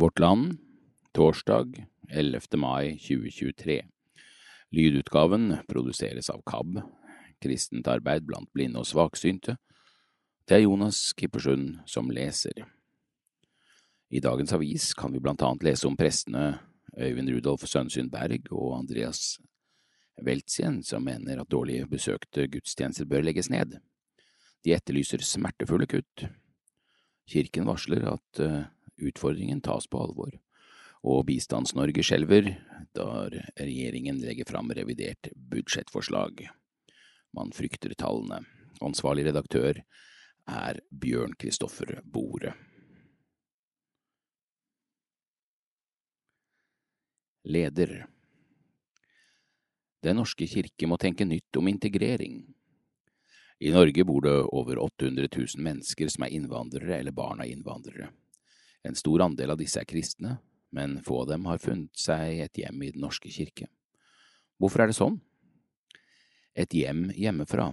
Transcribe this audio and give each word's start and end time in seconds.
Vårt 0.00 0.18
Land, 0.18 0.58
torsdag 1.12 1.86
11. 2.10 2.40
mai 2.56 2.98
2023. 2.98 3.82
Lydutgaven 4.70 5.56
produseres 5.68 6.30
av 6.30 6.42
KAB, 6.46 6.78
Kristent 7.42 7.90
arbeid 7.90 8.22
blant 8.22 8.46
blinde 8.54 8.78
og 8.78 8.86
svaksynte. 8.86 9.56
Det 10.46 10.54
er 10.54 10.62
Jonas 10.62 11.00
Kippersund 11.18 11.80
som 11.90 12.12
leser. 12.14 12.62
I 14.14 14.22
dagens 14.22 14.54
avis 14.54 14.92
kan 14.94 15.10
vi 15.10 15.24
blant 15.24 15.42
annet 15.42 15.66
lese 15.66 15.90
om 15.90 15.98
prestene 15.98 16.60
Øyvind 16.94 17.34
Rudolf 17.34 17.66
Sønsund 17.66 18.14
Berg 18.14 18.52
og 18.54 18.78
Andreas 18.78 19.40
Weltzien, 20.22 20.78
som 20.86 21.10
mener 21.10 21.42
at 21.42 21.50
dårlig 21.50 21.82
besøkte 21.90 22.46
gudstjenester 22.46 23.10
bør 23.10 23.26
legges 23.26 23.50
ned. 23.50 23.80
De 24.62 24.78
etterlyser 24.78 25.26
smertefulle 25.26 25.90
kutt. 25.90 26.28
Kirken 27.26 27.66
varsler 27.66 28.12
at 28.14 28.46
eh, 28.46 28.68
utfordringen 28.98 29.60
tas 29.64 29.86
på 29.86 30.00
alvor, 30.02 30.34
og 31.06 31.24
Bistands-Norge 31.28 32.02
skjelver 32.02 32.52
da 32.96 33.28
regjeringen 33.30 34.20
legger 34.22 34.48
fram 34.48 34.72
revidert 34.74 35.30
budsjettforslag. 35.34 36.48
Man 37.36 37.52
frykter 37.54 37.94
tallene. 37.98 38.42
Ansvarlig 38.80 39.26
redaktør 39.28 39.82
er 40.48 40.80
Bjørn 40.90 41.34
Kristoffer 41.38 41.98
Bore. 42.04 42.54
Leder 47.48 48.06
Den 50.02 50.18
norske 50.20 50.46
kirke 50.46 50.86
må 50.86 50.98
tenke 51.00 51.26
nytt 51.26 51.56
om 51.58 51.68
integrering. 51.70 52.42
I 53.58 53.72
Norge 53.74 54.04
bor 54.06 54.22
det 54.22 54.36
over 54.54 54.78
800 54.78 55.26
000 55.34 55.64
mennesker 55.64 56.10
som 56.12 56.24
er 56.26 56.34
innvandrere 56.36 57.00
eller 57.00 57.14
barn 57.14 57.40
av 57.42 57.50
innvandrere. 57.50 58.12
En 58.88 58.96
stor 58.96 59.20
andel 59.26 59.52
av 59.52 59.58
disse 59.60 59.80
er 59.82 59.88
kristne, 59.88 60.38
men 60.72 60.96
få 61.04 61.22
av 61.22 61.32
dem 61.34 61.44
har 61.48 61.60
funnet 61.60 62.00
seg 62.00 62.40
et 62.46 62.60
hjem 62.62 62.82
i 62.86 62.92
Den 62.94 63.04
norske 63.04 63.28
kirke. 63.28 63.68
Hvorfor 64.56 64.82
er 64.82 64.90
det 64.90 64.96
sånn? 64.96 65.18
Et 66.56 66.72
hjem 66.74 67.10
hjemmefra. 67.12 67.68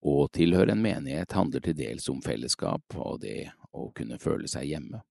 Å 0.00 0.14
tilhøre 0.34 0.74
en 0.74 0.82
menighet 0.82 1.32
handler 1.36 1.62
til 1.62 1.78
dels 1.78 2.08
om 2.10 2.18
fellesskap 2.24 2.98
og 2.98 3.22
det 3.22 3.52
å 3.70 3.86
kunne 3.94 4.18
føle 4.18 4.50
seg 4.50 4.66
hjemme. 4.72 5.04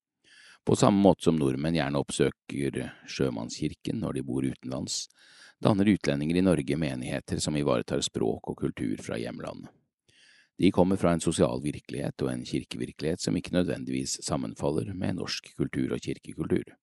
På 0.67 0.75
samme 0.75 0.99
måte 0.99 1.29
som 1.29 1.39
nordmenn 1.39 1.79
gjerne 1.79 2.03
oppsøker 2.03 2.81
sjømannskirken 3.07 4.03
når 4.03 4.19
de 4.19 4.27
bor 4.27 4.43
utenlands, 4.43 5.05
danner 5.63 5.87
utlendinger 5.95 6.41
i 6.41 6.45
Norge 6.45 6.77
menigheter 6.77 7.39
som 7.39 7.55
ivaretar 7.55 8.03
språk 8.03 8.51
og 8.51 8.59
kultur 8.67 8.99
fra 9.01 9.17
hjemlandet. 9.17 9.71
De 10.59 10.71
kommer 10.75 10.99
fra 10.99 11.13
en 11.15 11.21
sosial 11.23 11.61
virkelighet 11.63 12.19
og 12.25 12.33
en 12.33 12.41
kirkevirkelighet 12.43 13.23
som 13.23 13.37
ikke 13.39 13.53
nødvendigvis 13.55 14.17
sammenfaller 14.27 14.91
med 14.91 15.15
norsk 15.15 15.53
kultur 15.55 15.93
og 15.95 16.03
kirkekultur. 16.03 16.73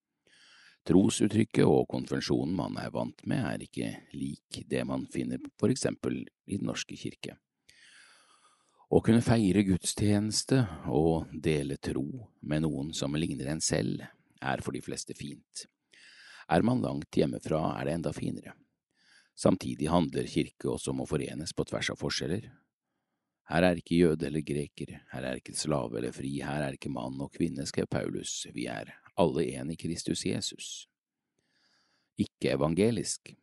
Trosuttrykket 0.86 1.68
og 1.68 1.84
konvensjonen 1.90 2.54
man 2.56 2.78
er 2.80 2.94
vant 2.94 3.20
med, 3.28 3.44
er 3.44 3.66
ikke 3.66 3.90
lik 4.16 4.62
det 4.70 4.80
man 4.88 5.04
finner 5.12 5.42
for 5.60 5.68
eksempel 5.68 6.22
i 6.46 6.56
Den 6.56 6.70
norske 6.70 6.96
kirke. 6.96 7.36
Å 8.88 9.02
kunne 9.04 9.20
feire 9.20 9.66
gudstjeneste 9.66 10.62
og 10.88 11.28
dele 11.34 11.76
tro 11.76 12.06
med 12.40 12.62
noen 12.64 12.94
som 12.94 13.18
ligner 13.18 13.50
en 13.52 13.60
selv, 13.60 14.06
er 14.40 14.62
for 14.64 14.72
de 14.72 14.80
fleste 14.80 15.12
fint. 15.18 15.66
Er 16.48 16.62
man 16.62 16.80
langt 16.80 17.12
hjemmefra, 17.12 17.74
er 17.76 17.84
det 17.84 17.98
enda 17.98 18.12
finere. 18.16 18.54
Samtidig 19.36 19.90
handler 19.92 20.30
kirke 20.30 20.70
også 20.70 20.94
om 20.94 21.02
å 21.02 21.10
forenes 21.10 21.52
på 21.52 21.66
tvers 21.68 21.90
av 21.92 22.00
forskjeller. 22.00 22.46
Her 23.46 23.62
er 23.62 23.78
ikke 23.78 23.98
jøde 24.00 24.26
eller 24.26 24.42
greker, 24.42 24.96
her 25.12 25.24
er 25.24 25.38
ikke 25.38 25.54
slave 25.54 26.00
eller 26.00 26.14
fri, 26.14 26.32
her 26.42 26.64
er 26.66 26.74
ikke 26.74 26.90
mann 26.90 27.20
og 27.22 27.30
kvinne, 27.36 27.66
skrev 27.66 27.86
Paulus, 27.86 28.40
vi 28.54 28.66
er 28.66 28.90
alle 29.16 29.44
en 29.54 29.70
i 29.70 29.78
Kristus 29.78 30.24
Jesus. 30.26 30.70
Ikke 32.18 32.56
evangelisk. 32.56 33.36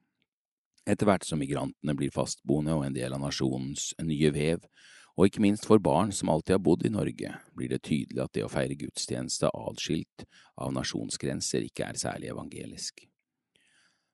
Etter 0.83 1.07
hvert 1.07 1.23
som 1.23 1.39
migrantene 1.39 1.95
blir 1.95 2.11
fastboende 2.11 2.75
og 2.75 2.83
en 2.83 2.97
del 2.97 3.15
av 3.15 3.23
nasjonens 3.23 3.93
nye 4.03 4.33
vev, 4.35 4.67
og 5.13 5.29
ikke 5.29 5.43
minst 5.45 5.67
for 5.69 5.79
barn 5.79 6.11
som 6.11 6.31
alltid 6.33 6.57
har 6.57 6.63
bodd 6.65 6.83
i 6.87 6.91
Norge, 6.91 7.31
blir 7.55 7.69
det 7.71 7.83
tydelig 7.85 8.23
at 8.25 8.33
det 8.35 8.43
å 8.43 8.51
feire 8.51 8.75
gudstjeneste 8.75 9.51
adskilt 9.53 10.25
av 10.57 10.73
nasjonsgrenser 10.73 11.63
ikke 11.69 11.85
er 11.87 11.99
særlig 12.01 12.33
evangelisk. 12.33 13.05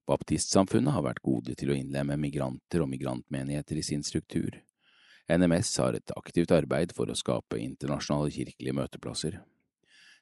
Baptistsamfunnet 0.09 0.93
har 0.93 1.05
vært 1.05 1.23
gode 1.23 1.55
til 1.57 1.71
å 1.71 1.77
innlemme 1.77 2.17
migranter 2.19 2.83
og 2.83 2.91
migrantmenigheter 2.91 3.79
i 3.79 3.85
sin 3.85 4.03
struktur. 4.03 4.59
NMS 5.29 5.77
har 5.77 5.93
et 5.93 6.11
aktivt 6.17 6.51
arbeid 6.55 6.93
for 6.97 7.09
å 7.11 7.17
skape 7.17 7.59
internasjonale 7.61 8.31
kirkelige 8.33 8.73
møteplasser. 8.73 9.35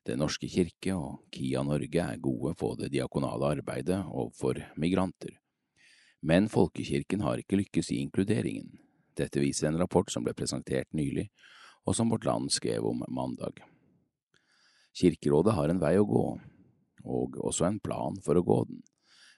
Den 0.07 0.19
norske 0.19 0.49
kirke 0.51 0.95
og 0.95 1.21
KIA 1.31 1.61
Norge 1.63 2.03
er 2.03 2.19
gode 2.23 2.53
på 2.59 2.73
det 2.79 2.89
diakonale 2.91 3.53
arbeidet 3.57 4.01
overfor 4.07 4.59
migranter. 4.75 5.37
Men 6.19 6.49
folkekirken 6.51 7.23
har 7.23 7.39
ikke 7.39 7.59
lykkes 7.61 7.93
i 7.95 8.01
inkluderingen. 8.03 8.73
Dette 9.15 9.39
viser 9.39 9.69
en 9.69 9.79
rapport 9.79 10.11
som 10.11 10.25
ble 10.25 10.35
presentert 10.35 10.91
nylig, 10.95 11.29
og 11.87 11.95
som 11.95 12.11
Vårt 12.11 12.27
Land 12.27 12.51
skrev 12.51 12.85
om 12.85 13.05
mandag. 13.07 13.63
Kirkerådet 14.97 15.55
har 15.55 15.71
en 15.71 15.79
vei 15.79 15.95
å 15.99 16.07
gå, 16.07 16.25
og 17.07 17.39
også 17.47 17.67
en 17.69 17.79
plan 17.79 18.19
for 18.25 18.35
å 18.35 18.43
gå 18.43 18.59
den. 18.67 18.83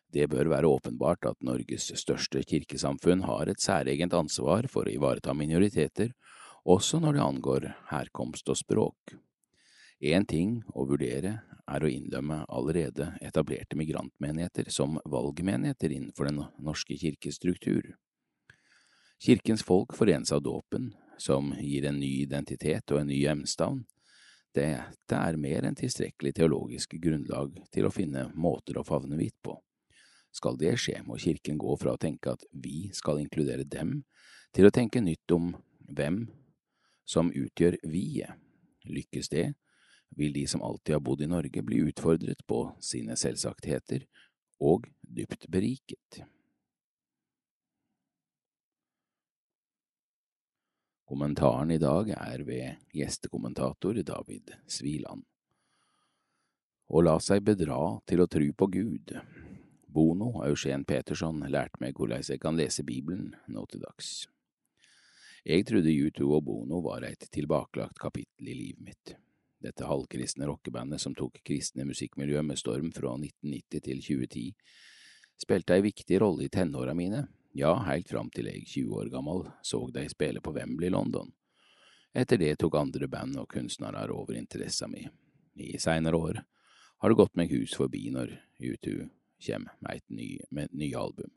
Det 0.09 0.25
bør 0.30 0.50
være 0.50 0.68
åpenbart 0.68 1.28
at 1.30 1.44
Norges 1.46 1.92
største 2.02 2.42
kirkesamfunn 2.42 3.22
har 3.28 3.50
et 3.50 3.62
særegent 3.62 4.14
ansvar 4.18 4.66
for 4.72 4.90
å 4.90 4.94
ivareta 4.94 5.36
minoriteter, 5.38 6.16
også 6.66 7.00
når 7.00 7.18
det 7.18 7.25
angår 7.25 7.68
herkomst 7.92 8.50
og 8.50 8.58
språk. 8.58 9.14
Én 10.02 10.25
ting 10.25 10.62
å 10.74 10.86
vurdere 10.90 11.36
er 11.69 11.84
å 11.84 11.92
innlemme 11.92 12.42
allerede 12.50 13.12
etablerte 13.22 13.78
migrantmenigheter 13.78 14.72
som 14.74 14.98
valgmenigheter 15.06 15.92
innenfor 15.92 16.25
Den 16.25 16.44
norske 16.58 16.98
kirkes. 16.98 17.40
Kirkens 19.19 19.64
folk 19.64 19.94
forenes 19.94 20.31
av 20.31 20.42
dåpen, 20.42 20.94
som 21.18 21.53
gir 21.59 21.86
en 21.86 22.00
ny 22.00 22.22
identitet 22.24 22.92
og 22.92 23.02
en 23.02 23.08
ny 23.08 23.19
hjemstavn. 23.19 23.84
Dette 24.56 25.16
er 25.16 25.38
mer 25.38 25.68
enn 25.68 25.75
tilstrekkelig 25.75 26.34
teologisk 26.34 26.96
grunnlag 26.98 27.59
til 27.72 27.86
å 27.86 27.92
finne 27.94 28.31
måter 28.34 28.80
å 28.80 28.88
favne 28.88 29.19
vidt 29.19 29.36
på. 29.44 29.59
Skal 30.39 30.55
det 30.59 30.77
skje, 30.79 31.01
må 31.03 31.17
Kirken 31.19 31.57
gå 31.59 31.73
fra 31.81 31.94
å 31.95 32.00
tenke 32.00 32.31
at 32.31 32.45
vi 32.55 32.88
skal 32.95 33.19
inkludere 33.19 33.66
dem, 33.67 34.03
til 34.55 34.69
å 34.69 34.73
tenke 34.73 35.01
nytt 35.03 35.33
om 35.35 35.51
hvem 35.91 36.23
som 37.09 37.33
utgjør 37.35 37.75
vi-et. 37.83 38.38
Lykkes 38.89 39.27
det, 39.29 39.50
vil 40.16 40.31
de 40.33 40.45
som 40.47 40.63
alltid 40.63 40.95
har 40.95 41.01
bodd 41.03 41.22
i 41.22 41.27
Norge 41.29 41.61
bli 41.61 41.81
utfordret 41.91 42.39
på 42.47 42.61
sine 42.81 43.17
selvsagtheter 43.19 44.05
og 44.63 44.88
dypt 45.03 45.45
beriket. 45.51 46.22
Kommentaren 51.09 51.75
i 51.75 51.81
dag 51.81 52.13
er 52.16 52.45
ved 52.47 52.95
gjestekommentator 52.95 54.00
David 54.07 54.56
Sviland. 54.69 55.27
Å 56.89 57.03
la 57.06 57.19
seg 57.21 57.44
bedra 57.45 58.00
til 58.09 58.23
å 58.23 58.29
tru 58.31 58.47
på 58.53 58.69
Gud. 58.73 59.13
Bono 59.89 60.44
Eugen 60.45 60.83
Peterson 60.85 61.39
lærte 61.50 61.81
meg 61.81 61.97
hvordan 61.97 62.22
jeg 62.22 62.41
kan 62.41 62.57
lese 62.57 62.83
Bibelen 62.85 63.31
nå 63.50 63.63
til 63.72 63.81
dags. 63.81 64.27
Jeg 65.41 65.66
trodde 65.66 65.89
U2 65.89 66.27
og 66.27 66.44
Bono 66.45 66.83
var 66.85 67.07
et 67.07 67.25
tilbakelagt 67.33 67.97
kapittel 67.97 68.51
i 68.51 68.53
livet 68.53 68.83
mitt. 68.85 69.16
Dette 69.59 69.89
halvkristne 69.89 70.45
rockebandet 70.45 71.01
som 71.01 71.16
tok 71.17 71.41
kristne 71.41 71.88
musikkmiljø 71.89 72.44
med 72.45 72.61
storm 72.61 72.94
fra 72.94 73.16
1990 73.17 73.83
til 73.89 74.05
2010, 74.05 74.45
spilte 75.41 75.73
ei 75.73 75.83
viktig 75.89 76.21
rolle 76.21 76.45
i 76.45 76.53
tenåra 76.53 76.94
mine, 76.94 77.25
ja, 77.57 77.73
heilt 77.89 78.13
fram 78.13 78.29
til 78.29 78.51
jeg, 78.51 78.67
20 78.69 78.94
år 79.01 79.09
gammel, 79.09 79.45
så 79.66 79.81
de 79.89 80.06
spille 80.11 80.39
på 80.39 80.53
Wembley, 80.53 80.94
London. 80.94 81.33
Etter 82.13 82.38
det 82.38 82.59
tok 82.61 82.77
andre 82.77 83.09
band 83.09 83.41
og 83.41 83.50
kunstnere 83.50 84.06
over 84.13 84.38
interessa 84.38 84.88
mi. 84.88 85.07
I 85.59 85.77
seinere 85.81 86.17
år 86.17 86.44
har 87.00 87.09
det 87.09 87.18
gått 87.18 87.39
meg 87.39 87.51
hus 87.57 87.74
forbi 87.75 88.12
når 88.13 88.38
U2 88.62 89.09
kommer 89.45 89.75
med 89.80 90.01
et 90.01 90.09
ny, 90.09 90.30
med 90.51 90.69
et 90.69 90.74
ny 90.74 90.94
album. 90.95 91.31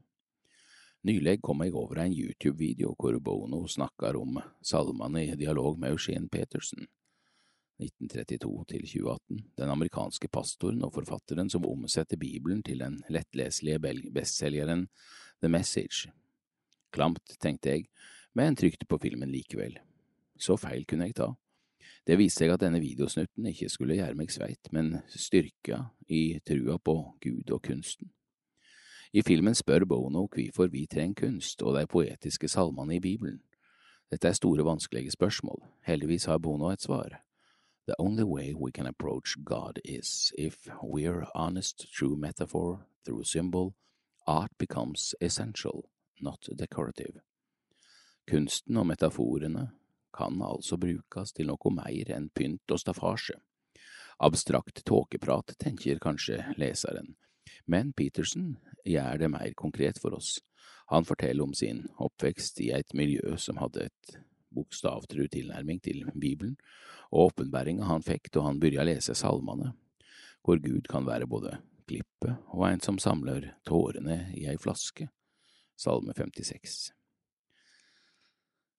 Nylig 1.03 1.41
kom 1.43 1.65
jeg 1.65 1.75
over 1.75 1.99
en 1.99 2.15
YouTube-video 2.15 2.93
hvor 2.95 3.17
Bono 3.19 3.65
snakker 3.67 4.17
om 4.21 4.39
salmene 4.63 5.25
i 5.27 5.39
dialog 5.39 5.81
med 5.83 5.97
Eugene 5.97 6.31
Petersen, 6.31 6.87
1932 7.83 8.65
til 8.71 8.85
2018, 8.87 9.41
den 9.59 9.73
amerikanske 9.73 10.31
pastoren 10.31 10.85
og 10.87 10.95
forfatteren 10.95 11.51
som 11.51 11.67
omsetter 11.67 12.21
Bibelen 12.21 12.63
til 12.63 12.85
den 12.85 13.01
lettleselige 13.11 13.81
bestselgeren 14.15 14.87
The 15.43 15.51
Message. 15.51 16.13
Klamt, 16.95 17.35
tenkte 17.41 17.75
jeg, 17.75 17.89
men 18.39 18.57
trykte 18.57 18.87
på 18.87 19.01
filmen 19.03 19.33
likevel. 19.33 19.79
Så 20.39 20.55
feil 20.61 20.87
kunne 20.87 21.09
jeg 21.11 21.19
ta. 21.19 21.33
Det 22.07 22.17
viste 22.19 22.43
seg 22.43 22.51
at 22.51 22.63
denne 22.65 22.81
videosnutten 22.83 23.47
ikke 23.47 23.69
skulle 23.71 23.95
gjøre 23.95 24.17
meg 24.19 24.33
sveit, 24.35 24.73
men 24.75 24.97
styrka 25.07 25.85
i 26.11 26.41
trua 26.43 26.79
på 26.83 26.97
Gud 27.23 27.53
og 27.55 27.63
kunsten. 27.63 28.11
I 29.13 29.23
filmen 29.23 29.55
spør 29.55 29.85
Bono 29.85 30.25
hvorfor 30.27 30.71
vi 30.73 30.87
trenger 30.91 31.29
kunst 31.29 31.63
og 31.63 31.77
de 31.77 31.87
poetiske 31.87 32.49
salmene 32.49 32.97
i 32.97 33.01
Bibelen. 33.01 33.43
Dette 34.11 34.29
er 34.29 34.37
store, 34.37 34.65
vanskelige 34.65 35.13
spørsmål. 35.13 35.63
Heldigvis 35.87 36.25
har 36.25 36.39
Bono 36.39 36.73
et 36.73 36.83
svar. 36.83 37.21
The 37.87 37.95
only 37.99 38.25
way 38.25 38.55
we 38.55 38.71
can 38.71 38.87
approach 38.87 39.37
God 39.45 39.79
is 39.85 40.33
if 40.39 40.69
we're 40.83 41.27
honest 41.35 41.87
through 41.97 42.21
metaphor, 42.21 42.87
through 43.05 43.25
symbol, 43.25 43.75
art 44.27 44.51
becomes 44.59 45.15
essential, 45.21 45.85
not 46.21 46.49
decorative. 46.59 47.21
Kunsten 48.27 48.77
og 48.77 48.87
metaforene 48.87 49.71
kan 50.15 50.43
altså 50.45 50.79
brukes 50.81 51.33
til 51.33 51.51
noe 51.51 51.73
mer 51.75 52.13
enn 52.15 52.29
pynt 52.35 52.75
og 52.75 52.81
staffasje. 52.83 53.39
Abstrakt 54.23 54.85
tåkeprat, 54.87 55.57
tenker 55.59 55.99
kanskje 56.03 56.39
leseren, 56.61 57.15
men 57.67 57.93
Peterson 57.97 58.57
gjør 58.87 59.19
det 59.19 59.31
mer 59.33 59.55
konkret 59.59 59.99
for 59.99 60.15
oss. 60.15 60.37
Han 60.93 61.07
forteller 61.09 61.47
om 61.47 61.55
sin 61.57 61.87
oppvekst 61.97 62.61
i 62.61 62.71
et 62.77 62.95
miljø 62.95 63.37
som 63.41 63.59
hadde 63.63 63.89
et 63.89 64.17
bokstavtru 64.53 65.27
tilnærming 65.33 65.81
til 65.83 66.05
Bibelen, 66.13 66.59
og 67.11 67.33
åpenbæringa 67.33 67.89
han 67.89 68.05
fikk 68.05 68.31
da 68.35 68.45
han 68.47 68.61
begynte 68.61 68.85
å 68.85 68.89
lese 68.91 69.17
salmene, 69.17 69.73
hvor 70.45 70.61
Gud 70.61 70.89
kan 70.91 71.09
være 71.09 71.29
både 71.31 71.57
klippe 71.89 72.37
og 72.53 72.67
en 72.69 72.83
som 72.85 73.01
samler 73.01 73.53
tårene 73.69 74.27
i 74.37 74.47
ei 74.51 74.59
flaske, 74.61 75.09
Salme 75.83 76.13
56. 76.15 76.93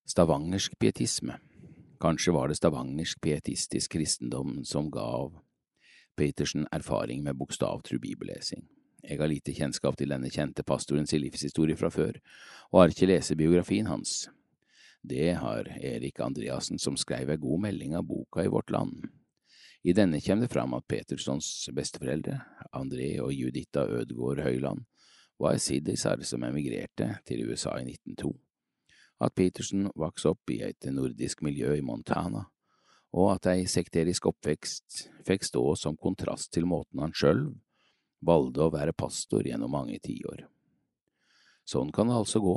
Stavangersk 0.06 0.80
pietisme 0.80 1.38
Kanskje 2.00 2.34
var 2.36 2.50
det 2.52 2.58
stavangersk 2.60 3.22
pietistisk 3.22 3.94
kristendom 3.96 4.66
som 4.68 4.90
gav 4.92 5.38
Petersen 6.20 6.68
erfaring 6.72 7.24
med 7.24 7.38
bokstavtru 7.40 8.02
bibellesing. 8.04 8.66
Jeg 9.04 9.20
har 9.22 9.32
lite 9.32 9.56
kjennskap 9.56 9.96
til 9.98 10.12
denne 10.12 10.28
kjente 10.28 10.68
pastorens 10.68 11.16
livshistorie 11.16 11.80
fra 11.80 11.88
før, 11.88 12.20
og 12.72 12.82
har 12.82 12.92
ikke 12.92 13.08
lest 13.14 13.38
biografien 13.40 13.88
hans. 13.88 14.28
Det 15.02 15.34
har 15.40 15.72
Erik 15.80 16.20
Andreassen, 16.20 16.80
som 16.80 17.00
skrev 17.00 17.32
ei 17.32 17.40
god 17.40 17.64
melding 17.70 17.96
av 17.96 18.04
boka 18.04 18.44
i 18.44 18.52
Vårt 18.52 18.76
Land. 18.76 19.08
I 19.84 19.96
denne 19.96 20.20
kommer 20.20 20.50
det 20.50 20.54
fram 20.54 20.76
at 20.76 20.88
Petersons 20.88 21.70
besteforeldre, 21.72 22.42
André 22.76 23.14
og 23.24 23.32
Juditha 23.32 23.88
Ødgaard 23.88 24.44
Høyland, 24.44 24.84
var 25.40 25.64
siddisar 25.64 26.28
som 26.28 26.44
emigrerte 26.44 27.14
til 27.24 27.48
USA 27.48 27.80
i 27.80 27.88
1902, 27.88 28.36
at 29.20 29.36
Petersen 29.36 29.90
vokste 29.96 30.34
opp 30.34 30.50
i 30.54 30.62
et 30.66 30.88
nordisk 30.92 31.44
miljø 31.46 31.76
i 31.78 31.86
Montana, 31.86 32.48
og 33.14 33.36
at 33.36 33.52
ei 33.52 33.68
sekterisk 33.70 34.26
oppvekst 34.32 35.04
fikk 35.28 35.46
stå 35.46 35.64
som 35.78 35.98
kontrast 35.98 36.52
til 36.54 36.66
måten 36.66 37.04
han 37.04 37.14
sjøl 37.14 37.46
valgte 38.26 38.64
å 38.66 38.74
være 38.74 38.96
pastor 38.98 39.46
gjennom 39.46 39.74
mange 39.76 40.00
tiår. 40.02 40.48
Sånn 41.68 41.92
kan 41.96 42.10
det 42.10 42.18
altså 42.18 42.42
gå, 42.44 42.56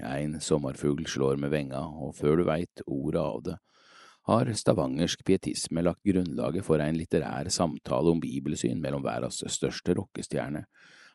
en 0.00 0.38
sommerfugl 0.42 1.04
slår 1.06 1.36
med 1.42 1.52
venga, 1.52 1.82
og 1.84 2.14
før 2.16 2.40
du 2.40 2.46
veit 2.48 2.82
ordet 2.86 3.20
av 3.22 3.42
det, 3.46 3.56
har 4.30 4.50
stavangersk 4.54 5.22
pietisme 5.26 5.82
lagt 5.82 6.04
grunnlaget 6.06 6.64
for 6.66 6.82
en 6.82 6.98
litterær 6.98 7.48
samtale 7.52 8.12
om 8.12 8.20
bibelsyn 8.22 8.80
mellom 8.82 9.04
verdens 9.04 9.40
største 9.48 9.96
rockestjerne 9.96 10.66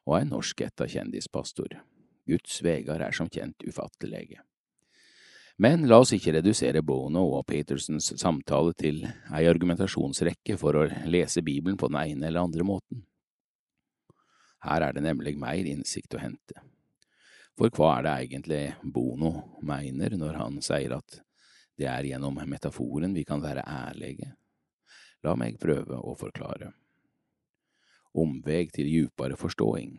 og 0.06 0.18
en 0.20 0.34
norskætta 0.34 0.88
kjendispastor. 0.90 1.78
Guds 2.26 2.58
vegar 2.66 3.04
er 3.06 3.14
som 3.16 3.30
kjent 3.30 3.62
ufattelige. 3.68 4.42
Men 5.57 5.86
la 5.88 6.02
oss 6.04 6.12
ikke 6.12 6.34
redusere 6.36 6.81
Bono 6.84 7.22
og 7.38 7.46
Petersens 7.48 8.10
samtale 8.19 8.74
til 8.75 9.06
ei 9.07 9.46
argumentasjonsrekke 9.48 10.57
for 10.60 10.81
å 10.81 10.88
lese 11.07 11.44
Bibelen 11.48 11.78
på 11.80 11.88
den 11.88 12.02
ene 12.02 12.28
eller 12.28 12.44
andre 12.44 12.66
måten. 12.68 13.06
Her 14.66 14.90
er 14.90 14.98
det 14.98 15.04
nemlig 15.06 15.38
mer 15.40 15.63
innsikt 15.63 16.18
å 16.18 16.19
hente. 16.19 16.60
For 17.56 17.72
hva 17.72 17.94
er 17.98 18.04
det 18.04 18.16
egentlig 18.25 18.63
Bono 18.84 19.31
mener 19.63 20.18
når 20.19 20.42
han 20.42 20.57
sier 20.66 20.98
at 20.98 21.22
det 21.80 21.88
er 21.88 22.10
gjennom 22.10 22.42
metaforen 22.51 23.16
vi 23.16 23.24
kan 23.28 23.44
være 23.44 23.63
ærlige? 23.63 24.34
La 25.24 25.38
meg 25.40 25.56
prøve 25.62 26.01
å 26.01 26.18
forklare. 26.19 26.74
Omveg 28.16 28.75
til 28.75 28.92
djupere 28.92 29.40
forståing. 29.40 29.96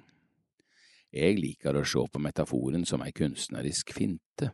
Jeg 1.17 1.41
liker 1.41 1.81
å 1.81 1.87
se 1.89 2.05
på 2.13 2.21
metaforen 2.21 2.85
som 2.85 3.01
ei 3.05 3.13
kunstnerisk 3.17 3.95
finte. 3.97 4.53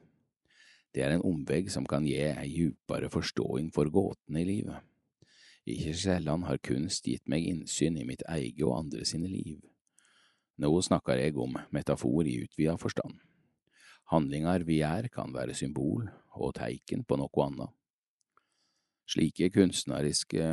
Det 0.92 1.02
er 1.02 1.14
en 1.14 1.24
omvegg 1.24 1.70
som 1.72 1.86
kan 1.88 2.04
gi 2.04 2.18
ei 2.20 2.48
djupere 2.52 3.08
forståing 3.12 3.70
for 3.72 3.88
gåtene 3.88 4.42
i 4.42 4.48
livet. 4.48 4.80
Ikke 5.64 5.94
sjelden 5.96 6.44
har 6.44 6.60
kunst 6.60 7.06
gitt 7.06 7.28
meg 7.30 7.46
innsyn 7.48 7.96
i 7.96 8.04
mitt 8.04 8.24
eget 8.28 8.60
og 8.66 8.76
andre 8.80 9.06
sine 9.08 9.30
liv. 9.30 9.60
Nå 10.60 10.70
snakker 10.84 11.16
jeg 11.16 11.38
om 11.40 11.56
metafor 11.72 12.26
i 12.28 12.42
utvida 12.44 12.74
forstand. 12.76 13.14
Handlinger 14.12 14.66
vi 14.68 14.82
gjør 14.82 15.08
kan 15.14 15.32
være 15.32 15.56
symbol 15.56 16.10
og 16.36 16.52
teiken 16.58 17.06
på 17.08 17.16
noe 17.16 17.46
annet. 17.46 17.72
Slike 19.08 19.48
kunstneriske 19.54 20.50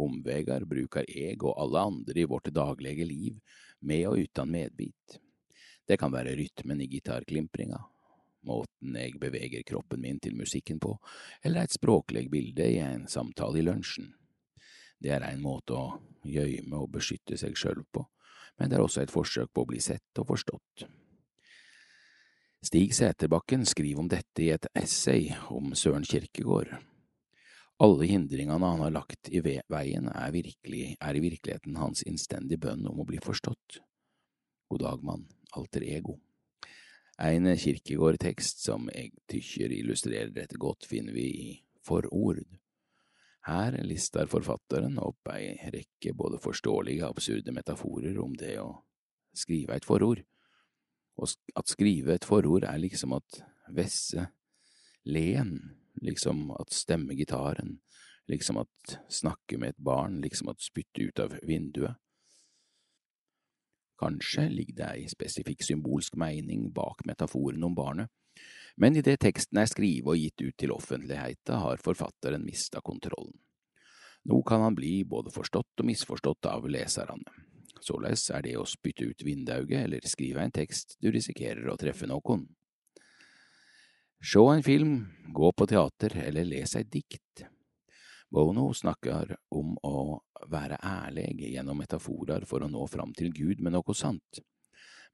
omveier 0.00 0.64
bruker 0.68 1.08
jeg 1.10 1.40
og 1.42 1.58
alle 1.60 1.82
andre 1.88 2.22
i 2.22 2.28
vårt 2.30 2.52
daglige 2.54 3.06
liv, 3.08 3.40
med 3.80 4.06
og 4.08 4.22
uten 4.22 4.50
medbit. 4.50 5.18
Det 5.84 5.98
kan 6.00 6.12
være 6.12 6.36
rytmen 6.38 6.80
i 6.80 6.88
gitarklimpringa, 6.88 7.82
måten 8.46 8.96
jeg 8.98 9.18
beveger 9.20 9.64
kroppen 9.66 10.02
min 10.04 10.20
til 10.22 10.36
musikken 10.38 10.80
på, 10.80 10.96
eller 11.42 11.64
et 11.64 11.76
språklig 11.76 12.28
bilde 12.32 12.66
i 12.76 12.80
en 12.84 13.06
samtale 13.08 13.60
i 13.60 13.66
lunsjen. 13.66 14.12
Det 15.00 15.12
er 15.12 15.24
en 15.26 15.42
måte 15.42 15.76
å 15.76 15.98
gjøyme 16.24 16.78
og 16.80 16.92
beskytte 16.94 17.38
seg 17.40 17.56
sjøl 17.58 17.82
på, 17.92 18.04
men 18.58 18.70
det 18.70 18.78
er 18.78 18.84
også 18.84 19.04
et 19.04 19.12
forsøk 19.12 19.52
på 19.52 19.64
å 19.64 19.70
bli 19.72 19.80
sett 19.82 20.22
og 20.22 20.30
forstått. 20.30 20.86
Stig 22.64 22.94
Sæterbakken 22.96 23.66
skriver 23.68 24.00
om 24.00 24.08
dette 24.08 24.40
i 24.40 24.48
et 24.54 24.66
essay 24.72 25.34
om 25.52 25.74
Søren 25.76 26.06
Kirkegård. 26.08 26.70
Alle 27.84 28.06
hindringene 28.08 28.70
han 28.70 28.80
har 28.80 28.94
lagt 28.94 29.28
i 29.28 29.42
veien, 29.44 30.06
er, 30.08 30.30
virkelig, 30.32 30.94
er 30.96 31.18
i 31.18 31.24
virkeligheten 31.24 31.76
hans 31.76 32.04
innstendige 32.08 32.62
bønn 32.62 32.86
om 32.88 33.02
å 33.02 33.08
bli 33.08 33.18
forstått. 33.20 33.82
God 34.70 34.80
dag, 34.86 35.02
mann, 35.04 35.26
alter 35.58 35.84
ego. 35.84 36.16
En 37.22 37.46
kirkegårdtekst 37.46 38.64
som 38.64 38.88
jeg 38.90 39.12
tykker 39.30 39.70
illustrerer 39.70 40.32
dette 40.34 40.58
godt, 40.58 40.86
finner 40.90 41.14
vi 41.14 41.26
i 41.30 41.50
Forord. 41.86 42.42
Her 43.44 43.76
lister 43.84 44.26
forfatteren 44.26 44.96
opp 44.98 45.28
ei 45.34 45.52
rekke 45.70 46.14
både 46.16 46.40
forståelige 46.42 47.04
og 47.04 47.14
absurde 47.14 47.52
metaforer 47.52 48.16
om 48.18 48.32
det 48.40 48.56
å 48.62 48.70
skrive 49.36 49.76
et 49.76 49.86
forord. 49.86 50.24
Og 51.20 51.28
at 51.54 51.70
skrive 51.70 52.16
et 52.16 52.26
forord 52.26 52.64
er 52.66 52.80
liksom 52.80 53.12
at 53.14 53.42
vesse 53.76 54.26
len, 55.04 55.52
liksom 56.02 56.48
at 56.56 56.72
stemme 56.74 57.14
gitaren, 57.14 57.76
liksom 58.32 58.62
at 58.64 58.96
snakke 59.12 59.60
med 59.60 59.74
et 59.74 59.84
barn, 59.84 60.22
liksom 60.24 60.48
at 60.50 60.64
spytte 60.64 61.04
ut 61.04 61.22
av 61.22 61.36
vinduet. 61.44 62.00
Kanskje 64.00 64.48
ligger 64.50 64.80
det 64.80 64.90
ei 64.90 65.08
spesifikk 65.10 65.62
symbolsk 65.62 66.16
mening 66.18 66.70
bak 66.74 67.04
metaforen 67.06 67.62
om 67.64 67.76
barnet, 67.76 68.10
men 68.76 68.96
idet 68.98 69.20
teksten 69.22 69.60
er 69.62 69.70
skrevet 69.70 70.10
og 70.10 70.18
gitt 70.18 70.42
ut 70.42 70.56
til 70.58 70.74
offentligheten, 70.74 71.60
har 71.62 71.82
forfatteren 71.82 72.42
mista 72.42 72.82
kontrollen. 72.82 73.36
Nå 74.24 74.40
kan 74.42 74.64
han 74.64 74.74
bli 74.74 75.04
både 75.04 75.30
forstått 75.30 75.82
og 75.82 75.86
misforstått 75.86 76.48
av 76.48 76.66
leserne. 76.66 77.44
Såleis 77.84 78.24
er 78.32 78.42
det 78.46 78.56
å 78.56 78.64
spytte 78.66 79.10
ut 79.10 79.22
vindauget 79.22 79.84
eller 79.84 80.06
skrive 80.08 80.40
en 80.42 80.54
tekst 80.54 80.96
du 81.04 81.10
risikerer 81.12 81.68
å 81.68 81.76
treffe 81.76 82.08
noen. 82.08 82.46
Se 84.24 84.40
en 84.40 84.64
film, 84.64 84.94
gå 85.36 85.50
på 85.52 85.66
teater 85.68 86.16
eller 86.24 86.48
les 86.48 86.72
et 86.80 86.88
dikt. 86.88 87.44
Bono 88.34 88.72
snakker 88.74 89.36
om 89.54 89.76
å 89.86 90.18
være 90.50 90.80
ærlig 90.82 91.28
gjennom 91.52 91.78
metaforer 91.78 92.42
for 92.50 92.64
å 92.64 92.70
nå 92.70 92.82
fram 92.90 93.12
til 93.14 93.30
Gud 93.30 93.62
med 93.62 93.76
noe 93.76 93.94
sant. 93.94 94.40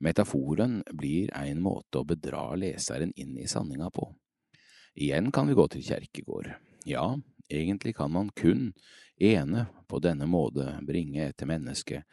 Metaforen 0.01 0.79
blir 0.97 1.29
en 1.37 1.61
måte 1.61 2.01
å 2.01 2.07
bedra 2.09 2.47
leseren 2.57 3.13
inn 3.21 3.37
i 3.37 3.49
sanninga 3.51 3.91
på. 3.93 4.09
Igjen 4.97 5.29
kan 5.37 5.51
vi 5.51 5.59
gå 5.59 5.69
til 5.69 5.85
Kjerkegård. 5.85 6.49
Ja, 6.89 7.05
egentlig 7.53 7.93
kan 8.01 8.15
man 8.17 8.33
kun 8.33 8.73
ene 9.21 9.67
på 9.87 10.01
denne 10.01 10.25
måte 10.25 10.79
bringe 10.89 11.29
et 11.29 11.45
menneske 11.45 12.07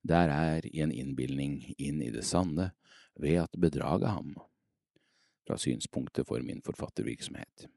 der 0.00 0.32
er 0.32 0.64
i 0.64 0.80
en 0.84 0.92
innbilning 0.92 1.60
inn 1.76 2.00
i 2.00 2.10
det 2.12 2.24
sanne 2.24 2.70
ved 3.20 3.42
at 3.44 3.60
bedrage 3.60 4.16
ham. 4.16 4.32
Fra 5.44 5.60
synspunktet 5.60 6.24
for 6.28 6.40
min 6.40 6.64
forfattervirksomhet. 6.64 7.68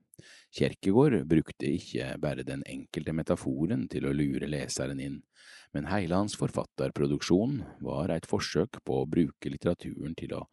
Kjerkegård 0.57 1.19
brukte 1.29 1.69
ikke 1.69 2.13
bare 2.21 2.45
den 2.47 2.63
enkelte 2.65 3.13
metaforen 3.13 3.85
til 3.91 4.07
å 4.07 4.15
lure 4.15 4.49
leseren 4.49 5.01
inn, 5.03 5.19
men 5.75 5.89
hele 5.91 6.17
hans 6.17 6.37
forfatterproduksjon 6.39 7.59
var 7.85 8.13
et 8.15 8.27
forsøk 8.29 8.79
på 8.87 9.01
å 9.01 9.07
bruke 9.09 9.51
litteraturen 9.51 10.15
til 10.17 10.33
å 10.39 10.43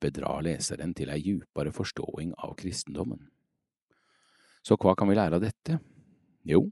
bedra 0.00 0.38
leseren 0.44 0.94
til 0.96 1.12
ei 1.12 1.20
djupere 1.24 1.72
forståing 1.74 2.34
av 2.38 2.54
kristendommen. 2.60 3.26
Så 4.62 4.76
hva 4.80 4.94
kan 4.96 5.08
vi 5.08 5.16
lære 5.16 5.40
av 5.40 5.44
dette? 5.44 5.78
Jo, 6.46 6.66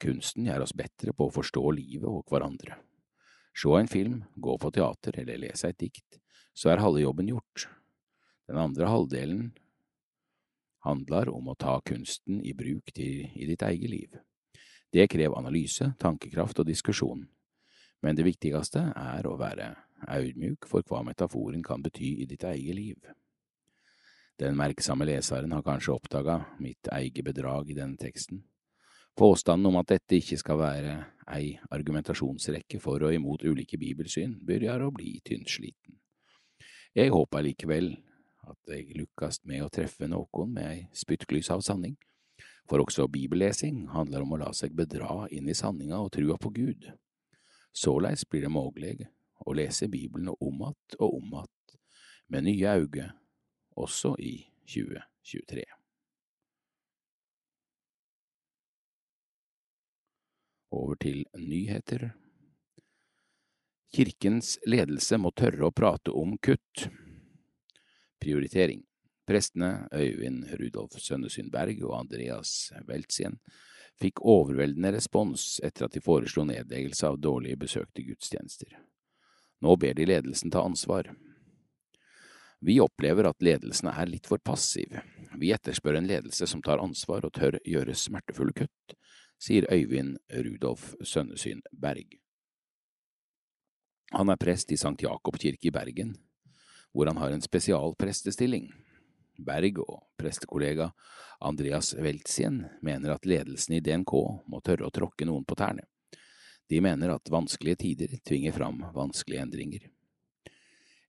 kunsten 0.00 0.48
gjør 0.48 0.64
oss 0.64 0.76
bedre 0.76 1.12
på 1.16 1.28
å 1.28 1.34
forstå 1.34 1.64
livet 1.76 2.08
og 2.08 2.24
hverandre. 2.32 2.78
Se 3.56 3.72
en 3.76 3.90
film, 3.90 4.22
gå 4.36 4.56
på 4.60 4.70
teater 4.72 5.20
eller 5.20 5.40
lese 5.42 5.68
et 5.68 5.78
dikt, 5.80 6.20
så 6.54 6.70
er 6.72 6.82
halve 6.82 7.02
jobben 7.02 7.28
gjort. 7.28 7.66
Den 8.48 8.60
andre 8.60 8.88
halvdelen 8.88 9.50
handler 10.86 11.30
om 11.32 11.50
å 11.52 11.58
ta 11.58 11.78
kunsten 11.84 12.40
i 12.44 12.54
bruk 12.56 12.92
til, 12.96 13.28
i 13.34 13.46
ditt 13.48 13.62
eget 13.66 13.90
liv. 13.90 14.18
Det 14.90 15.06
krever 15.10 15.38
analyse, 15.38 15.92
tankekraft 16.00 16.62
og 16.62 16.66
diskusjon, 16.66 17.22
men 18.02 18.16
det 18.16 18.26
viktigste 18.26 18.90
er 18.96 19.26
å 19.28 19.36
være 19.38 19.74
audmjuk 20.08 20.66
for 20.68 20.82
hva 20.88 21.02
metaforen 21.06 21.62
kan 21.62 21.82
bety 21.84 22.16
i 22.22 22.28
ditt 22.28 22.44
eget 22.48 22.76
liv. 22.76 23.10
Den 24.40 24.56
merksomme 24.56 25.04
leseren 25.04 25.52
har 25.52 25.62
kanskje 25.62 25.92
oppdaga 25.92 26.38
mitt 26.64 26.88
eget 26.96 27.26
bedrag 27.26 27.68
i 27.70 27.76
denne 27.76 28.00
teksten. 28.00 28.40
Påstanden 29.16 29.68
om 29.68 29.76
at 29.76 29.90
dette 29.90 30.16
ikke 30.16 30.38
skal 30.40 30.58
være 30.62 30.94
ei 31.28 31.58
argumentasjonsrekke 31.70 32.80
for 32.80 33.04
og 33.04 33.14
imot 33.14 33.44
ulike 33.44 33.76
bibelsyn, 33.78 34.38
begynner 34.46 34.86
å 34.86 34.94
bli 34.94 35.18
tynnsliten. 35.26 35.98
Jeg 36.96 37.12
håper 37.12 37.44
likevel 37.44 37.92
at 38.50 38.72
jeg 38.72 38.96
lukkast 38.98 39.46
med 39.48 39.64
å 39.64 39.70
treffe 39.72 40.08
noen 40.10 40.54
med 40.54 40.66
ei 40.66 40.80
spyttglys 40.96 41.50
av 41.54 41.62
sanning, 41.66 41.96
for 42.68 42.82
også 42.82 43.08
bibellesing 43.10 43.86
handler 43.94 44.24
om 44.24 44.34
å 44.34 44.40
la 44.44 44.50
seg 44.56 44.74
bedra 44.76 45.26
inn 45.30 45.48
i 45.50 45.56
sanninga 45.56 45.98
og 46.00 46.12
trua 46.16 46.38
på 46.40 46.52
Gud. 46.54 46.90
Såleis 47.72 48.26
blir 48.28 48.46
det 48.46 48.52
mogleg 48.52 49.06
å 49.46 49.54
lese 49.54 49.88
Bibelen 49.88 50.34
om 50.40 50.62
att 50.62 50.94
og 50.98 51.14
om 51.14 51.34
att 51.34 51.76
med 52.26 52.44
nye 52.44 52.70
auge, 52.70 53.12
også 53.76 54.14
i 54.18 54.46
2023. 54.66 55.64
Over 60.70 60.94
til 60.94 61.24
nyheter. 61.34 62.12
Kirkens 63.90 64.58
ledelse 64.66 65.18
må 65.18 65.32
tørre 65.34 65.66
å 65.66 65.74
prate 65.74 66.14
om 66.14 66.36
kutt. 66.38 66.86
Prioritering. 68.20 68.84
Prestene 69.26 69.88
Øyvind 69.94 70.44
Rudolf 70.60 70.98
Sønnesyn 70.98 71.50
Berg 71.50 71.82
og 71.86 71.96
Andreas 72.00 72.72
Weltzien 72.88 73.38
fikk 74.00 74.22
overveldende 74.24 74.94
respons 74.96 75.58
etter 75.64 75.86
at 75.86 75.94
de 75.94 76.02
foreslo 76.02 76.44
nedleggelse 76.48 77.06
av 77.06 77.18
dårlig 77.20 77.56
besøkte 77.60 78.04
gudstjenester. 78.06 78.72
Nå 79.60 79.76
ber 79.76 79.94
de 79.94 80.06
ledelsen 80.08 80.50
ta 80.50 80.64
ansvar. 80.64 81.12
Vi 82.60 82.78
opplever 82.80 83.28
at 83.28 83.44
ledelsen 83.44 83.88
er 83.92 84.08
litt 84.08 84.28
for 84.28 84.40
passiv. 84.44 84.96
Vi 85.40 85.52
etterspør 85.52 86.00
en 86.00 86.08
ledelse 86.08 86.48
som 86.48 86.62
tar 86.64 86.82
ansvar 86.82 87.24
og 87.24 87.32
tør 87.36 87.56
gjøre 87.64 87.96
smertefulle 87.96 88.56
kutt, 88.56 88.96
sier 89.40 89.68
Øyvind 89.72 90.18
Rudolf 90.44 90.94
Sønnesyn 91.00 91.62
Berg. 91.72 92.18
Han 94.12 94.28
er 94.28 94.40
prest 94.40 94.72
i 94.74 94.80
Sankt 94.80 95.04
Jakob 95.06 95.38
kirke 95.38 95.70
i 95.70 95.72
Bergen, 95.72 96.16
hvor 96.92 97.06
han 97.06 97.16
har 97.16 97.30
en 97.30 97.44
spesialprestestilling. 97.44 98.70
Berg 99.40 99.78
og 99.84 100.02
prestekollega 100.20 100.90
Andreas 101.40 101.94
Weltzien 101.94 102.64
mener 102.82 103.14
at 103.14 103.26
ledelsen 103.26 103.78
i 103.78 103.80
DNK 103.80 104.12
må 104.46 104.60
tørre 104.64 104.88
å 104.88 104.92
tråkke 104.92 105.28
noen 105.28 105.46
på 105.48 105.56
tærne. 105.56 105.86
De 106.68 106.80
mener 106.80 107.14
at 107.14 107.30
vanskelige 107.32 107.80
tider 107.82 108.18
tvinger 108.26 108.52
fram 108.52 108.84
vanskelige 108.94 109.42
endringer. 109.42 109.88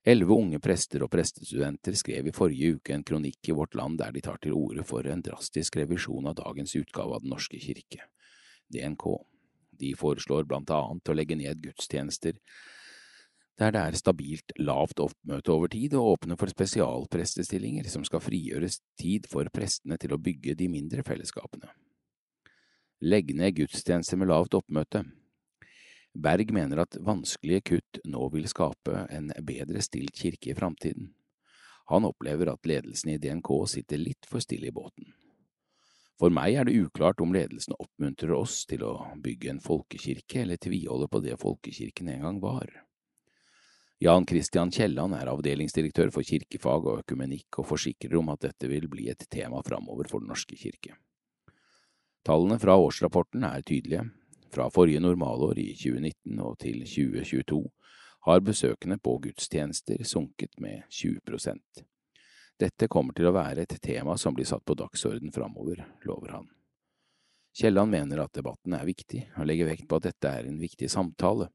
Elleve 0.03 0.33
unge 0.33 0.57
prester 0.57 1.03
og 1.05 1.11
prestestudenter 1.13 1.93
skrev 1.93 2.31
i 2.31 2.33
forrige 2.33 2.79
uke 2.79 2.95
en 2.95 3.03
kronikk 3.05 3.51
i 3.51 3.53
Vårt 3.53 3.75
Land 3.77 3.99
der 4.01 4.15
de 4.15 4.23
tar 4.25 4.39
til 4.41 4.55
orde 4.57 4.85
for 4.87 5.05
en 5.05 5.21
drastisk 5.21 5.77
revisjon 5.77 6.31
av 6.31 6.39
dagens 6.39 6.73
utgave 6.79 7.19
av 7.19 7.21
Den 7.21 7.35
norske 7.35 7.59
kirke, 7.61 8.07
DNK. 8.73 9.05
De 9.77 9.93
foreslår 9.97 10.47
blant 10.49 10.73
annet 10.73 11.11
å 11.11 11.17
legge 11.17 11.37
ned 11.37 11.61
gudstjenester 11.61 12.39
der 13.61 13.75
det 13.75 13.81
er 13.81 13.97
stabilt 13.99 14.53
lavt 14.57 14.99
oppmøte 15.03 15.53
over 15.53 15.69
tid, 15.69 15.93
og 15.93 16.15
åpne 16.15 16.37
for 16.39 16.49
spesialprestestillinger 16.49 17.87
som 17.91 18.03
skal 18.07 18.23
frigjøres 18.23 18.79
tid 18.99 19.29
for 19.29 19.47
prestene 19.53 19.99
til 20.01 20.15
å 20.15 20.21
bygge 20.21 20.57
de 20.57 20.69
mindre 20.71 21.05
fellesskapene. 21.05 21.69
Legg 23.01 23.33
ned 23.37 23.55
gudstjenester 23.57 24.17
med 24.17 24.29
lavt 24.29 24.57
oppmøte. 24.57 25.05
Berg 26.13 26.51
mener 26.53 26.83
at 26.83 26.97
vanskelige 27.01 27.63
kutt 27.71 28.01
nå 28.05 28.27
vil 28.33 28.49
skape 28.51 29.05
en 29.09 29.31
bedre 29.47 29.81
stilt 29.81 30.17
kirke 30.17 30.51
i 30.51 30.57
framtiden. 30.57 31.13
Han 31.91 32.05
opplever 32.05 32.51
at 32.51 32.67
ledelsen 32.67 33.13
i 33.13 33.17
DNK 33.21 33.49
sitter 33.67 34.01
litt 34.01 34.27
for 34.29 34.43
stille 34.43 34.69
i 34.69 34.75
båten. 34.75 35.13
For 36.21 36.29
meg 36.29 36.59
er 36.59 36.67
det 36.67 36.77
uklart 36.77 37.21
om 37.23 37.33
ledelsen 37.33 37.73
oppmuntrer 37.79 38.35
oss 38.37 38.61
til 38.69 38.83
å 38.85 38.93
bygge 39.23 39.55
en 39.55 39.63
folkekirke 39.63 40.43
eller 40.43 40.61
tviholder 40.61 41.09
på 41.09 41.23
det 41.25 41.39
folkekirken 41.41 42.11
en 42.13 42.27
gang 42.27 42.41
var. 42.43 42.69
Jan 44.03 44.25
Christian 44.25 44.71
Kielland 44.73 45.13
er 45.13 45.29
avdelingsdirektør 45.29 46.09
for 46.09 46.25
kirkefag 46.25 46.87
og 46.89 47.03
økumenikk, 47.03 47.59
og 47.61 47.67
forsikrer 47.69 48.15
om 48.17 48.31
at 48.33 48.47
dette 48.47 48.65
vil 48.65 48.87
bli 48.89 49.11
et 49.11 49.27
tema 49.29 49.59
framover 49.61 50.09
for 50.09 50.23
Den 50.23 50.31
norske 50.33 50.57
kirke. 50.57 50.95
Tallene 52.25 52.57
fra 52.57 52.79
årsrapporten 52.81 53.45
er 53.45 53.61
tydelige. 53.61 54.07
Fra 54.49 54.71
forrige 54.73 55.03
normalår 55.05 55.61
i 55.61 55.67
2019 55.77 56.41
og 56.41 56.57
til 56.65 56.81
2022 56.81 57.61
har 58.25 58.41
besøkende 58.41 58.97
på 58.97 59.19
gudstjenester 59.21 60.01
sunket 60.03 60.57
med 60.57 60.81
20% 60.89 61.85
Dette 62.57 62.89
kommer 62.89 63.13
til 63.13 63.29
å 63.29 63.37
være 63.37 63.67
et 63.67 63.77
tema 63.85 64.17
som 64.17 64.33
blir 64.33 64.49
satt 64.49 64.65
på 64.65 64.79
dagsorden 64.81 65.29
framover, 65.29 65.85
lover 66.09 66.39
han. 66.39 66.49
Kielland 67.53 67.93
mener 67.93 68.25
at 68.25 68.33
debatten 68.33 68.73
er 68.73 68.85
viktig, 68.89 69.27
og 69.37 69.45
legger 69.45 69.69
vekt 69.69 69.85
på 69.85 70.01
at 70.01 70.09
dette 70.09 70.37
er 70.39 70.49
en 70.49 70.57
viktig 70.57 70.89
samtale 70.89 71.51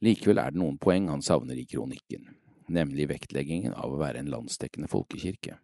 Likevel 0.00 0.40
er 0.40 0.54
det 0.54 0.60
noen 0.62 0.78
poeng 0.80 1.10
han 1.12 1.22
savner 1.22 1.58
i 1.60 1.66
kronikken, 1.68 2.28
nemlig 2.72 3.10
vektleggingen 3.10 3.74
av 3.76 3.92
å 3.92 4.00
være 4.00 4.22
en 4.22 4.30
landsdekkende 4.32 4.88
folkekirke. 4.88 5.58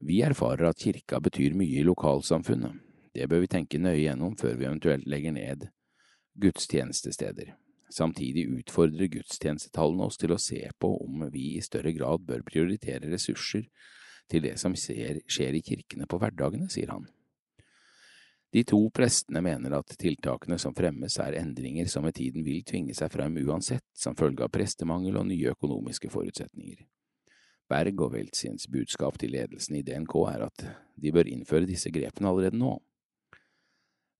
Vi 0.00 0.22
erfarer 0.26 0.70
at 0.70 0.80
kirka 0.80 1.20
betyr 1.22 1.54
mye 1.54 1.82
i 1.82 1.86
lokalsamfunnet, 1.86 2.80
det 3.14 3.26
bør 3.30 3.44
vi 3.44 3.50
tenke 3.50 3.78
nøye 3.78 4.04
gjennom 4.04 4.36
før 4.38 4.56
vi 4.56 4.66
eventuelt 4.66 5.06
legger 5.10 5.34
ned 5.34 5.68
gudstjenestesteder. 6.40 7.54
Samtidig 7.90 8.46
utfordrer 8.54 9.10
gudstjenestetallene 9.10 10.06
oss 10.06 10.18
til 10.18 10.34
å 10.34 10.38
se 10.38 10.62
på 10.78 10.92
om 11.02 11.24
vi 11.34 11.56
i 11.56 11.64
større 11.64 11.90
grad 11.94 12.22
bør 12.26 12.44
prioritere 12.46 13.10
ressurser 13.10 13.66
til 14.30 14.44
det 14.46 14.56
som 14.62 14.76
skjer 14.78 15.58
i 15.58 15.62
kirkene 15.66 16.06
på 16.06 16.20
hverdagene, 16.22 16.70
sier 16.70 16.94
han. 16.94 17.08
De 18.50 18.64
to 18.66 18.80
prestene 18.90 19.40
mener 19.46 19.76
at 19.78 19.92
tiltakene 19.94 20.56
som 20.58 20.74
fremmes 20.74 21.14
er 21.22 21.36
endringer 21.38 21.86
som 21.90 22.02
med 22.02 22.16
tiden 22.18 22.42
vil 22.42 22.64
tvinge 22.66 22.96
seg 22.98 23.12
frem 23.12 23.36
uansett, 23.44 23.84
som 23.94 24.16
følge 24.18 24.42
av 24.42 24.50
prestemangel 24.50 25.20
og 25.20 25.28
nye 25.28 25.52
økonomiske 25.54 26.10
forutsetninger. 26.10 26.82
Berg 27.70 28.00
og 28.02 28.16
Weltzins 28.16 28.66
budskap 28.66 29.20
til 29.22 29.36
ledelsen 29.36 29.76
i 29.78 29.84
DNK 29.86 30.14
er 30.32 30.46
at 30.48 30.64
de 30.98 31.12
bør 31.14 31.30
innføre 31.30 31.68
disse 31.68 31.92
grepene 31.94 32.32
allerede 32.32 32.58
nå. 32.58 32.72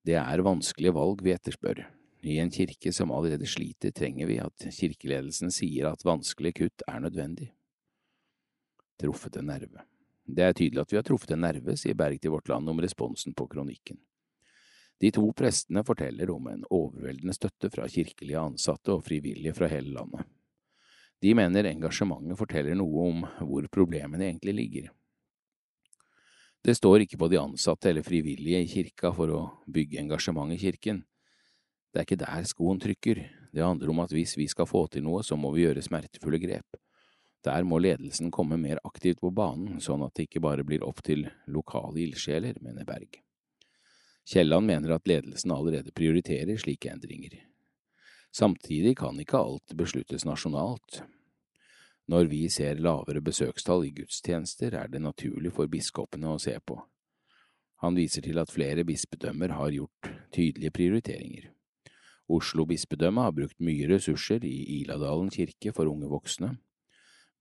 Det 0.07 0.15
er 0.15 0.43
vanskelige 0.47 0.95
valg 0.95 1.25
vi 1.27 1.35
etterspør. 1.35 1.83
I 2.23 2.37
en 2.39 2.53
kirke 2.55 2.93
som 2.95 3.11
allerede 3.17 3.49
sliter, 3.49 3.91
trenger 3.97 4.29
vi 4.31 4.37
at 4.39 4.69
kirkeledelsen 4.77 5.51
sier 5.51 5.89
at 5.91 6.05
vanskelige 6.07 6.61
kutt 6.61 6.85
er 6.87 7.03
nødvendig. 7.03 7.49
Truffet 9.01 9.41
en 9.41 9.51
nerve. 9.51 9.83
Det 10.31 10.47
er 10.47 10.55
tydelig 10.55 10.85
at 10.85 10.93
vi 10.93 11.01
har 11.01 11.09
truffet 11.09 11.35
en 11.35 11.43
nerve, 11.43 11.75
sier 11.81 11.99
Berg 11.99 12.21
til 12.23 12.37
Vårt 12.37 12.53
Land 12.53 12.71
om 12.71 12.79
responsen 12.85 13.35
på 13.35 13.49
kronikken. 13.51 13.99
De 15.01 15.11
to 15.15 15.25
prestene 15.33 15.81
forteller 15.87 16.31
om 16.31 16.51
en 16.51 16.67
overveldende 16.69 17.33
støtte 17.33 17.71
fra 17.73 17.87
kirkelige 17.89 18.41
ansatte 18.41 18.93
og 18.93 19.05
frivillige 19.07 19.55
fra 19.57 19.71
hele 19.73 19.95
landet. 19.97 20.27
De 21.21 21.33
mener 21.37 21.69
engasjementet 21.69 22.37
forteller 22.37 22.77
noe 22.77 23.07
om 23.09 23.23
hvor 23.49 23.69
problemene 23.73 24.27
egentlig 24.29 24.57
ligger. 24.57 24.91
Det 26.61 26.77
står 26.77 27.07
ikke 27.07 27.17
på 27.21 27.31
de 27.33 27.41
ansatte 27.41 27.89
eller 27.89 28.05
frivillige 28.05 28.61
i 28.61 28.69
kirka 28.69 29.13
for 29.17 29.33
å 29.33 29.41
bygge 29.65 30.03
engasjement 30.03 30.53
i 30.53 30.61
kirken. 30.61 31.01
Det 31.91 32.03
er 32.03 32.07
ikke 32.07 32.21
der 32.21 32.45
skoen 32.49 32.81
trykker, 32.81 33.23
det 33.57 33.65
handler 33.65 33.91
om 33.91 34.03
at 34.05 34.13
hvis 34.15 34.37
vi 34.37 34.47
skal 34.53 34.69
få 34.69 34.85
til 34.93 35.05
noe, 35.07 35.25
så 35.27 35.37
må 35.41 35.51
vi 35.57 35.65
gjøre 35.65 35.83
smertefulle 35.83 36.39
grep. 36.43 36.77
Der 37.45 37.65
må 37.65 37.81
ledelsen 37.81 38.29
komme 38.31 38.61
mer 38.61 38.79
aktivt 38.85 39.23
på 39.25 39.33
banen, 39.33 39.81
sånn 39.81 40.05
at 40.05 40.13
det 40.15 40.29
ikke 40.29 40.45
bare 40.45 40.67
blir 40.67 40.85
opp 40.85 41.01
til 41.03 41.25
lokale 41.49 42.05
ildsjeler, 42.05 42.61
mener 42.61 42.85
Berg. 42.85 43.23
Kielland 44.29 44.67
mener 44.67 44.95
at 44.95 45.09
ledelsen 45.09 45.53
allerede 45.55 45.93
prioriterer 45.93 46.59
slike 46.61 46.91
endringer. 46.91 47.39
Samtidig 48.33 48.97
kan 48.97 49.19
ikke 49.21 49.39
alt 49.39 49.75
besluttes 49.77 50.25
nasjonalt. 50.25 51.03
Når 52.11 52.27
vi 52.31 52.49
ser 52.51 52.79
lavere 52.83 53.23
besøkstall 53.23 53.85
i 53.87 53.93
gudstjenester, 53.95 54.75
er 54.75 54.89
det 54.91 55.03
naturlig 55.03 55.53
for 55.55 55.71
biskopene 55.71 56.31
å 56.31 56.41
se 56.43 56.57
på. 56.67 56.79
Han 57.81 57.97
viser 57.97 58.23
til 58.23 58.39
at 58.39 58.53
flere 58.53 58.85
bispedømmer 58.85 59.55
har 59.57 59.73
gjort 59.73 60.11
tydelige 60.35 60.75
prioriteringer. 60.75 61.51
Oslo 62.31 62.67
bispedømme 62.67 63.25
har 63.25 63.35
brukt 63.35 63.59
mye 63.59 63.89
ressurser 63.91 64.45
i 64.47 64.81
Iladalen 64.81 65.31
kirke 65.35 65.73
for 65.75 65.91
unge 65.91 66.11
voksne. 66.11 66.53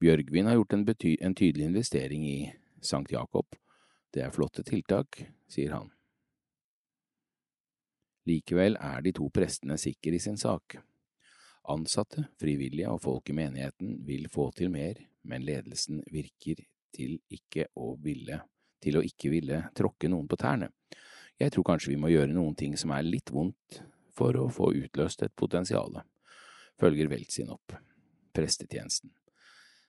Bjørgvin 0.00 0.48
har 0.48 0.56
gjort 0.56 0.74
en, 0.74 0.86
en 0.88 1.34
tydelig 1.34 1.66
investering 1.66 2.24
i 2.26 2.38
Sankt 2.82 3.12
Jakob. 3.12 3.46
Det 4.14 4.24
er 4.24 4.34
flotte 4.34 4.64
tiltak, 4.66 5.22
sier 5.46 5.76
han. 5.76 5.90
Likevel 8.28 8.76
er 8.80 9.02
de 9.04 9.12
to 9.16 9.28
prestene 9.32 9.78
sikre 9.80 10.16
i 10.18 10.22
sin 10.22 10.36
sak. 10.40 10.76
Ansatte, 11.70 12.26
frivillige 12.40 12.90
og 12.90 13.02
folk 13.04 13.30
i 13.30 13.36
menigheten 13.36 14.00
vil 14.06 14.28
få 14.32 14.50
til 14.56 14.72
mer, 14.72 14.98
men 15.22 15.44
ledelsen 15.44 16.02
virker 16.12 16.64
til 16.94 17.18
ikke 17.30 17.68
å 17.78 17.94
ville, 18.02 18.40
til 18.82 18.98
å 18.98 19.04
ikke 19.06 19.30
ville 19.32 19.62
tråkke 19.76 20.10
noen 20.10 20.28
på 20.28 20.38
tærne. 20.40 20.70
Jeg 21.40 21.54
tror 21.54 21.68
kanskje 21.70 21.94
vi 21.94 22.00
må 22.00 22.10
gjøre 22.12 22.34
noen 22.34 22.56
ting 22.58 22.76
som 22.76 22.92
er 22.92 23.06
litt 23.06 23.32
vondt 23.32 23.80
for 24.16 24.36
å 24.36 24.48
få 24.52 24.72
utløst 24.76 25.22
et 25.24 25.36
potensial, 25.36 26.02
følger 26.80 27.08
Weltzin 27.12 27.52
opp. 27.54 27.76
Prestetjenesten. 28.36 29.10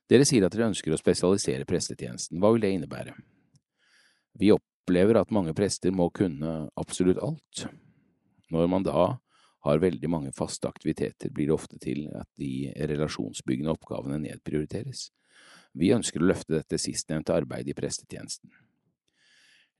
Dere 0.10 0.26
sier 0.28 0.44
at 0.44 0.56
dere 0.56 0.70
ønsker 0.72 0.92
å 0.92 1.00
spesialisere 1.00 1.68
prestetjenesten. 1.68 2.40
Hva 2.42 2.52
vil 2.52 2.64
det 2.64 2.72
innebære? 2.76 3.14
Vi 4.40 4.50
opplever 4.52 5.20
at 5.20 5.32
mange 5.32 5.54
prester 5.56 5.94
må 5.96 6.10
kunne 6.16 6.72
absolutt 6.80 7.22
alt. 7.24 7.66
Når 8.52 8.68
man 8.72 8.84
da 8.86 9.06
har 9.66 9.82
veldig 9.82 10.10
mange 10.10 10.34
faste 10.36 10.68
aktiviteter, 10.68 11.30
blir 11.30 11.50
det 11.50 11.56
ofte 11.56 11.80
til 11.82 12.08
at 12.18 12.28
de 12.42 12.72
relasjonsbyggende 12.90 13.74
oppgavene 13.76 14.20
nedprioriteres. 14.24 15.10
Vi 15.78 15.94
ønsker 15.96 16.22
å 16.22 16.28
løfte 16.32 16.58
dette 16.58 16.80
sistnevnte 16.82 17.36
arbeidet 17.36 17.72
i 17.72 17.78
prestetjenesten. 17.78 18.52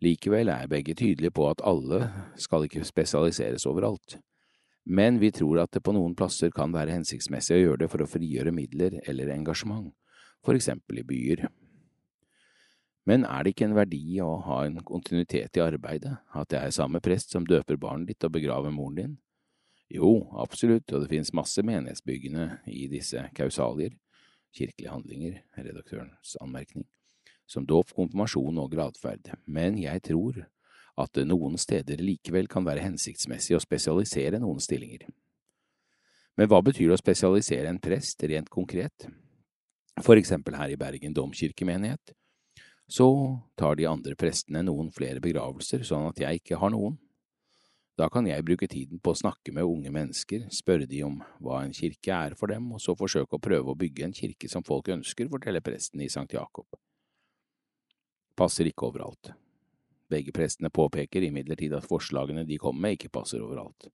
Likevel 0.02 0.50
er 0.50 0.70
begge 0.70 0.96
tydelige 0.98 1.34
på 1.36 1.46
at 1.50 1.62
alle 1.68 2.08
skal 2.42 2.66
ikke 2.66 2.86
spesialiseres 2.88 3.68
overalt, 3.70 4.18
men 4.86 5.20
vi 5.22 5.30
tror 5.36 5.60
at 5.62 5.76
det 5.76 5.84
på 5.86 5.94
noen 5.94 6.16
plasser 6.18 6.50
kan 6.54 6.74
være 6.74 6.96
hensiktsmessig 6.96 7.58
å 7.58 7.60
gjøre 7.60 7.84
det 7.84 7.90
for 7.92 8.02
å 8.02 8.10
frigjøre 8.10 8.54
midler 8.56 8.98
eller 9.06 9.30
engasjement, 9.36 9.92
for 10.42 10.58
eksempel 10.58 11.04
i 11.04 11.06
byer. 11.06 11.46
Men 13.10 13.26
er 13.26 13.44
det 13.44 13.56
ikke 13.56 13.66
en 13.66 13.78
verdi 13.78 14.20
å 14.22 14.36
ha 14.46 14.62
en 14.68 14.78
kontinuitet 14.86 15.58
i 15.58 15.64
arbeidet, 15.64 16.14
at 16.38 16.52
det 16.54 16.60
er 16.60 16.76
samme 16.76 17.02
prest 17.02 17.34
som 17.34 17.48
døper 17.48 17.80
barnet 17.82 18.12
ditt 18.12 18.28
og 18.28 18.36
begraver 18.36 18.74
moren 18.74 19.00
din? 19.00 19.16
Jo, 19.92 20.30
absolutt, 20.40 20.92
og 20.94 21.04
det 21.04 21.10
finnes 21.12 21.34
masse 21.36 21.64
menighetsbyggende 21.66 22.46
i 22.72 22.86
disse 22.92 23.26
kausalier, 23.36 23.98
kirkelige 24.56 24.94
handlinger, 24.94 25.42
redaktørens 25.58 26.38
anmerkning, 26.44 26.86
som 27.50 27.66
dåp, 27.68 27.92
konfirmasjon 27.98 28.62
og 28.62 28.72
gradferd, 28.72 29.34
men 29.48 29.80
jeg 29.82 30.06
tror 30.08 30.46
at 31.02 31.12
det 31.18 31.26
noen 31.28 31.58
steder 31.60 32.04
likevel 32.04 32.48
kan 32.52 32.64
være 32.68 32.86
hensiktsmessig 32.86 33.58
å 33.58 33.64
spesialisere 33.64 34.40
noen 34.44 34.62
stillinger. 34.64 35.08
Men 36.40 36.48
hva 36.52 36.62
betyr 36.64 36.92
det 36.92 37.00
å 37.00 37.02
spesialisere 37.02 37.72
en 37.72 37.82
prest 37.82 38.24
rent 38.30 38.50
konkret? 38.52 39.10
For 40.02 40.20
eksempel 40.20 40.56
her 40.56 40.72
i 40.72 40.80
Bergen 40.80 41.16
domkirkemenighet, 41.16 42.14
så 42.92 43.08
tar 43.56 43.78
de 43.80 43.88
andre 43.88 44.18
prestene 44.20 44.66
noen 44.68 44.90
flere 44.92 45.22
begravelser, 45.24 45.86
sånn 45.88 46.10
at 46.10 46.20
jeg 46.20 46.42
ikke 46.42 46.60
har 46.60 46.74
noen. 46.74 46.98
Da 48.00 48.10
kan 48.12 48.26
jeg 48.28 48.44
bruke 48.44 48.68
tiden 48.72 49.00
på 49.04 49.14
å 49.14 49.20
snakke 49.20 49.54
med 49.56 49.68
unge 49.68 49.92
mennesker, 49.94 50.48
spørre 50.52 50.88
de 50.90 51.04
om 51.08 51.22
hva 51.40 51.62
en 51.64 51.76
kirke 51.76 52.12
er 52.12 52.36
for 52.40 52.52
dem, 52.52 52.68
og 52.76 52.84
så 52.84 52.96
forsøke 52.98 53.38
å 53.38 53.44
prøve 53.44 53.72
å 53.72 53.78
bygge 53.80 54.08
en 54.08 54.16
kirke 54.16 54.50
som 54.52 54.66
folk 54.68 54.92
ønsker, 54.92 55.30
forteller 55.32 55.64
presten 55.64 56.04
i 56.04 56.10
Sankt 56.12 56.36
Jakob. 56.36 56.68
Passer 58.36 58.68
ikke 58.68 58.90
overalt. 58.90 59.32
Begge 60.12 60.36
prestene 60.36 60.72
påpeker 60.74 61.24
imidlertid 61.24 61.76
at 61.78 61.88
forslagene 61.88 62.44
de 62.48 62.60
kommer 62.60 62.90
med, 62.90 63.00
ikke 63.00 63.14
passer 63.22 63.44
overalt. 63.44 63.88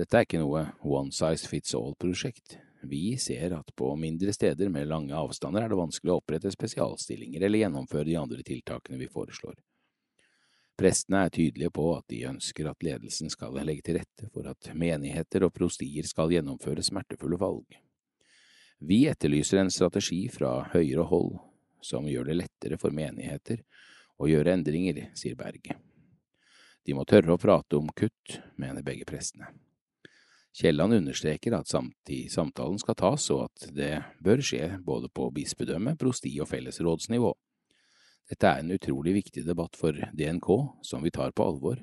Dette 0.00 0.16
er 0.16 0.24
ikke 0.24 0.40
noe 0.40 0.70
one 0.80 1.12
size 1.12 1.48
fits 1.48 1.74
all-prosjekt. 1.76 2.56
Vi 2.82 3.16
ser 3.18 3.52
at 3.54 3.74
på 3.76 3.96
mindre 3.96 4.32
steder 4.32 4.68
med 4.68 4.88
lange 4.90 5.14
avstander 5.14 5.62
er 5.62 5.70
det 5.70 5.78
vanskelig 5.78 6.10
å 6.10 6.16
opprette 6.18 6.50
spesialstillinger 6.50 7.44
eller 7.46 7.62
gjennomføre 7.62 8.08
de 8.08 8.16
andre 8.18 8.42
tiltakene 8.42 8.98
vi 8.98 9.10
foreslår. 9.10 9.54
Prestene 10.78 11.20
er 11.26 11.30
tydelige 11.30 11.70
på 11.70 11.84
at 11.94 12.08
de 12.10 12.24
ønsker 12.26 12.66
at 12.66 12.82
ledelsen 12.82 13.30
skal 13.30 13.54
legge 13.62 13.86
til 13.86 14.00
rette 14.00 14.26
for 14.34 14.48
at 14.50 14.72
menigheter 14.74 15.46
og 15.46 15.54
prostier 15.54 16.08
skal 16.08 16.32
gjennomføre 16.34 16.82
smertefulle 16.82 17.38
valg. 17.38 17.78
Vi 18.82 19.04
etterlyser 19.06 19.62
en 19.62 19.70
strategi 19.70 20.24
fra 20.32 20.56
høyere 20.72 21.06
hold 21.06 21.36
som 21.86 22.08
gjør 22.10 22.32
det 22.32 22.40
lettere 22.40 22.78
for 22.82 22.94
menigheter 22.94 23.62
å 24.18 24.26
gjøre 24.26 24.56
endringer, 24.56 25.04
sier 25.14 25.38
Berg. 25.38 25.70
De 26.82 26.94
må 26.98 27.06
tørre 27.06 27.36
å 27.36 27.38
prate 27.38 27.78
om 27.78 27.90
kutt, 27.94 28.40
mener 28.58 28.82
begge 28.82 29.06
prestene. 29.06 29.52
Kielland 30.52 30.94
understreker 30.94 31.54
at 31.56 31.70
samtalen 31.70 32.80
skal 32.80 32.96
tas, 32.98 33.28
og 33.32 33.46
at 33.46 33.70
det 33.72 33.94
bør 34.20 34.42
skje 34.44 34.68
både 34.84 35.08
på 35.08 35.30
bispedømme, 35.32 35.96
prosti 35.96 36.34
og 36.44 36.50
fellesrådsnivå. 36.50 37.32
Dette 38.28 38.48
er 38.48 38.60
en 38.60 38.74
utrolig 38.74 39.16
viktig 39.16 39.46
debatt 39.46 39.76
for 39.76 39.96
DNK, 40.12 40.48
som 40.84 41.02
vi 41.04 41.12
tar 41.12 41.32
på 41.32 41.46
alvor. 41.48 41.80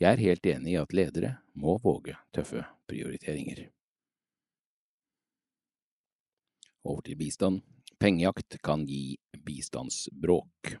Jeg 0.00 0.12
er 0.12 0.24
helt 0.24 0.46
enig 0.48 0.74
i 0.74 0.80
at 0.80 0.92
ledere 0.96 1.36
må 1.56 1.78
våge 1.82 2.16
tøffe 2.34 2.64
prioriteringer. 2.90 3.66
Over 6.84 7.04
til 7.06 7.18
bistand. 7.20 7.62
Pengejakt 8.02 8.58
kan 8.64 8.82
gi 8.88 9.16
bistandsbråk. 9.46 10.74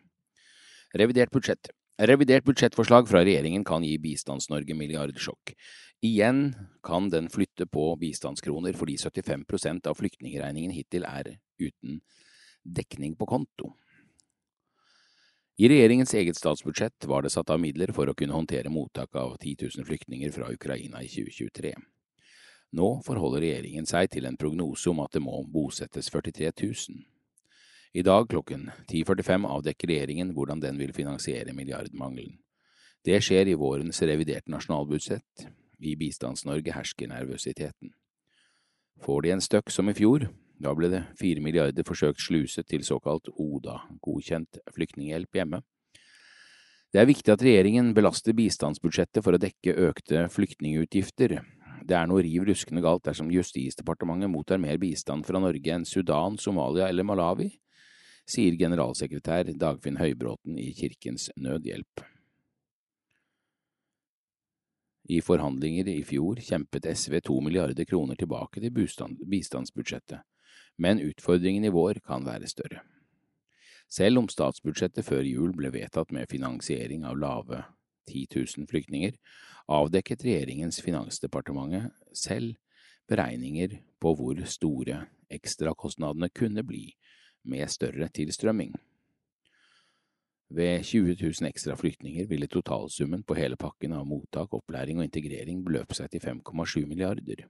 Revidert 0.98 1.30
budsjett. 1.30 1.70
Revidert 2.02 2.44
budsjettforslag 2.44 3.06
fra 3.06 3.20
regjeringen 3.22 3.62
kan 3.68 3.84
gi 3.86 3.94
Bistands-Norge 4.00 4.74
milliardsjokk. 4.74 5.52
Igjen 6.02 6.54
kan 6.82 7.10
den 7.10 7.28
flytte 7.30 7.66
på 7.70 7.84
bistandskroner 7.96 8.74
fordi 8.74 8.96
75% 8.98 9.86
av 9.86 9.94
flyktningregningen 9.94 10.74
hittil 10.74 11.06
er 11.06 11.36
uten 11.62 12.00
dekning 12.62 13.14
på 13.14 13.28
konto. 13.30 13.70
I 15.62 15.68
regjeringens 15.70 16.14
eget 16.18 16.36
statsbudsjett 16.36 17.06
var 17.06 17.22
det 17.22 17.30
satt 17.30 17.50
av 17.54 17.60
midler 17.62 17.92
for 17.94 18.10
å 18.10 18.16
kunne 18.18 18.34
håndtere 18.34 18.72
mottak 18.72 19.14
av 19.14 19.36
10 19.36 19.68
000 19.76 19.86
flyktninger 19.86 20.34
fra 20.34 20.50
Ukraina 20.50 21.04
i 21.06 21.10
2023. 21.12 21.74
Nå 22.72 22.88
forholder 23.06 23.44
regjeringen 23.44 23.86
seg 23.86 24.10
til 24.10 24.26
en 24.26 24.38
prognose 24.40 24.90
om 24.90 25.04
at 25.04 25.14
det 25.14 25.22
må 25.22 25.44
bosettes 25.44 26.10
43 26.10 26.50
000. 26.64 27.02
I 27.92 28.02
dag 28.02 28.26
klokken 28.32 28.70
10.45 28.88 29.50
avdekker 29.54 29.92
regjeringen 29.92 30.34
hvordan 30.34 30.62
den 30.64 30.82
vil 30.82 30.94
finansiere 30.96 31.54
milliardmangelen. 31.54 32.40
Det 33.04 33.18
skjer 33.22 33.50
i 33.52 33.58
vårens 33.58 34.02
reviderte 34.02 34.50
nasjonalbudsjett. 34.50 35.46
I 35.82 35.96
Bistands-Norge 35.98 36.74
hersker 36.74 37.10
nervøsiteten. 37.10 37.92
Får 39.02 39.24
de 39.24 39.34
en 39.34 39.42
støkk 39.42 39.72
som 39.74 39.90
i 39.90 39.96
fjor, 39.98 40.28
da 40.62 40.74
ble 40.78 40.92
det 40.92 41.02
fire 41.18 41.42
milliarder 41.42 41.86
forsøkt 41.86 42.22
sluset 42.22 42.68
til 42.70 42.84
såkalt 42.86 43.30
ODA, 43.34 43.80
godkjent 44.04 44.60
flyktninghjelp 44.74 45.40
hjemme. 45.40 45.62
Det 46.92 47.00
er 47.00 47.08
viktig 47.08 47.32
at 47.32 47.42
regjeringen 47.42 47.94
belaster 47.96 48.36
bistandsbudsjettet 48.36 49.24
for 49.24 49.34
å 49.34 49.40
dekke 49.40 49.74
økte 49.88 50.26
flyktningutgifter. 50.30 51.38
Det 51.82 51.96
er 51.96 52.06
noe 52.06 52.22
riv 52.22 52.44
ruskende 52.46 52.82
galt 52.84 53.06
dersom 53.08 53.32
Justisdepartementet 53.32 54.30
mottar 54.30 54.60
mer 54.62 54.78
bistand 54.78 55.26
fra 55.26 55.40
Norge 55.42 55.72
enn 55.72 55.88
Sudan, 55.88 56.36
Somalia 56.38 56.90
eller 56.92 57.08
Malawi, 57.08 57.48
sier 58.28 58.54
generalsekretær 58.60 59.50
Dagfinn 59.58 59.98
Høybråten 59.98 60.60
i 60.60 60.70
Kirkens 60.76 61.30
Nødhjelp. 61.34 62.04
I 65.10 65.18
forhandlinger 65.20 65.88
i 65.88 66.02
fjor 66.06 66.38
kjempet 66.38 66.86
SV 66.86 67.18
to 67.26 67.40
milliarder 67.42 67.84
kroner 67.88 68.18
tilbake 68.18 68.62
til 68.62 68.70
bistandsbudsjettet, 68.72 70.22
men 70.78 71.02
utfordringen 71.02 71.66
i 71.66 71.72
vår 71.74 72.00
kan 72.06 72.24
være 72.26 72.50
større. 72.50 72.84
Selv 73.92 74.22
om 74.22 74.28
statsbudsjettet 74.30 75.04
før 75.04 75.26
jul 75.26 75.52
ble 75.56 75.72
vedtatt 75.74 76.14
med 76.14 76.30
finansiering 76.30 77.04
av 77.04 77.18
lave 77.18 77.64
10 78.08 78.28
000 78.36 78.68
flyktninger, 78.70 79.18
avdekket 79.68 80.24
regjeringens 80.24 80.80
finansdepartementet 80.82 81.90
selv 82.16 82.54
beregninger 83.10 83.80
på 84.00 84.14
hvor 84.16 84.38
store 84.48 85.02
ekstrakostnadene 85.32 86.30
kunne 86.32 86.64
bli 86.64 86.86
med 87.48 87.68
større 87.70 88.08
tilstrømming. 88.14 88.72
Ved 90.52 90.84
20 90.84 91.16
000 91.20 91.48
ekstra 91.48 91.76
flyktninger 91.76 92.26
ville 92.28 92.46
totalsummen 92.46 93.22
på 93.24 93.36
hele 93.38 93.56
pakken 93.56 93.94
av 93.96 94.06
mottak, 94.06 94.52
opplæring 94.52 95.00
og 95.00 95.06
integrering 95.06 95.62
beløpe 95.64 95.96
seg 95.96 96.10
til 96.12 96.20
5,7 96.20 96.86
milliarder. 96.86 97.46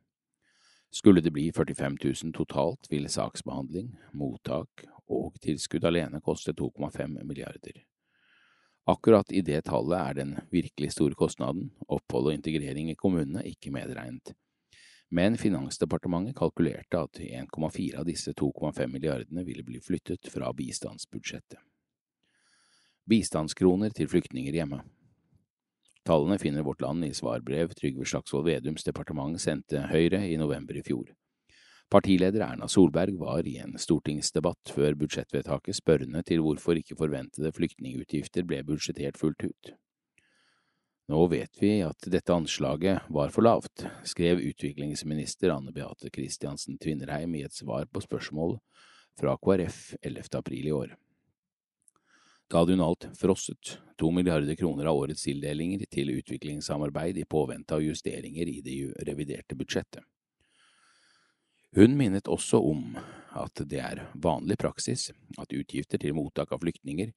Skulle 0.93 1.23
det 1.25 1.33
bli 1.33 1.49
45 1.53 1.97
000 2.05 2.35
totalt, 2.37 2.91
ville 2.91 3.11
saksbehandling, 3.11 3.95
mottak 4.13 4.85
og 5.09 5.41
tilskudd 5.43 5.89
alene 5.89 6.21
koste 6.21 6.55
2,5 6.55 7.19
milliarder. 7.25 7.83
Akkurat 8.87 9.33
i 9.33 9.41
det 9.47 9.65
tallet 9.67 9.99
er 9.99 10.21
den 10.21 10.37
virkelig 10.51 10.93
store 10.93 11.19
kostnaden, 11.19 11.71
opphold 11.89 12.31
og 12.31 12.39
integrering 12.39 12.91
i 12.91 12.99
kommunene, 12.99 13.47
ikke 13.47 13.75
medregnet 13.75 14.35
men 15.13 15.37
Finansdepartementet 15.37 16.37
kalkulerte 16.39 17.03
at 17.05 17.19
1,4 17.21 17.99
av 18.01 18.07
disse 18.09 18.33
2,5 18.33 18.87
milliardene 18.95 19.45
ville 19.45 19.65
bli 19.67 19.81
flyttet 19.85 20.31
fra 20.33 20.49
bistandsbudsjettet. 20.57 21.61
Bistandskroner 23.11 23.91
til 23.91 24.07
flyktninger 24.07 24.55
hjemme. 24.55 24.83
Tallene 26.07 26.39
finner 26.39 26.63
Vårt 26.67 26.83
Land 26.83 27.05
i 27.07 27.13
svarbrev 27.15 27.75
Trygve 27.79 28.07
Slagsvold 28.07 28.47
Vedums 28.47 28.87
departement 28.87 29.39
sendte 29.43 29.85
Høyre 29.91 30.23
i 30.27 30.37
november 30.39 30.79
i 30.79 30.85
fjor. 30.87 31.11
Partileder 31.93 32.45
Erna 32.47 32.69
Solberg 32.71 33.19
var 33.21 33.47
i 33.47 33.59
en 33.61 33.75
stortingsdebatt 33.79 34.71
før 34.73 34.95
budsjettvedtaket 35.03 35.77
spørrende 35.77 36.23
til 36.25 36.41
hvorfor 36.41 36.79
ikke 36.79 36.97
forventede 36.97 37.53
flyktningutgifter 37.53 38.47
ble 38.49 38.63
budsjettert 38.71 39.19
fullt 39.21 39.45
ut. 39.51 39.75
Nå 41.13 41.27
vet 41.29 41.59
vi 41.61 41.75
at 41.85 42.07
dette 42.09 42.33
anslaget 42.33 43.11
var 43.13 43.35
for 43.35 43.45
lavt, 43.45 43.85
skrev 44.09 44.41
utviklingsminister 44.41 45.53
Anne 45.53 45.75
Beate 45.75 46.09
Christiansen 46.15 46.79
Tvinnereim 46.81 47.35
i 47.35 47.45
et 47.45 47.53
svar 47.53 47.91
på 47.91 48.01
spørsmål 48.01 48.61
fra 49.21 49.35
KrF 49.43 49.97
11. 50.01 50.31
april 50.39 50.71
i 50.71 50.77
år. 50.79 50.95
Da 52.53 52.61
hadde 52.61 52.75
hun 52.77 52.85
alt 52.85 53.07
frosset, 53.17 53.79
to 53.97 54.11
milliarder 54.13 54.55
kroner 54.61 54.85
av 54.91 54.99
årets 55.01 55.25
tildelinger 55.25 55.87
til 55.89 56.11
utviklingssamarbeid 56.13 57.17
i 57.17 57.25
påvente 57.25 57.79
av 57.79 57.81
justeringer 57.81 58.51
i 58.51 58.59
det 58.61 58.75
reviderte 59.09 59.57
budsjettet. 59.57 60.05
Hun 61.73 61.97
minnet 61.97 62.29
også 62.29 62.59
om 62.61 62.99
at 63.41 63.63
det 63.65 63.79
er 63.81 64.03
vanlig 64.21 64.59
praksis 64.61 65.07
at 65.41 65.55
utgifter 65.57 65.97
til 66.03 66.13
mottak 66.13 66.53
av 66.53 66.61
flyktninger 66.61 67.15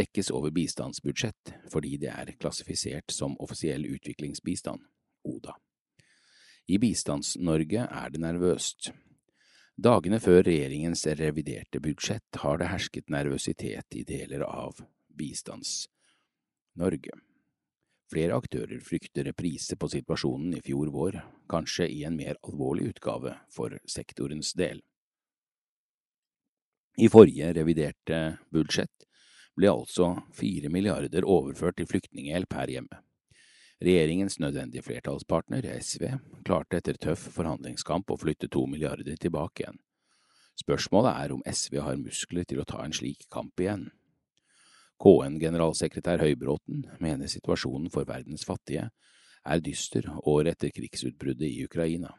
dekkes 0.00 0.30
over 0.32 0.54
bistandsbudsjett 0.56 1.52
fordi 1.68 1.98
det 2.00 2.14
er 2.14 2.32
klassifisert 2.40 3.12
som 3.12 3.36
offisiell 3.44 3.84
utviklingsbistand, 3.84 4.80
ODA. 5.28 5.52
I 6.68 6.80
Bistands-Norge 6.80 7.84
er 7.84 8.08
det 8.16 8.24
nervøst. 8.24 8.88
Dagene 9.78 10.18
før 10.18 10.40
regjeringens 10.42 11.04
reviderte 11.20 11.78
budsjett 11.78 12.38
har 12.42 12.58
det 12.58 12.66
hersket 12.72 13.12
nervøsitet 13.14 13.94
i 13.94 14.00
deler 14.02 14.42
av 14.42 14.80
Bistands-Norge. 15.14 17.14
Flere 18.10 18.40
aktører 18.40 18.82
frykter 18.82 19.28
reprise 19.30 19.78
på 19.78 19.86
situasjonen 19.92 20.56
i 20.58 20.64
fjor 20.66 20.90
vår, 20.90 21.20
kanskje 21.46 21.86
i 21.94 22.02
en 22.08 22.18
mer 22.18 22.40
alvorlig 22.42 22.88
utgave 22.90 23.36
for 23.54 23.78
sektorens 23.86 24.50
del. 24.58 24.82
I 26.98 27.06
forrige 27.06 27.52
reviderte 27.60 28.22
budsjett 28.50 29.06
ble 29.54 29.70
altså 29.70 30.16
fire 30.34 30.74
milliarder 30.74 31.22
overført 31.22 31.78
til 31.78 31.86
flyktninghjelp 31.86 32.58
her 32.58 32.74
hjemme. 32.74 32.98
Regjeringens 33.78 34.40
nødvendige 34.42 34.82
flertallspartner, 34.82 35.62
SV, 35.78 36.08
klarte 36.44 36.80
etter 36.80 36.96
tøff 36.98 37.28
forhandlingskamp 37.36 38.10
å 38.10 38.16
flytte 38.18 38.48
to 38.50 38.64
milliarder 38.66 39.14
tilbake 39.22 39.62
igjen. 39.62 39.78
Spørsmålet 40.58 41.14
er 41.14 41.34
om 41.36 41.44
SV 41.46 41.78
har 41.86 42.00
muskler 42.00 42.48
til 42.48 42.58
å 42.58 42.66
ta 42.66 42.82
en 42.82 42.96
slik 42.96 43.28
kamp 43.30 43.62
igjen. 43.62 43.86
KN-generalsekretær 44.98 46.18
Høybråten 46.24 46.88
mener 46.98 47.30
situasjonen 47.30 47.86
for 47.94 48.08
verdens 48.08 48.42
fattige 48.48 48.88
er 49.46 49.62
dyster 49.62 50.10
året 50.26 50.56
etter 50.56 50.74
krigsutbruddet 50.74 51.46
i 51.46 51.62
Ukraina. 51.70 52.16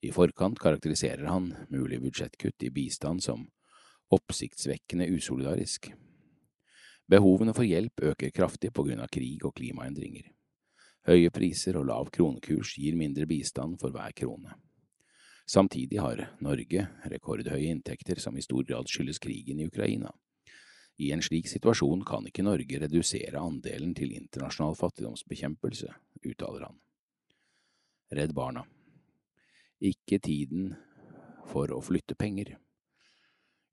I 0.00 0.08
forkant 0.10 0.56
karakteriserer 0.58 1.28
han 1.28 1.52
mulig 1.68 2.00
budsjettkutt 2.00 2.64
i 2.64 2.72
bistand 2.72 3.20
som 3.22 3.44
oppsiktsvekkende 4.12 5.12
usolidarisk. 5.12 5.92
Behovene 7.12 7.52
for 7.52 7.68
hjelp 7.68 8.08
øker 8.14 8.32
kraftig 8.32 8.72
på 8.72 8.86
grunn 8.88 9.04
av 9.04 9.12
krig 9.12 9.44
og 9.44 9.52
klimaendringer. 9.60 10.32
Høye 11.08 11.30
priser 11.34 11.76
og 11.80 11.88
lav 11.88 12.10
kronekurs 12.14 12.76
gir 12.78 12.94
mindre 12.94 13.26
bistand 13.26 13.80
for 13.82 13.90
hver 13.90 14.14
krone. 14.14 14.54
Samtidig 15.50 15.98
har 15.98 16.20
Norge 16.40 16.84
rekordhøye 17.10 17.72
inntekter 17.72 18.20
som 18.22 18.36
i 18.38 18.44
stor 18.44 18.62
grad 18.68 18.86
skyldes 18.86 19.18
krigen 19.18 19.58
i 19.58 19.66
Ukraina. 19.66 20.12
I 21.02 21.10
en 21.10 21.24
slik 21.24 21.48
situasjon 21.50 22.04
kan 22.06 22.28
ikke 22.28 22.44
Norge 22.46 22.78
redusere 22.84 23.40
andelen 23.40 23.94
til 23.98 24.14
internasjonal 24.14 24.76
fattigdomsbekjempelse, 24.78 25.90
uttaler 26.22 26.68
han. 26.68 26.78
Redd 28.12 28.34
Barna 28.36 28.62
Ikke 29.80 30.20
tiden 30.22 30.76
for 31.50 31.72
å 31.74 31.80
flytte 31.82 32.14
penger. 32.14 32.54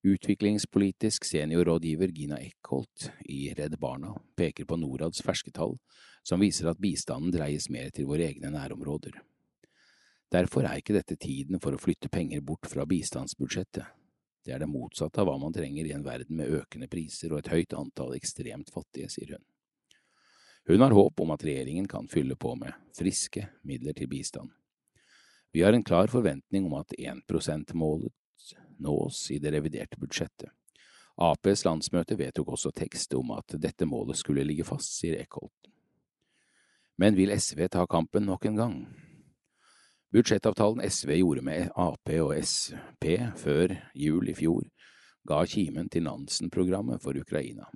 Utviklingspolitisk 0.08 1.28
seniorrådgiver 1.28 2.10
Gina 2.16 2.40
Eckholt 2.40 3.12
i 3.28 3.52
Redd 3.54 3.76
Barna 3.78 4.16
peker 4.40 4.66
på 4.66 4.80
Norads 4.80 5.22
ferske 5.22 5.52
tall, 5.54 5.76
som 6.24 6.42
viser 6.42 6.70
at 6.70 6.82
bistanden 6.82 7.34
dreies 7.34 7.70
mer 7.70 7.90
til 7.96 8.10
våre 8.10 8.30
egne 8.30 8.52
nærområder. 8.54 9.20
Derfor 10.30 10.68
er 10.68 10.78
ikke 10.78 10.94
dette 10.94 11.18
tiden 11.18 11.62
for 11.62 11.74
å 11.74 11.82
flytte 11.82 12.12
penger 12.14 12.44
bort 12.46 12.70
fra 12.70 12.86
bistandsbudsjettet, 12.86 13.86
det 14.46 14.56
er 14.56 14.64
det 14.64 14.70
motsatte 14.72 15.22
av 15.22 15.28
hva 15.28 15.36
man 15.38 15.54
trenger 15.54 15.86
i 15.86 15.92
en 15.94 16.06
verden 16.06 16.40
med 16.40 16.54
økende 16.62 16.88
priser 16.90 17.34
og 17.34 17.42
et 17.42 17.52
høyt 17.52 17.74
antall 17.78 18.16
ekstremt 18.16 18.72
fattige, 18.74 19.10
sier 19.12 19.36
hun. 19.36 19.44
Hun 20.70 20.82
har 20.86 20.96
håp 20.96 21.22
om 21.22 21.34
at 21.34 21.44
regjeringen 21.46 21.88
kan 21.90 22.08
fylle 22.10 22.38
på 22.40 22.56
med 22.58 22.74
friske 22.98 23.48
midler 23.68 23.94
til 23.98 24.10
bistand. 24.10 24.50
Vi 25.52 25.62
har 25.66 25.74
en 25.74 25.84
klar 25.84 26.10
forventning 26.10 26.66
om 26.66 26.76
at 26.80 26.94
1 26.98 27.26
%-målet 27.26 28.14
nås 28.80 29.32
i 29.32 29.40
det 29.40 29.52
reviderte 29.54 30.00
budsjettet. 30.00 30.50
Aps 31.20 31.66
landsmøte 31.66 32.16
vedtok 32.16 32.54
også 32.54 32.72
tekst 32.72 33.14
om 33.18 33.34
at 33.36 33.58
dette 33.60 33.86
målet 33.86 34.18
skulle 34.18 34.46
ligge 34.46 34.64
fast, 34.64 34.94
sier 35.02 35.20
Eckholt. 35.20 35.70
Men 37.00 37.16
vil 37.16 37.32
SV 37.32 37.68
ta 37.72 37.86
kampen 37.88 38.26
nok 38.28 38.46
en 38.46 38.56
gang? 38.56 38.80
Budsjettavtalen 40.12 40.82
SV 40.84 41.14
gjorde 41.22 41.44
med 41.48 41.70
Ap 41.80 42.12
og 42.20 42.34
Sp 42.44 43.06
før 43.40 43.72
jul 43.96 44.28
i 44.28 44.36
fjor, 44.36 44.66
ga 45.24 45.38
kimen 45.48 45.88
til 45.88 46.04
Nansen-programmet 46.04 47.00
for 47.00 47.16
Ukraina. 47.16 47.70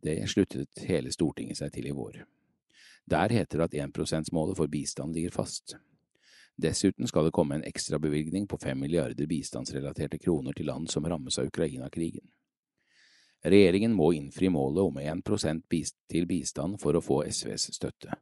Det 0.00 0.22
sluttet 0.30 0.86
hele 0.88 1.12
Stortinget 1.12 1.60
seg 1.60 1.74
til 1.74 1.90
i 1.90 1.92
vår. 1.92 2.22
Der 3.04 3.28
heter 3.28 3.66
det 3.66 3.68
at 3.68 3.76
1 3.90 4.00
%-målet 4.00 4.56
for 4.56 4.72
bistand 4.72 5.12
ligger 5.12 5.36
fast. 5.42 5.76
Dessuten 6.56 7.06
skal 7.06 7.28
det 7.28 7.36
komme 7.36 7.60
en 7.60 7.68
ekstrabevilgning 7.68 8.48
på 8.48 8.56
fem 8.62 8.80
milliarder 8.80 9.28
bistandsrelaterte 9.28 10.18
kroner 10.18 10.56
til 10.56 10.66
land 10.72 10.88
som 10.88 11.04
rammes 11.04 11.38
av 11.38 11.52
Ukraina-krigen. 11.52 12.24
Regjeringen 13.46 13.92
må 13.94 14.10
innfri 14.16 14.48
målet 14.50 14.82
om 14.82 14.96
1% 14.98 15.62
til 16.10 16.26
bistand 16.26 16.80
for 16.82 16.98
å 16.98 17.02
få 17.04 17.22
SVs 17.30 17.68
støtte. 17.76 18.16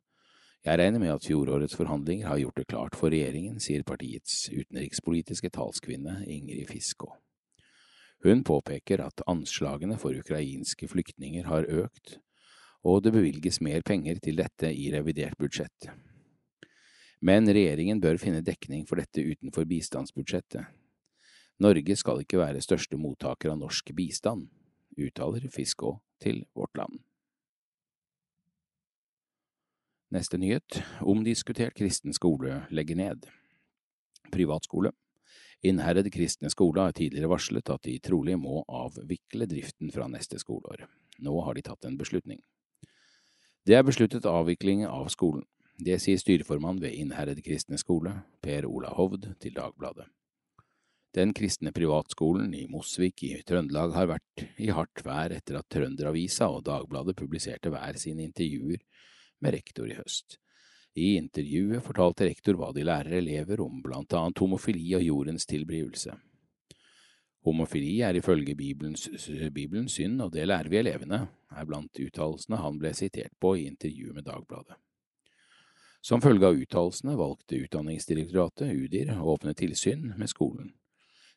Jeg 0.66 0.80
regner 0.80 1.00
med 1.00 1.12
at 1.14 1.24
fjorårets 1.24 1.76
forhandlinger 1.78 2.26
har 2.26 2.40
gjort 2.42 2.58
det 2.58 2.66
klart 2.66 2.96
for 2.98 3.14
regjeringen, 3.14 3.60
sier 3.62 3.86
partiets 3.86 4.48
utenrikspolitiske 4.50 5.52
talskvinne 5.54 6.24
Ingrid 6.26 6.66
Fiskå. 6.68 7.12
Hun 8.26 8.42
påpeker 8.44 9.04
at 9.04 9.22
anslagene 9.30 9.96
for 10.00 10.16
ukrainske 10.16 10.88
flyktninger 10.90 11.46
har 11.46 11.68
økt, 11.70 12.18
og 12.82 13.04
det 13.04 13.14
bevilges 13.14 13.60
mer 13.62 13.86
penger 13.86 14.18
til 14.22 14.40
dette 14.40 14.72
i 14.74 14.90
revidert 14.92 15.38
budsjett. 15.38 15.88
Men 17.22 17.48
regjeringen 17.48 18.02
bør 18.02 18.18
finne 18.20 18.42
dekning 18.44 18.84
for 18.88 19.00
dette 19.00 19.22
utenfor 19.22 19.64
bistandsbudsjettet. 19.70 20.66
Norge 21.62 21.96
skal 21.96 22.20
ikke 22.20 22.42
være 22.42 22.60
største 22.60 22.98
mottaker 23.00 23.54
av 23.54 23.62
norsk 23.62 23.94
bistand, 23.96 24.50
uttaler 24.96 25.48
Fiskå 25.52 25.96
til 26.22 26.44
Vårt 26.54 26.76
Land. 26.76 27.00
Neste 30.14 30.38
nyhet. 30.38 30.82
Omdiskutert 31.02 31.74
kristen 31.74 32.14
skole 32.14 32.62
legger 32.70 32.96
ned. 32.96 33.26
Privatskole. 34.32 34.92
Innherred 35.66 36.08
kristne 36.12 36.50
skole 36.52 36.84
har 36.84 36.94
tidligere 36.94 37.30
varslet 37.32 37.70
at 37.72 37.82
de 37.84 37.96
trolig 37.98 38.36
må 38.38 38.62
avvikle 38.68 39.48
driften 39.50 39.90
fra 39.92 40.06
neste 40.08 40.38
skoleår. 40.38 40.86
Nå 41.18 41.34
har 41.42 41.56
de 41.56 41.64
tatt 41.66 41.88
en 41.88 41.98
beslutning. 41.98 42.42
Det 43.66 43.74
er 43.74 43.86
besluttet 43.86 44.28
avvikling 44.30 44.84
av 44.86 45.08
skolen. 45.10 45.42
Det 45.76 45.98
sier 46.00 46.20
styreformann 46.20 46.78
ved 46.80 46.94
Innherred 46.96 47.42
kristne 47.44 47.76
skole, 47.80 48.12
Per 48.40 48.68
Ola 48.68 48.94
Hovd, 48.96 49.26
til 49.42 49.56
Dagbladet. 49.56 50.06
Den 51.16 51.32
kristne 51.32 51.72
privatskolen 51.72 52.50
i 52.54 52.66
Mosvik 52.68 53.22
i 53.24 53.30
Trøndelag 53.48 53.94
har 53.96 54.08
vært 54.10 54.42
i 54.60 54.66
hardt 54.68 55.00
vær 55.00 55.32
etter 55.32 55.56
at 55.56 55.70
Trønderavisa 55.72 56.50
og 56.52 56.66
Dagbladet 56.66 57.16
publiserte 57.16 57.72
hver 57.72 57.96
sine 57.96 58.26
intervjuer 58.26 58.82
med 59.40 59.56
rektor 59.56 59.88
i 59.88 59.96
høst. 59.96 60.36
I 60.92 61.14
intervjuet 61.16 61.80
fortalte 61.88 62.28
rektor 62.28 62.60
hva 62.60 62.68
de 62.76 62.84
lærer 62.84 63.16
elever 63.22 63.64
om 63.64 63.80
blant 63.80 64.12
annet 64.12 64.44
homofili 64.44 64.92
og 65.00 65.08
jordens 65.08 65.48
tilblivelse. 65.48 66.12
Homofili 67.48 68.02
er 68.04 68.20
ifølge 68.20 68.52
Bibelens, 68.58 69.08
Bibelens 69.54 69.96
synd, 69.96 70.20
og 70.20 70.36
det 70.36 70.44
lærer 70.50 70.68
vi 70.68 70.82
elevene, 70.84 71.26
er 71.48 71.68
blant 71.68 71.96
uttalelsene 71.96 72.60
han 72.60 72.80
ble 72.82 72.92
sitert 72.92 73.32
på 73.40 73.56
i 73.56 73.68
intervjuet 73.70 74.20
med 74.20 74.28
Dagbladet. 74.28 74.76
Som 76.04 76.20
følge 76.20 76.44
av 76.44 76.60
uttalelsene 76.60 77.16
valgte 77.16 77.64
Utdanningsdirektoratet, 77.64 78.68
UDIR, 78.68 79.16
å 79.16 79.32
åpne 79.32 79.56
tilsyn 79.56 80.12
med 80.18 80.28
skolen. 80.28 80.74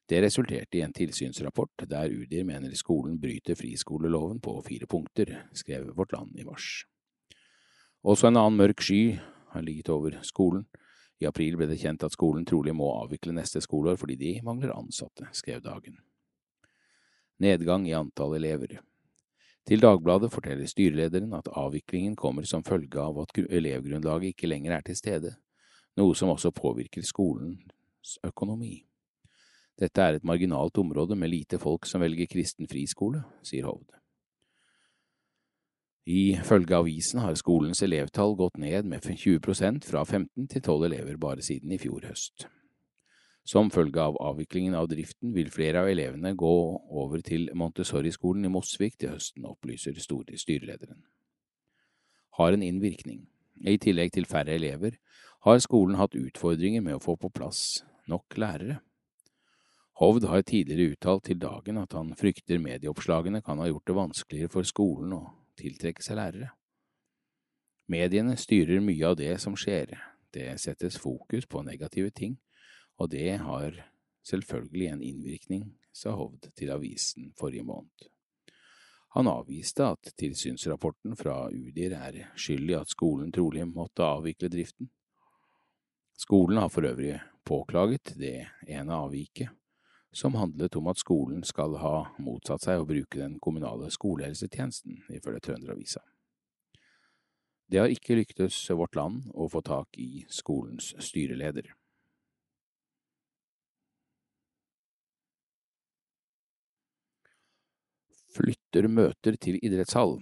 Det 0.10 0.22
resulterte 0.24 0.78
i 0.78 0.82
en 0.82 0.94
tilsynsrapport 0.94 1.84
der 1.86 2.10
UDIR 2.10 2.46
mener 2.48 2.74
skolen 2.74 3.20
bryter 3.22 3.54
friskoleloven 3.56 4.40
på 4.42 4.56
fire 4.66 4.88
punkter, 4.90 5.36
skrev 5.54 5.92
Vårt 5.94 6.16
Land 6.16 6.40
i 6.40 6.46
mars. 6.48 6.88
Også 8.02 8.32
en 8.32 8.40
annen 8.40 8.58
mørk 8.58 8.82
sky 8.82 9.20
har 9.54 9.62
ligget 9.62 9.92
over 9.94 10.18
skolen. 10.26 10.66
I 11.22 11.28
april 11.30 11.60
ble 11.60 11.68
det 11.70 11.78
kjent 11.84 12.08
at 12.08 12.16
skolen 12.16 12.48
trolig 12.48 12.74
må 12.74 12.90
avvikle 13.04 13.36
neste 13.38 13.62
skoleår 13.62 14.02
fordi 14.02 14.18
de 14.18 14.34
mangler 14.42 14.74
ansatte, 14.74 15.30
skrev 15.36 15.62
Dagen. 15.62 16.00
Nedgang 17.38 17.86
i 17.86 17.94
antall 17.94 18.34
elever. 18.40 18.80
Til 19.70 19.86
Dagbladet 19.86 20.32
forteller 20.34 20.66
styrelederen 20.66 21.38
at 21.38 21.54
avviklingen 21.54 22.16
kommer 22.18 22.50
som 22.50 22.66
følge 22.66 22.98
av 22.98 23.22
at 23.22 23.38
elevgrunnlaget 23.46 24.34
ikke 24.34 24.50
lenger 24.50 24.80
er 24.80 24.90
til 24.90 24.98
stede, 24.98 25.38
noe 26.00 26.18
som 26.18 26.34
også 26.34 26.50
påvirker 26.56 27.06
skolens 27.06 28.18
økonomi. 28.26 28.89
Dette 29.80 30.04
er 30.04 30.18
et 30.18 30.28
marginalt 30.28 30.78
område 30.78 31.16
med 31.16 31.32
lite 31.32 31.60
folk 31.60 31.88
som 31.88 32.04
velger 32.04 32.28
kristen 32.28 32.68
friskole, 32.68 33.24
sier 33.48 33.70
Hovd. 33.70 33.96
Ifølge 36.10 36.76
avisen 36.76 37.20
har 37.22 37.36
skolens 37.38 37.84
elevtall 37.86 38.34
gått 38.36 38.58
ned 38.58 38.88
med 38.90 39.06
20 39.06 39.40
prosent, 39.46 39.86
fra 39.86 40.02
15 40.04 40.48
til 40.50 40.62
12 40.62 40.88
elever 40.90 41.20
bare 41.22 41.46
siden 41.46 41.72
i 41.72 41.78
fjor 41.78 42.08
høst. 42.10 42.48
Som 43.46 43.70
følge 43.72 44.02
av 44.02 44.18
avviklingen 44.22 44.76
av 44.78 44.90
driften 44.90 45.32
vil 45.34 45.52
flere 45.54 45.84
av 45.84 45.90
elevene 45.90 46.34
gå 46.38 46.56
over 46.90 47.22
til 47.26 47.48
Montessori-skolen 47.54 48.46
i 48.46 48.52
Mosvik 48.52 48.98
til 49.00 49.14
høsten, 49.14 49.46
opplyser 49.46 49.96
styrelederen. 50.02 51.04
Har 52.38 52.54
en 52.54 52.66
innvirkning. 52.66 53.28
I 53.66 53.78
tillegg 53.78 54.14
til 54.16 54.26
færre 54.26 54.56
elever 54.56 54.98
har 55.46 55.62
skolen 55.64 55.98
hatt 56.00 56.18
utfordringer 56.18 56.82
med 56.82 56.98
å 56.98 57.04
få 57.04 57.16
på 57.20 57.30
plass 57.30 57.84
nok 58.08 58.38
lærere. 58.38 58.80
Hovd 60.00 60.24
har 60.32 60.42
tidligere 60.48 60.94
uttalt 60.94 61.26
til 61.28 61.40
Dagen 61.42 61.78
at 61.82 61.92
han 61.92 62.14
frykter 62.16 62.62
medieoppslagene 62.64 63.42
kan 63.44 63.60
ha 63.60 63.66
gjort 63.68 63.90
det 63.90 63.96
vanskeligere 63.98 64.52
for 64.54 64.68
skolen 64.68 65.12
å 65.18 65.24
tiltrekke 65.60 66.06
seg 66.06 66.16
lærere. 66.16 66.54
Mediene 67.92 68.38
styrer 68.40 68.80
mye 68.86 69.10
av 69.10 69.18
det 69.20 69.34
som 69.44 69.58
skjer, 69.60 69.92
det 70.32 70.54
settes 70.64 70.96
fokus 71.04 71.50
på 71.52 71.66
negative 71.68 72.14
ting, 72.16 72.38
og 72.96 73.12
det 73.12 73.42
har 73.44 73.76
selvfølgelig 74.24 74.88
en 74.94 75.04
innvirkning, 75.04 75.68
sa 75.92 76.16
Hovd 76.16 76.48
til 76.56 76.72
avisen 76.72 77.34
forrige 77.36 77.68
måned. 77.68 78.08
Han 79.18 79.28
avviste 79.28 79.84
at 79.84 80.14
tilsynsrapporten 80.22 81.20
fra 81.20 81.50
Udir 81.52 81.98
er 81.98 82.24
skyld 82.40 82.72
i 82.72 82.80
at 82.80 82.96
skolen 82.96 83.34
trolig 83.36 83.68
måtte 83.68 84.06
avvikle 84.06 84.48
driften. 84.54 84.94
Skolen 86.16 86.62
har 86.62 86.72
for 86.72 86.88
øvrig 86.88 87.18
påklaget 87.44 88.14
det 88.22 88.46
ene 88.70 88.96
avviket, 88.96 89.50
som 90.12 90.36
handlet 90.36 90.76
om 90.76 90.88
at 90.90 91.00
skolen 91.02 91.44
skal 91.46 91.76
ha 91.82 92.10
motsatt 92.18 92.66
seg 92.66 92.82
å 92.82 92.88
bruke 92.90 93.20
den 93.20 93.38
kommunale 93.40 93.92
skolehelsetjenesten, 93.94 95.04
ifølge 95.14 95.44
Trønderavisa. 95.46 96.02
Det 97.70 97.78
har 97.78 97.92
ikke 97.94 98.18
lyktes 98.18 98.58
Vårt 98.74 98.98
Land 98.98 99.28
å 99.38 99.46
få 99.52 99.62
tak 99.62 100.00
i 100.02 100.26
skolens 100.34 100.96
styreleder. 100.98 101.70
Flytter 108.34 108.88
møter 108.90 109.38
til 109.42 109.60
idrettshall. 109.62 110.18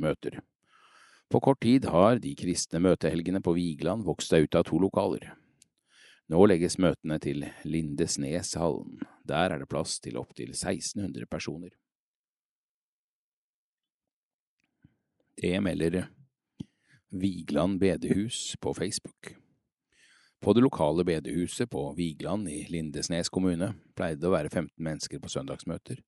Møter. 0.00 0.40
På 1.32 1.40
kort 1.40 1.62
tid 1.64 1.86
har 1.88 2.18
de 2.20 2.32
kristne 2.36 2.80
møtehelgene 2.84 3.40
på 3.44 3.54
Vigeland 3.56 4.04
vokst 4.08 4.32
seg 4.32 4.48
ut 4.48 4.56
av 4.56 4.66
to 4.68 4.80
lokaler. 4.80 5.30
Nå 6.32 6.46
legges 6.48 6.78
møtene 6.80 7.18
til 7.20 7.44
Lindesneshallen. 7.68 9.02
Der 9.28 9.52
er 9.52 9.60
det 9.60 9.68
plass 9.68 9.98
til 10.00 10.16
opptil 10.16 10.54
1600 10.54 11.26
personer. 11.28 11.74
Det 15.36 15.58
melder 15.60 16.06
Vigeland 17.12 17.76
bedehus 17.82 18.56
på 18.60 18.72
Facebook. 18.72 19.34
På 20.40 20.54
det 20.56 20.62
lokale 20.64 21.04
bedehuset 21.04 21.68
på 21.70 21.82
Vigeland 21.98 22.48
i 22.48 22.62
Lindesnes 22.70 23.28
kommune 23.28 23.74
pleide 23.94 24.22
det 24.22 24.30
å 24.30 24.32
være 24.32 24.48
15 24.48 24.72
mennesker 24.80 25.20
på 25.20 25.30
søndagsmøter. 25.34 26.00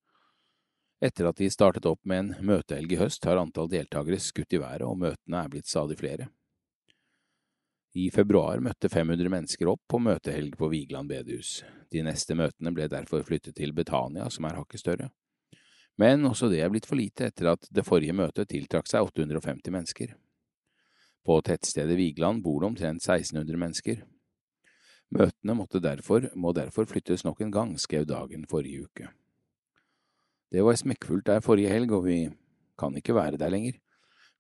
Etter 1.05 1.29
at 1.29 1.37
de 1.37 1.51
startet 1.53 1.85
opp 1.91 2.01
med 2.09 2.23
en 2.23 2.49
møtehelg 2.49 2.97
i 2.97 3.03
høst, 3.03 3.29
har 3.29 3.43
antall 3.43 3.69
deltakere 3.69 4.17
skutt 4.23 4.57
i 4.57 4.63
været, 4.63 4.87
og 4.89 4.97
møtene 5.05 5.43
er 5.43 5.53
blitt 5.53 5.69
stadig 5.69 5.99
flere. 6.01 6.31
I 7.95 8.09
februar 8.11 8.59
møtte 8.59 8.89
500 8.91 9.31
mennesker 9.31 9.69
opp 9.71 9.85
på 9.87 10.01
møtehelg 10.03 10.57
på 10.59 10.67
Vigeland 10.73 11.07
bedehus. 11.13 11.61
De 11.95 12.03
neste 12.03 12.35
møtene 12.35 12.73
ble 12.75 12.89
derfor 12.91 13.23
flyttet 13.23 13.55
til 13.55 13.71
Betania, 13.77 14.27
som 14.35 14.49
er 14.49 14.59
hakket 14.59 14.83
større. 14.83 15.13
Men 16.03 16.27
også 16.27 16.49
det 16.51 16.59
er 16.65 16.73
blitt 16.75 16.89
for 16.91 16.99
lite 16.99 17.29
etter 17.29 17.53
at 17.53 17.69
det 17.71 17.87
forrige 17.87 18.17
møtet 18.17 18.51
tiltrakk 18.51 18.91
seg 18.91 19.07
850 19.07 19.71
mennesker. 19.71 20.17
På 21.25 21.39
tettstedet 21.47 21.95
Vigeland 21.97 22.43
bor 22.43 22.59
det 22.65 22.73
omtrent 22.73 23.07
1600 23.07 23.63
mennesker. 23.63 24.03
Møtene 25.15 25.55
derfor, 25.79 26.27
må 26.35 26.51
derfor 26.53 26.91
flyttes 26.91 27.23
nok 27.23 27.41
en 27.47 27.55
gang, 27.55 27.79
skrev 27.79 28.09
Dagen 28.11 28.49
forrige 28.51 28.89
uke. 28.89 29.07
Det 30.51 30.67
var 30.67 30.75
smekkfullt 30.75 31.27
der 31.31 31.41
forrige 31.41 31.71
helg, 31.71 31.93
og 31.95 32.05
vi 32.09 32.19
kan 32.79 32.97
ikke 32.97 33.15
være 33.15 33.39
der 33.39 33.55
lenger. 33.55 33.79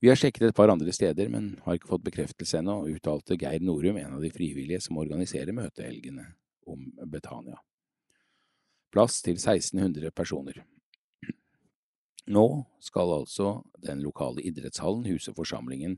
Vi 0.04 0.10
har 0.10 0.18
sjekket 0.20 0.42
et 0.50 0.56
par 0.56 0.68
andre 0.68 0.92
steder, 0.92 1.30
men 1.32 1.54
har 1.64 1.78
ikke 1.78 1.88
fått 1.88 2.02
bekreftelse 2.04 2.58
ennå, 2.58 2.74
uttalte 2.92 3.38
Geir 3.40 3.62
Norum, 3.64 3.96
en 3.96 4.18
av 4.18 4.20
de 4.20 4.28
frivillige 4.28 4.82
som 4.84 4.98
organiserer 5.00 5.56
møtehelgene 5.56 6.26
om 6.68 6.82
Betania. 7.08 7.56
Plass 8.92 9.22
til 9.24 9.38
1600 9.38 10.10
personer. 10.12 10.58
Nå 12.36 12.44
skal 12.84 13.14
altså 13.14 13.62
den 13.86 14.02
lokale 14.04 14.44
idrettshallen 14.44 15.06
huse 15.08 15.32
forsamlingen 15.32 15.96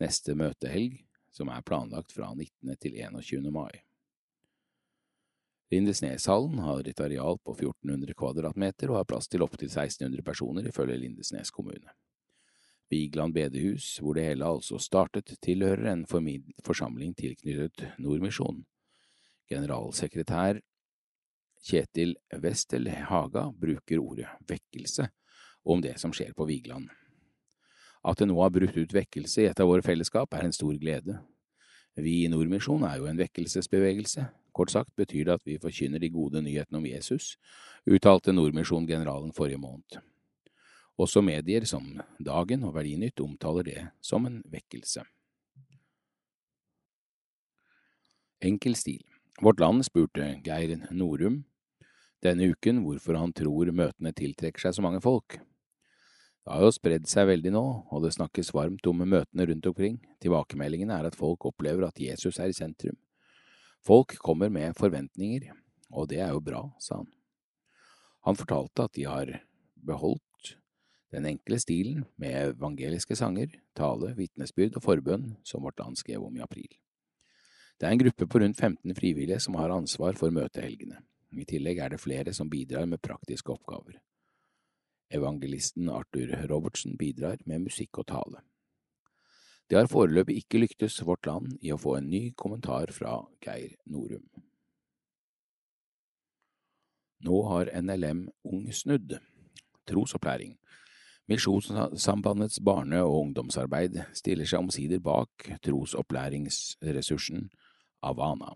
neste 0.00 0.32
møtehelg, 0.32 1.02
som 1.28 1.52
er 1.52 1.66
planlagt 1.68 2.16
fra 2.16 2.30
19. 2.32 2.72
til 2.80 2.96
21. 2.96 3.50
mai. 3.52 3.82
Lindesneshallen 5.76 6.64
har 6.64 6.88
et 6.88 7.04
areal 7.04 7.36
på 7.44 7.58
1400 7.58 8.16
kvadratmeter 8.16 8.94
og 8.94 9.02
har 9.02 9.10
plass 9.12 9.28
til 9.28 9.44
opptil 9.44 9.68
1600 9.68 10.24
personer, 10.24 10.72
ifølge 10.72 10.96
Lindesnes 11.04 11.52
kommune. 11.52 11.92
Vigeland 12.92 13.34
bedehus, 13.34 13.96
hvor 14.02 14.16
det 14.18 14.26
hele 14.26 14.44
altså 14.44 14.78
startet, 14.80 15.32
tilhører 15.42 15.88
en 15.92 16.04
forsamling 16.06 17.16
tilknyttet 17.16 17.86
Nordmisjon. 17.98 18.60
Generalsekretær 19.48 20.60
Kjetil 21.62 22.16
Westel 22.42 22.88
Haga 22.90 23.46
bruker 23.54 24.00
ordet 24.02 24.28
vekkelse 24.48 25.06
om 25.64 25.82
det 25.82 25.94
som 26.02 26.12
skjer 26.14 26.34
på 26.36 26.46
Vigeland. 26.48 26.88
At 28.02 28.18
det 28.18 28.26
nå 28.26 28.38
har 28.42 28.50
brutt 28.50 28.76
ut 28.76 28.94
vekkelse 28.94 29.44
i 29.44 29.50
et 29.50 29.60
av 29.62 29.70
våre 29.70 29.84
fellesskap, 29.86 30.34
er 30.34 30.48
en 30.48 30.56
stor 30.56 30.74
glede. 30.74 31.20
Vi 31.94 32.24
i 32.24 32.30
Nordmisjon 32.32 32.82
er 32.88 32.98
jo 32.98 33.06
en 33.06 33.20
vekkelsesbevegelse. 33.20 34.26
Kort 34.52 34.72
sagt 34.74 34.96
betyr 34.98 35.28
det 35.28 35.36
at 35.38 35.46
vi 35.46 35.60
forkynner 35.62 36.02
de 36.02 36.10
gode 36.10 36.42
nyhetene 36.42 36.80
om 36.80 36.88
Jesus, 36.88 37.36
uttalte 37.86 38.34
Nordmisjon-generalen 38.34 39.32
forrige 39.36 39.62
måned. 39.62 40.02
Også 41.00 41.22
medier 41.24 41.64
som 41.68 41.86
Dagen 42.20 42.66
og 42.68 42.74
Verdinytt 42.76 43.20
omtaler 43.24 43.64
det 43.66 43.86
som 44.04 44.26
en 44.28 44.42
vekkelse. 44.52 45.04
Enkel 48.42 48.76
stil. 48.76 49.02
Vårt 49.40 49.62
Land 49.62 49.86
spurte 49.86 50.34
Geir 50.44 50.76
Norum 50.90 51.42
denne 52.22 52.52
uken 52.52 52.84
hvorfor 52.84 53.18
han 53.18 53.32
tror 53.34 53.72
møtene 53.74 54.12
tiltrekker 54.14 54.62
seg 54.62 54.76
så 54.76 54.84
mange 54.84 55.00
folk. 55.02 55.40
Det 56.42 56.50
har 56.50 56.62
jo 56.62 56.74
spredd 56.74 57.06
seg 57.10 57.28
veldig 57.28 57.52
nå, 57.54 57.62
og 57.90 58.04
det 58.04 58.12
snakkes 58.14 58.52
varmt 58.54 58.86
om 58.90 59.02
møtene 59.02 59.46
rundt 59.46 59.66
omkring. 59.70 59.96
Tilbakemeldingene 60.22 60.94
er 60.98 61.08
at 61.10 61.18
folk 61.18 61.46
opplever 61.50 61.86
at 61.86 61.98
Jesus 62.02 62.38
er 62.42 62.50
i 62.50 62.56
sentrum. 62.56 62.98
Folk 63.82 64.14
kommer 64.22 64.50
med 64.54 64.74
forventninger, 64.78 65.50
og 65.90 66.10
det 66.10 66.20
er 66.22 66.30
jo 66.34 66.42
bra, 66.42 66.64
sa 66.82 67.00
han. 67.00 67.10
Han 68.26 68.38
fortalte 68.38 68.86
at 68.86 68.94
de 68.94 69.06
har 69.06 69.32
beholdt 69.82 70.22
den 71.12 71.26
enkle 71.28 71.58
stilen 71.60 72.04
med 72.16 72.54
evangeliske 72.56 73.16
sanger, 73.18 73.52
tale, 73.76 74.14
vitnesbyrd 74.16 74.78
og 74.78 74.86
forbønn 74.86 75.34
som 75.44 75.64
Vårt 75.64 75.80
Land 75.80 75.98
skrev 76.00 76.24
om 76.24 76.36
i 76.36 76.44
april. 76.44 76.70
Det 77.76 77.88
er 77.88 77.96
en 77.96 78.00
gruppe 78.00 78.26
på 78.26 78.40
rundt 78.40 78.60
15 78.60 78.94
frivillige 78.96 79.40
som 79.42 79.58
har 79.58 79.74
ansvar 79.74 80.16
for 80.16 80.32
møtehelgene. 80.32 81.02
I 81.32 81.44
tillegg 81.48 81.80
er 81.80 81.92
det 81.92 82.00
flere 82.00 82.32
som 82.36 82.50
bidrar 82.50 82.86
med 82.86 83.02
praktiske 83.02 83.52
oppgaver. 83.52 83.98
Evangelisten 85.12 85.90
Arthur 85.92 86.32
Robertsen 86.48 86.96
bidrar 86.96 87.42
med 87.44 87.66
musikk 87.66 87.98
og 88.00 88.06
tale. 88.08 88.40
Det 89.68 89.78
har 89.78 89.88
foreløpig 89.88 90.36
ikke 90.42 90.62
lyktes 90.62 91.00
Vårt 91.04 91.26
Land 91.26 91.58
i 91.60 91.72
å 91.72 91.80
få 91.80 91.96
en 91.98 92.08
ny 92.08 92.30
kommentar 92.36 92.92
fra 92.92 93.18
Geir 93.44 93.76
Norum. 93.88 94.24
Nå 97.22 97.38
har 97.48 97.70
NLM 97.80 98.26
Ung 98.48 98.66
snudd. 98.72 99.18
Trosopplæring 99.88 100.56
Misjonssambandets 101.32 102.60
barne- 102.60 103.00
og 103.02 103.18
ungdomsarbeid 103.26 103.96
stiller 104.12 104.48
seg 104.48 104.60
omsider 104.66 105.00
bak 105.00 105.48
trosopplæringsressursen 105.64 107.48
Avana. 108.04 108.52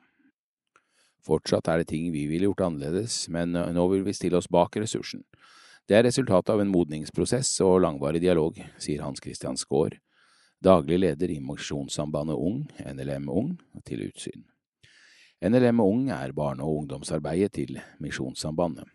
Fortsatt 1.26 1.68
er 1.68 1.82
det 1.82 1.88
ting 1.90 2.12
vi 2.12 2.26
ville 2.30 2.50
gjort 2.50 2.66
annerledes, 2.68 3.28
men 3.32 3.56
nå 3.56 3.86
vil 3.90 4.04
vi 4.06 4.14
stille 4.14 4.38
oss 4.38 4.50
bak 4.52 4.76
ressursen. 4.76 5.24
Det 5.86 5.96
er 5.96 6.04
resultatet 6.06 6.52
av 6.52 6.60
en 6.60 6.70
modningsprosess 6.70 7.60
og 7.64 7.80
langvarig 7.84 8.20
dialog, 8.22 8.58
sier 8.82 9.04
Hans 9.06 9.22
Christian 9.22 9.58
Skaar, 9.58 9.96
daglig 10.62 10.98
leder 10.98 11.30
i 11.30 11.40
Misjonssambandet 11.40 12.36
Ung, 12.36 12.64
NLM 12.82 13.28
Ung, 13.30 13.52
til 13.86 14.02
utsyn. 14.08 14.44
NLM 15.42 15.80
Ung 15.80 16.10
er 16.10 16.34
barne- 16.34 16.64
og 16.64 16.82
ungdomsarbeidet 16.82 17.52
til 17.52 17.78
Misjonssambandet. 18.02 18.86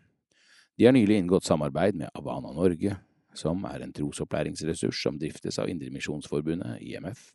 De 0.78 0.84
har 0.84 0.92
nylig 0.92 1.16
inngått 1.20 1.48
samarbeid 1.48 1.96
med 1.96 2.12
Avana 2.14 2.52
Norge, 2.52 2.96
som 3.34 3.64
er 3.68 3.84
en 3.84 3.92
trosopplæringsressurs 3.94 5.02
som 5.02 5.18
driftes 5.18 5.58
av 5.58 5.70
Indremisjonsforbundet, 5.72 6.80
IMF, 6.80 7.30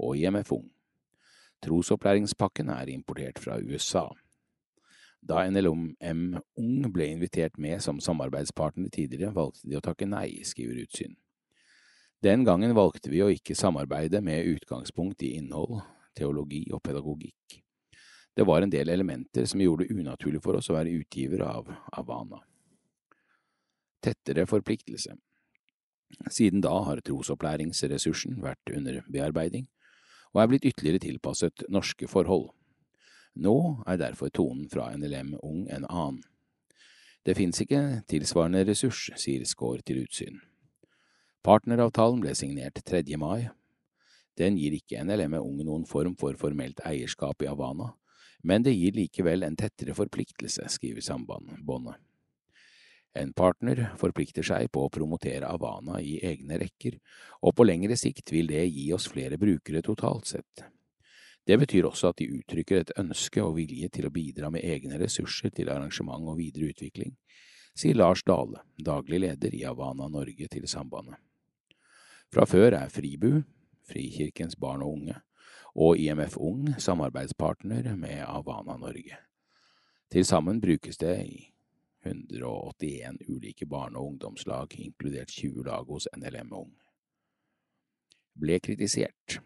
og 0.00 0.16
IMF 0.18 0.52
Ung. 0.56 0.66
Trosopplæringspakken 1.60 2.70
er 2.72 2.92
importert 2.92 3.38
fra 3.38 3.58
USA. 3.60 4.06
Da 5.20 5.44
NLM 5.44 6.38
Ung 6.56 6.92
ble 6.92 7.10
invitert 7.12 7.58
med 7.60 7.82
som 7.84 8.00
samarbeidspartner 8.00 8.88
tidligere, 8.88 9.34
valgte 9.36 9.68
de 9.68 9.76
å 9.76 9.84
takke 9.84 10.08
nei, 10.08 10.40
skriver 10.48 10.80
Utsyn. 10.86 11.16
Den 12.20 12.44
gangen 12.44 12.74
valgte 12.76 13.12
vi 13.12 13.22
å 13.24 13.30
ikke 13.32 13.56
samarbeide 13.56 14.20
med 14.24 14.48
utgangspunkt 14.48 15.22
i 15.24 15.34
innhold, 15.38 15.80
teologi 16.16 16.66
og 16.72 16.82
pedagogikk. 16.84 17.60
Det 18.36 18.44
var 18.44 18.62
en 18.62 18.72
del 18.72 18.88
elementer 18.88 19.44
som 19.48 19.60
gjorde 19.60 19.86
det 19.86 19.96
unaturlig 19.96 20.40
for 20.44 20.56
oss 20.56 20.68
å 20.70 20.76
være 20.76 20.92
utgiver 21.00 21.42
av 21.44 21.68
Havana. 21.92 22.40
Tettere 24.00 24.46
forpliktelse 24.48 25.16
Siden 26.30 26.62
da 26.64 26.72
har 26.86 27.02
trosopplæringsressursen 27.06 28.40
vært 28.42 28.72
under 28.76 29.00
bearbeiding, 29.10 29.68
og 30.34 30.42
er 30.42 30.50
blitt 30.50 30.66
ytterligere 30.68 31.02
tilpasset 31.02 31.64
norske 31.68 32.08
forhold. 32.08 32.50
Nå 33.34 33.82
er 33.86 33.98
derfor 34.00 34.30
tonen 34.34 34.68
fra 34.70 34.90
NLM 34.96 35.36
Ung 35.42 35.66
en 35.70 35.86
annen. 35.88 36.22
Det 37.26 37.36
finnes 37.36 37.60
ikke 37.60 38.02
tilsvarende 38.08 38.64
ressurs, 38.64 39.10
sier 39.20 39.44
Skaar 39.44 39.82
til 39.84 40.02
Utsyn. 40.06 40.40
Partneravtalen 41.44 42.20
ble 42.20 42.34
signert 42.36 42.80
3. 42.84 43.04
mai. 43.20 43.48
Den 44.40 44.56
gir 44.56 44.74
ikke 44.76 45.02
NLM 45.04 45.36
Ung 45.40 45.60
noen 45.64 45.86
form 45.88 46.16
for 46.20 46.36
formelt 46.40 46.80
eierskap 46.88 47.44
i 47.44 47.48
Havana, 47.50 47.92
men 48.42 48.64
det 48.64 48.72
gir 48.76 48.96
likevel 48.96 49.44
en 49.44 49.56
tettere 49.56 49.94
forpliktelse, 49.96 50.64
skriver 50.72 51.04
sambandbåndet. 51.04 52.00
En 53.18 53.32
partner 53.34 53.88
forplikter 53.98 54.46
seg 54.46 54.68
på 54.70 54.84
å 54.86 54.90
promotere 54.92 55.48
Havana 55.50 55.98
i 55.98 56.20
egne 56.22 56.60
rekker, 56.62 56.98
og 57.42 57.56
på 57.58 57.66
lengre 57.66 57.96
sikt 57.98 58.30
vil 58.30 58.52
det 58.52 58.62
gi 58.68 58.86
oss 58.94 59.08
flere 59.10 59.38
brukere 59.40 59.82
totalt 59.82 60.30
sett. 60.30 60.62
Det 61.46 61.56
betyr 61.58 61.88
også 61.88 62.12
at 62.12 62.20
de 62.20 62.28
uttrykker 62.36 62.84
et 62.84 62.92
ønske 63.00 63.42
og 63.42 63.56
vilje 63.56 63.88
til 63.90 64.06
å 64.06 64.12
bidra 64.14 64.50
med 64.54 64.62
egne 64.62 65.00
ressurser 65.00 65.50
til 65.50 65.72
arrangement 65.72 66.28
og 66.30 66.38
videre 66.38 66.70
utvikling, 66.70 67.16
sier 67.74 67.98
Lars 67.98 68.22
Dale, 68.22 68.62
daglig 68.78 69.24
leder 69.24 69.56
i 69.58 69.64
Havana 69.64 70.06
Norge 70.12 70.46
til 70.52 70.68
Sambandet. 70.70 71.18
Fra 72.30 72.46
før 72.46 72.76
er 72.78 72.92
Fribu, 72.94 73.42
Frikirkens 73.90 74.54
barn 74.54 74.84
og 74.86 75.00
unge, 75.00 75.16
og 75.74 75.98
IMF 75.98 76.36
Ung 76.38 76.76
samarbeidspartner 76.78 77.96
med 77.98 78.22
Havana 78.22 78.76
Norge. 78.78 79.18
Til 80.10 80.26
sammen 80.26 80.60
brukes 80.62 80.98
det 80.98 81.16
i 81.26 81.48
181 82.04 83.20
ulike 83.28 83.66
barne- 83.66 83.98
og 83.98 84.14
ungdomslag, 84.14 84.74
inkludert 84.80 85.30
20 85.30 85.64
lag 85.66 85.86
hos 85.86 86.08
NLM 86.16 86.52
Ung. 86.52 86.72
Ble 88.40 88.58
kritisert. 88.60 89.40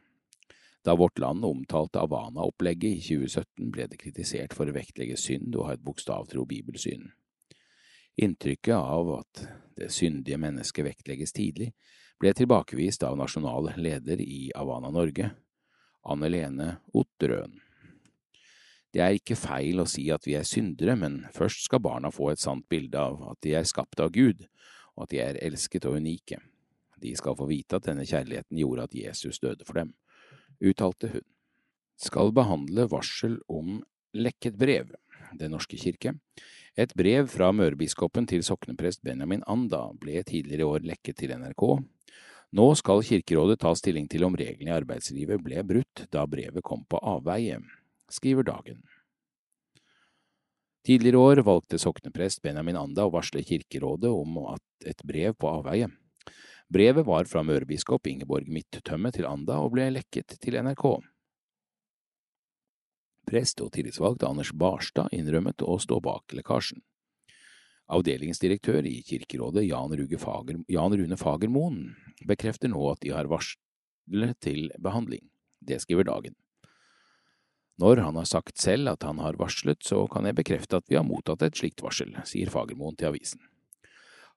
Da 0.85 0.95
Vårt 0.95 1.19
Land 1.19 1.45
omtalte 1.45 1.99
Havana-opplegget 1.99 2.91
i 2.91 3.01
2017, 3.01 3.71
ble 3.73 3.87
det 3.89 3.99
kritisert 3.99 4.55
for 4.55 4.69
å 4.69 4.77
vektlegge 4.77 5.17
synd 5.17 5.57
og 5.57 5.69
ha 5.69 5.75
et 5.75 5.85
bokstavtro 5.85 6.45
bibelsyn. 6.45 7.09
Inntrykket 8.21 8.77
av 8.77 9.15
at 9.17 9.47
det 9.81 9.91
syndige 9.91 10.39
mennesket 10.39 10.87
vektlegges 10.87 11.33
tidlig, 11.35 11.73
ble 12.21 12.35
tilbakevist 12.37 13.03
av 13.03 13.17
nasjonal 13.19 13.73
leder 13.81 14.21
i 14.21 14.51
Havana 14.55 14.93
Norge, 14.95 15.33
Anne 16.05 16.29
Lene 16.31 16.69
Otterøen. 16.95 17.57
Det 18.95 19.03
er 19.03 19.17
ikke 19.17 19.35
feil 19.35 19.83
å 19.83 19.89
si 19.91 20.05
at 20.15 20.23
vi 20.23 20.37
er 20.39 20.47
syndere, 20.47 20.95
men 20.95 21.25
først 21.35 21.67
skal 21.67 21.83
barna 21.83 22.13
få 22.15 22.29
et 22.31 22.43
sant 22.43 22.63
bilde 22.71 23.01
av 23.01 23.19
at 23.33 23.41
de 23.43 23.57
er 23.59 23.67
skapt 23.67 23.99
av 23.99 24.13
Gud, 24.15 24.45
og 24.95 25.09
at 25.09 25.11
de 25.11 25.19
er 25.25 25.41
elsket 25.43 25.89
og 25.91 25.99
unike. 25.99 26.39
De 27.03 27.11
skal 27.19 27.35
få 27.35 27.49
vite 27.51 27.75
at 27.75 27.89
denne 27.89 28.07
kjærligheten 28.07 28.61
gjorde 28.61 28.87
at 28.87 28.95
Jesus 28.95 29.43
døde 29.43 29.67
for 29.67 29.81
dem, 29.81 29.91
uttalte 30.63 31.11
hun. 31.11 31.27
Skal 31.99 32.31
behandle 32.35 32.87
varsel 32.91 33.41
om 33.51 33.81
lekket 34.15 34.59
brev, 34.59 34.95
Den 35.35 35.51
norske 35.51 35.75
kirke. 35.75 36.13
Et 36.79 36.93
brev 36.95 37.27
fra 37.27 37.49
mørebiskopen 37.51 38.27
til 38.31 38.45
sokneprest 38.47 39.01
Benjamin 39.03 39.43
Anda 39.51 39.89
ble 39.99 40.23
tidligere 40.23 40.63
i 40.63 40.69
år 40.69 40.85
lekket 40.87 41.17
til 41.19 41.33
NRK. 41.35 41.65
Nå 42.55 42.67
skal 42.79 43.03
Kirkerådet 43.03 43.59
ta 43.65 43.73
stilling 43.75 44.07
til 44.07 44.23
om 44.29 44.37
reglene 44.39 44.71
i 44.71 44.77
arbeidslivet 44.77 45.43
ble 45.43 45.65
brutt 45.67 46.05
da 46.15 46.23
brevet 46.31 46.63
kom 46.63 46.85
på 46.87 47.01
avveie 47.03 47.59
skriver 48.15 48.47
Dagen. 48.47 48.83
Tidligere 50.85 51.17
år 51.17 51.41
valgte 51.47 51.81
sokneprest 51.81 52.43
Benjamin 52.45 52.77
Anda 52.77 53.07
å 53.09 53.13
varsle 53.13 53.41
Kirkerådet 53.43 54.11
om 54.13 54.37
et 54.85 55.01
brev 55.07 55.33
på 55.41 55.49
avveie. 55.49 55.89
Brevet 56.69 57.07
var 57.07 57.29
fra 57.29 57.43
mørebiskop 57.45 58.07
Ingeborg 58.09 58.49
Midttømme 58.53 59.13
til 59.13 59.29
Anda 59.29 59.61
og 59.65 59.73
ble 59.77 59.89
lekket 59.95 60.37
til 60.43 60.59
NRK. 60.61 60.85
Prest 63.25 63.63
og 63.65 63.73
tillitsvalgt 63.73 64.27
Anders 64.29 64.53
Barstad 64.53 65.13
innrømmet 65.17 65.65
å 65.65 65.79
stå 65.81 66.01
bak 66.05 66.37
lekkasjen. 66.37 66.85
Avdelingsdirektør 67.95 68.85
i 68.89 68.99
Kirkerådet 69.05 69.65
Jan, 69.67 69.93
Fager, 70.21 70.61
Jan 70.69 70.97
Rune 71.01 71.17
Fagermoen 71.21 71.83
bekrefter 72.29 72.73
nå 72.73 72.81
at 72.93 73.01
de 73.05 73.13
har 73.13 73.29
varslet 73.29 74.41
til 74.45 74.71
behandling. 74.81 75.25
Det 75.65 75.81
skriver 75.81 76.09
Dagen. 76.09 76.37
Når 77.81 77.97
han 77.97 78.17
har 78.17 78.29
sagt 78.31 78.61
selv 78.63 78.93
at 78.93 79.03
han 79.03 79.19
har 79.19 79.39
varslet, 79.41 79.83
så 79.83 80.05
kan 80.07 80.29
jeg 80.29 80.39
bekrefte 80.39 80.79
at 80.79 80.87
vi 80.91 80.95
har 80.99 81.07
mottatt 81.07 81.43
et 81.43 81.59
slikt 81.59 81.83
varsel, 81.83 82.13
sier 82.29 82.53
Fagermoen 82.53 82.95
til 82.95 83.11
avisen. 83.11 83.43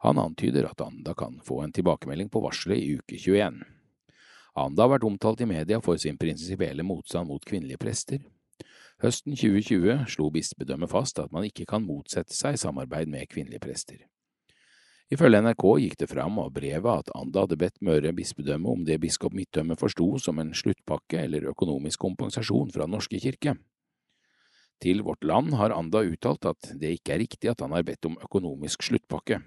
Han 0.05 0.17
antyder 0.21 0.65
at 0.69 0.81
Anda 0.81 1.13
kan 1.17 1.39
få 1.45 1.61
en 1.63 1.73
tilbakemelding 1.73 2.29
på 2.33 2.41
varselet 2.41 2.81
i 2.81 2.97
uke 2.97 3.17
21. 3.17 3.61
Anda 4.57 4.83
har 4.83 4.95
vært 4.95 5.05
omtalt 5.05 5.41
i 5.41 5.49
media 5.49 5.77
for 5.85 6.01
sin 6.01 6.17
prinsipielle 6.17 6.85
motstand 6.85 7.29
mot 7.29 7.45
kvinnelige 7.45 7.81
prester. 7.81 8.25
Høsten 9.01 9.35
2020 9.37 10.07
slo 10.09 10.31
bispedømmet 10.33 10.89
fast 10.89 11.19
at 11.21 11.33
man 11.33 11.45
ikke 11.45 11.67
kan 11.69 11.85
motsette 11.85 12.33
seg 12.33 12.57
samarbeid 12.57 13.09
med 13.09 13.29
kvinnelige 13.29 13.61
prester. 13.61 13.99
Ifølge 15.07 15.39
NRK 15.39 15.63
gikk 15.79 15.95
det 16.01 16.09
fram 16.11 16.39
av 16.41 16.49
brevet 16.51 17.05
at 17.05 17.11
Anda 17.15 17.45
hadde 17.45 17.57
bedt 17.59 17.79
Møre 17.85 18.11
bispedømme 18.15 18.73
om 18.73 18.81
det 18.87 18.97
biskop 18.99 19.35
Midtømme 19.37 19.77
forsto 19.79 20.09
som 20.19 20.41
en 20.43 20.51
sluttpakke 20.51 21.21
eller 21.23 21.47
økonomisk 21.53 22.01
kompensasjon 22.03 22.73
fra 22.75 22.89
norske 22.91 23.21
kirke. 23.23 23.55
Til 24.83 24.99
Vårt 25.07 25.23
Land 25.23 25.55
har 25.57 25.71
Anda 25.73 26.03
uttalt 26.03 26.45
at 26.51 26.73
det 26.75 26.97
ikke 26.97 27.15
er 27.15 27.23
riktig 27.23 27.53
at 27.53 27.63
han 27.63 27.71
har 27.73 27.87
bedt 27.87 28.09
om 28.09 28.19
økonomisk 28.19 28.83
sluttpakke. 28.83 29.39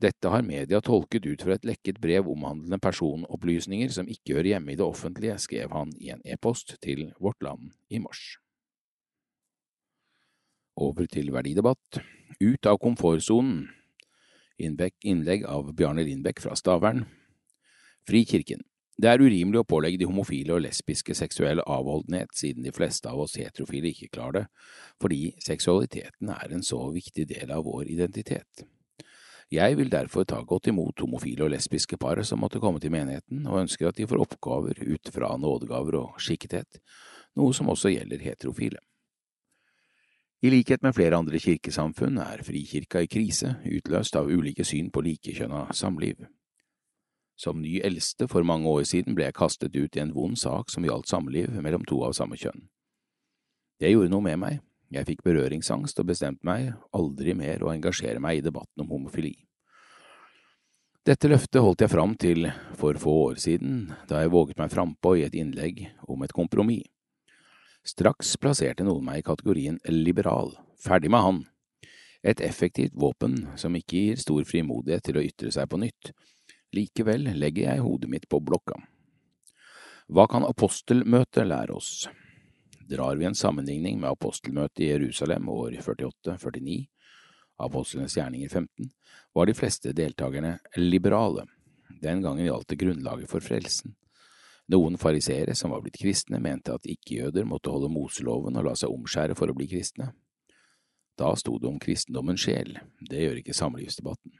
Dette 0.00 0.28
har 0.32 0.44
media 0.44 0.80
tolket 0.84 1.26
ut 1.26 1.42
fra 1.44 1.56
et 1.56 1.66
lekket 1.68 1.98
brev 2.00 2.28
omhandlende 2.28 2.78
personopplysninger 2.80 3.90
som 3.96 4.08
ikke 4.08 4.36
hører 4.36 4.52
hjemme 4.54 4.72
i 4.72 4.78
det 4.80 4.86
offentlige, 4.86 5.40
skrev 5.40 5.72
han 5.72 5.92
i 6.00 6.12
en 6.12 6.22
e-post 6.24 6.76
til 6.84 7.10
Vårt 7.20 7.40
Land 7.44 7.72
i 7.88 8.00
mars. 8.00 8.38
Over 10.76 11.08
til 11.08 11.32
verdidebatt. 11.32 12.00
Ut 12.40 12.68
av 12.68 12.78
komfortsonen. 12.80 13.68
Innlegg 14.60 15.46
av 15.48 15.72
Bjarne 15.76 16.04
Lindbekk 16.06 16.42
fra 16.44 16.56
Stavern. 16.58 17.04
Frikirken. 18.08 18.62
Det 19.00 19.08
er 19.08 19.22
urimelig 19.22 19.62
å 19.62 19.68
pålegge 19.68 20.02
de 20.02 20.08
homofile 20.10 20.52
og 20.52 20.60
lesbiske 20.66 21.14
seksuell 21.16 21.62
avholdenhet, 21.64 22.34
siden 22.36 22.66
de 22.66 22.72
fleste 22.76 23.08
av 23.08 23.22
oss 23.22 23.38
heterofile 23.40 23.94
ikke 23.94 24.10
klarer 24.12 24.42
det, 24.42 24.42
fordi 25.00 25.20
seksualiteten 25.40 26.28
er 26.34 26.52
en 26.52 26.66
så 26.66 26.82
viktig 26.92 27.24
del 27.30 27.54
av 27.54 27.64
vår 27.64 27.88
identitet. 27.88 28.66
Jeg 29.50 29.78
vil 29.80 29.88
derfor 29.90 30.28
ta 30.28 30.42
godt 30.46 30.68
imot 30.70 31.00
homofile 31.00 31.46
og 31.46 31.54
lesbiske 31.54 31.96
par 31.98 32.20
som 32.28 32.44
måtte 32.44 32.60
komme 32.60 32.82
til 32.82 32.92
menigheten, 32.92 33.46
og 33.48 33.64
ønsker 33.64 33.88
at 33.88 33.96
de 33.96 34.06
får 34.06 34.26
oppgaver 34.26 34.84
ut 34.84 35.10
fra 35.14 35.32
nådegaver 35.40 35.96
og 36.02 36.20
skikkethet, 36.20 36.82
noe 37.40 37.56
som 37.56 37.72
også 37.72 37.94
gjelder 37.94 38.20
heterofile. 38.20 38.84
I 40.40 40.50
likhet 40.50 40.80
med 40.82 40.94
flere 40.96 41.18
andre 41.20 41.36
kirkesamfunn 41.36 42.16
er 42.22 42.40
Frikirka 42.40 43.02
i 43.04 43.08
krise, 43.12 43.58
utløst 43.68 44.14
av 44.16 44.30
ulike 44.32 44.64
syn 44.64 44.86
på 44.88 45.02
likekjønna 45.04 45.66
samliv. 45.76 46.22
Som 47.36 47.60
ny 47.60 47.74
eldste 47.84 48.24
for 48.28 48.46
mange 48.48 48.68
år 48.68 48.86
siden 48.88 49.16
ble 49.16 49.26
jeg 49.26 49.36
kastet 49.36 49.76
ut 49.76 49.96
i 49.96 50.00
en 50.00 50.14
vond 50.16 50.38
sak 50.40 50.72
som 50.72 50.84
gjaldt 50.84 51.12
samliv 51.12 51.52
mellom 51.60 51.84
to 51.88 52.00
av 52.06 52.14
samme 52.16 52.38
kjønn. 52.40 52.62
Det 53.80 53.92
gjorde 53.92 54.12
noe 54.12 54.24
med 54.24 54.40
meg, 54.40 54.62
jeg 54.88 55.08
fikk 55.10 55.20
berøringsangst 55.28 56.00
og 56.00 56.08
bestemte 56.08 56.48
meg 56.48 56.72
aldri 56.96 57.34
mer 57.36 57.60
å 57.60 57.74
engasjere 57.74 58.20
meg 58.20 58.40
i 58.40 58.44
debatten 58.44 58.84
om 58.84 58.94
homofili. 58.96 59.34
Dette 61.04 61.28
løftet 61.28 61.60
holdt 61.64 61.84
jeg 61.84 61.92
fram 61.92 62.16
til 62.20 62.48
for 62.80 62.96
få 63.00 63.12
år 63.26 63.36
siden, 63.44 63.92
da 64.08 64.24
jeg 64.24 64.32
våget 64.32 64.60
meg 64.60 64.72
frampå 64.72 65.14
i 65.18 65.26
et 65.28 65.36
innlegg 65.36 65.84
om 66.08 66.24
et 66.24 66.32
kompromiss. 66.32 66.88
Straks 67.90 68.36
plasserte 68.38 68.84
noen 68.86 69.02
meg 69.02 69.22
i 69.22 69.24
kategorien 69.26 69.80
liberal, 69.90 70.52
ferdig 70.78 71.10
med 71.10 71.24
han. 71.24 71.38
Et 72.22 72.40
effektivt 72.44 72.94
våpen 72.94 73.34
som 73.58 73.74
ikke 73.74 73.96
gir 73.96 74.20
stor 74.20 74.44
frimodighet 74.46 75.08
til 75.08 75.18
å 75.18 75.24
ytre 75.24 75.50
seg 75.54 75.66
på 75.72 75.80
nytt. 75.80 76.12
Likevel 76.76 77.32
legger 77.40 77.72
jeg 77.72 77.82
hodet 77.82 78.10
mitt 78.12 78.28
på 78.30 78.38
blokka. 78.46 78.78
Hva 80.06 80.28
kan 80.30 80.46
apostelmøtet 80.46 81.48
lære 81.48 81.74
oss? 81.74 82.06
Drar 82.90 83.18
vi 83.18 83.26
en 83.26 83.38
sammenligning 83.38 83.98
med 84.02 84.12
apostelmøtet 84.12 84.84
i 84.84 84.90
Jerusalem 84.92 85.48
år 85.50 85.78
48–49, 85.80 86.78
apostlenes 87.66 88.16
gjerninger 88.18 88.50
15, 88.50 88.90
var 89.34 89.50
de 89.50 89.56
fleste 89.56 89.94
deltakerne 89.96 90.58
liberale. 90.78 91.48
Den 92.02 92.22
gangen 92.22 92.46
gjaldt 92.46 92.70
det 92.70 92.78
grunnlaget 92.84 93.30
for 93.30 93.42
frelsen. 93.42 93.96
Noen 94.70 94.98
fariseere 95.02 95.54
som 95.58 95.72
var 95.74 95.82
blitt 95.82 95.98
kristne, 95.98 96.38
mente 96.38 96.74
at 96.74 96.86
ikke-jøder 96.86 97.46
måtte 97.48 97.72
holde 97.72 97.90
Moseloven 97.90 98.58
og 98.60 98.68
la 98.68 98.74
seg 98.78 98.92
omskjære 98.92 99.34
for 99.38 99.50
å 99.50 99.56
bli 99.56 99.66
kristne. 99.70 100.12
Da 101.18 101.32
sto 101.36 101.56
det 101.58 101.66
om 101.68 101.80
kristendommens 101.82 102.44
sjel, 102.44 102.76
det 103.10 103.24
gjør 103.24 103.40
ikke 103.40 103.56
samlivsdebatten. 103.56 104.36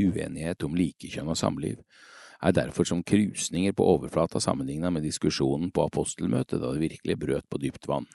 Uenighet 0.00 0.64
om 0.66 0.76
likekjønn 0.76 1.32
og 1.32 1.38
samliv 1.40 1.80
er 2.40 2.54
derfor 2.56 2.88
som 2.88 3.02
krusninger 3.04 3.72
på 3.76 3.86
overflata 3.94 4.40
sammenlignet 4.40 4.92
med 4.92 5.04
diskusjonen 5.04 5.72
på 5.72 5.86
apostelmøtet 5.88 6.60
da 6.60 6.72
det 6.74 6.84
virkelig 6.84 7.16
brøt 7.20 7.48
på 7.48 7.60
dypt 7.60 7.88
vann. 7.88 8.08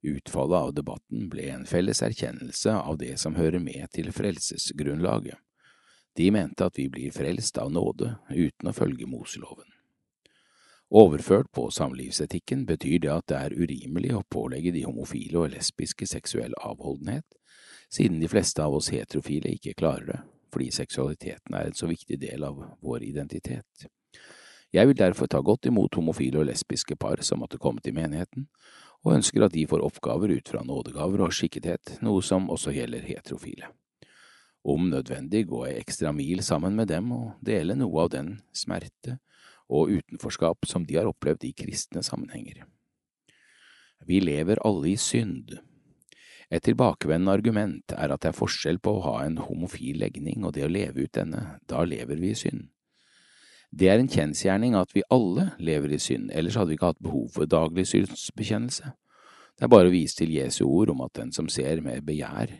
Utfallet 0.00 0.64
av 0.64 0.72
debatten 0.76 1.28
ble 1.32 1.50
en 1.52 1.66
felles 1.68 2.00
erkjennelse 2.04 2.72
av 2.72 2.96
det 3.00 3.18
som 3.20 3.36
hører 3.36 3.60
med 3.60 3.90
til 3.92 4.08
frelsesgrunnlaget. 4.16 5.36
De 6.16 6.30
mente 6.34 6.64
at 6.66 6.80
vi 6.80 6.88
blir 6.88 7.12
frelst 7.14 7.60
av 7.60 7.68
nåde 7.72 8.14
uten 8.32 8.72
å 8.72 8.74
følge 8.76 9.08
Moseloven. 9.08 9.68
Overført 10.90 11.52
på 11.52 11.70
samlivsetikken 11.70 12.64
betyr 12.66 12.98
det 13.04 13.10
at 13.14 13.26
det 13.30 13.36
er 13.38 13.52
urimelig 13.54 14.10
å 14.18 14.24
pålegge 14.26 14.72
de 14.74 14.82
homofile 14.82 15.44
og 15.44 15.52
lesbiske 15.52 16.08
seksuell 16.10 16.56
avholdenhet, 16.58 17.26
siden 17.86 18.18
de 18.18 18.26
fleste 18.30 18.64
av 18.64 18.74
oss 18.74 18.88
heterofile 18.90 19.52
ikke 19.54 19.76
klarer 19.78 20.08
det, 20.08 20.18
fordi 20.50 20.66
seksualiteten 20.74 21.54
er 21.54 21.70
en 21.70 21.78
så 21.78 21.86
viktig 21.86 22.18
del 22.18 22.42
av 22.42 22.58
vår 22.82 23.06
identitet. 23.06 23.86
Jeg 24.74 24.90
vil 24.90 24.98
derfor 24.98 25.30
ta 25.30 25.38
godt 25.46 25.70
imot 25.70 25.94
homofile 25.94 26.42
og 26.42 26.50
lesbiske 26.50 26.98
par 26.98 27.22
som 27.22 27.38
måtte 27.42 27.62
komme 27.62 27.82
til 27.86 27.94
menigheten, 27.94 28.48
og 29.06 29.14
ønsker 29.14 29.46
at 29.46 29.54
de 29.54 29.68
får 29.70 29.86
oppgaver 29.86 30.34
ut 30.34 30.50
fra 30.50 30.66
nådegaver 30.66 31.22
og 31.22 31.34
skikkethet, 31.34 32.00
noe 32.02 32.18
som 32.18 32.50
også 32.50 32.74
gjelder 32.74 33.06
heterofile. 33.06 33.70
Om 34.66 34.90
nødvendig 34.90 35.46
går 35.46 35.68
jeg 35.68 35.86
ekstra 35.86 36.10
mil 36.12 36.42
sammen 36.42 36.74
med 36.74 36.90
dem 36.90 37.14
og 37.14 37.38
deler 37.46 37.78
noe 37.78 38.08
av 38.08 38.10
den 38.12 38.40
smerte 38.50 39.20
og 39.70 39.94
utenforskap 39.94 40.66
som 40.68 40.84
de 40.86 40.98
har 40.98 41.08
opplevd 41.08 41.46
i 41.46 41.54
kristne 41.56 42.02
sammenhenger. 42.02 42.64
Vi 44.06 44.20
lever 44.20 44.60
alle 44.66 44.92
i 44.92 44.96
synd. 44.98 45.54
Et 46.50 46.62
tilbakevendende 46.66 47.32
argument 47.32 47.94
er 47.94 48.10
at 48.10 48.24
det 48.24 48.32
er 48.32 48.38
forskjell 48.38 48.80
på 48.82 48.96
å 48.96 49.04
ha 49.04 49.16
en 49.22 49.38
homofil 49.38 50.00
legning 50.02 50.42
og 50.44 50.56
det 50.56 50.66
å 50.66 50.72
leve 50.72 51.06
ut 51.06 51.14
denne, 51.14 51.60
da 51.70 51.84
lever 51.86 52.18
vi 52.18 52.32
i 52.32 52.38
synd. 52.38 52.66
Det 53.70 53.86
er 53.86 54.00
en 54.02 54.10
kjensgjerning 54.10 54.74
at 54.74 54.90
vi 54.96 55.04
alle 55.14 55.52
lever 55.62 55.94
i 55.94 56.00
synd, 56.02 56.32
ellers 56.34 56.56
hadde 56.58 56.72
vi 56.72 56.78
ikke 56.78 56.90
hatt 56.90 57.04
behov 57.04 57.28
for 57.36 57.46
daglig 57.46 57.86
synsbekjennelse. 57.86 58.90
Det 59.54 59.66
er 59.66 59.70
bare 59.70 59.90
å 59.90 59.94
vise 59.94 60.18
til 60.18 60.32
Jesu 60.34 60.64
ord 60.66 60.90
om 60.90 61.04
at 61.04 61.14
den 61.20 61.30
som 61.36 61.46
ser 61.52 61.82
med 61.84 62.02
begjær, 62.08 62.56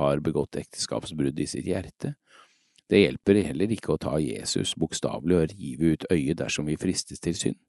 har 0.00 0.20
begått 0.24 0.56
ekteskapsbrudd 0.56 1.40
i 1.42 1.48
sitt 1.50 1.66
hjerte. 1.68 2.14
Det 2.90 2.98
hjelper 3.04 3.38
heller 3.46 3.70
ikke 3.70 3.94
å 3.94 4.00
ta 4.02 4.16
Jesus 4.18 4.74
bokstavelig 4.78 5.36
og 5.36 5.52
rive 5.52 5.92
ut 5.94 6.06
øyet 6.10 6.40
dersom 6.40 6.66
vi 6.66 6.78
fristes 6.80 7.22
til 7.22 7.36
synd. 7.38 7.60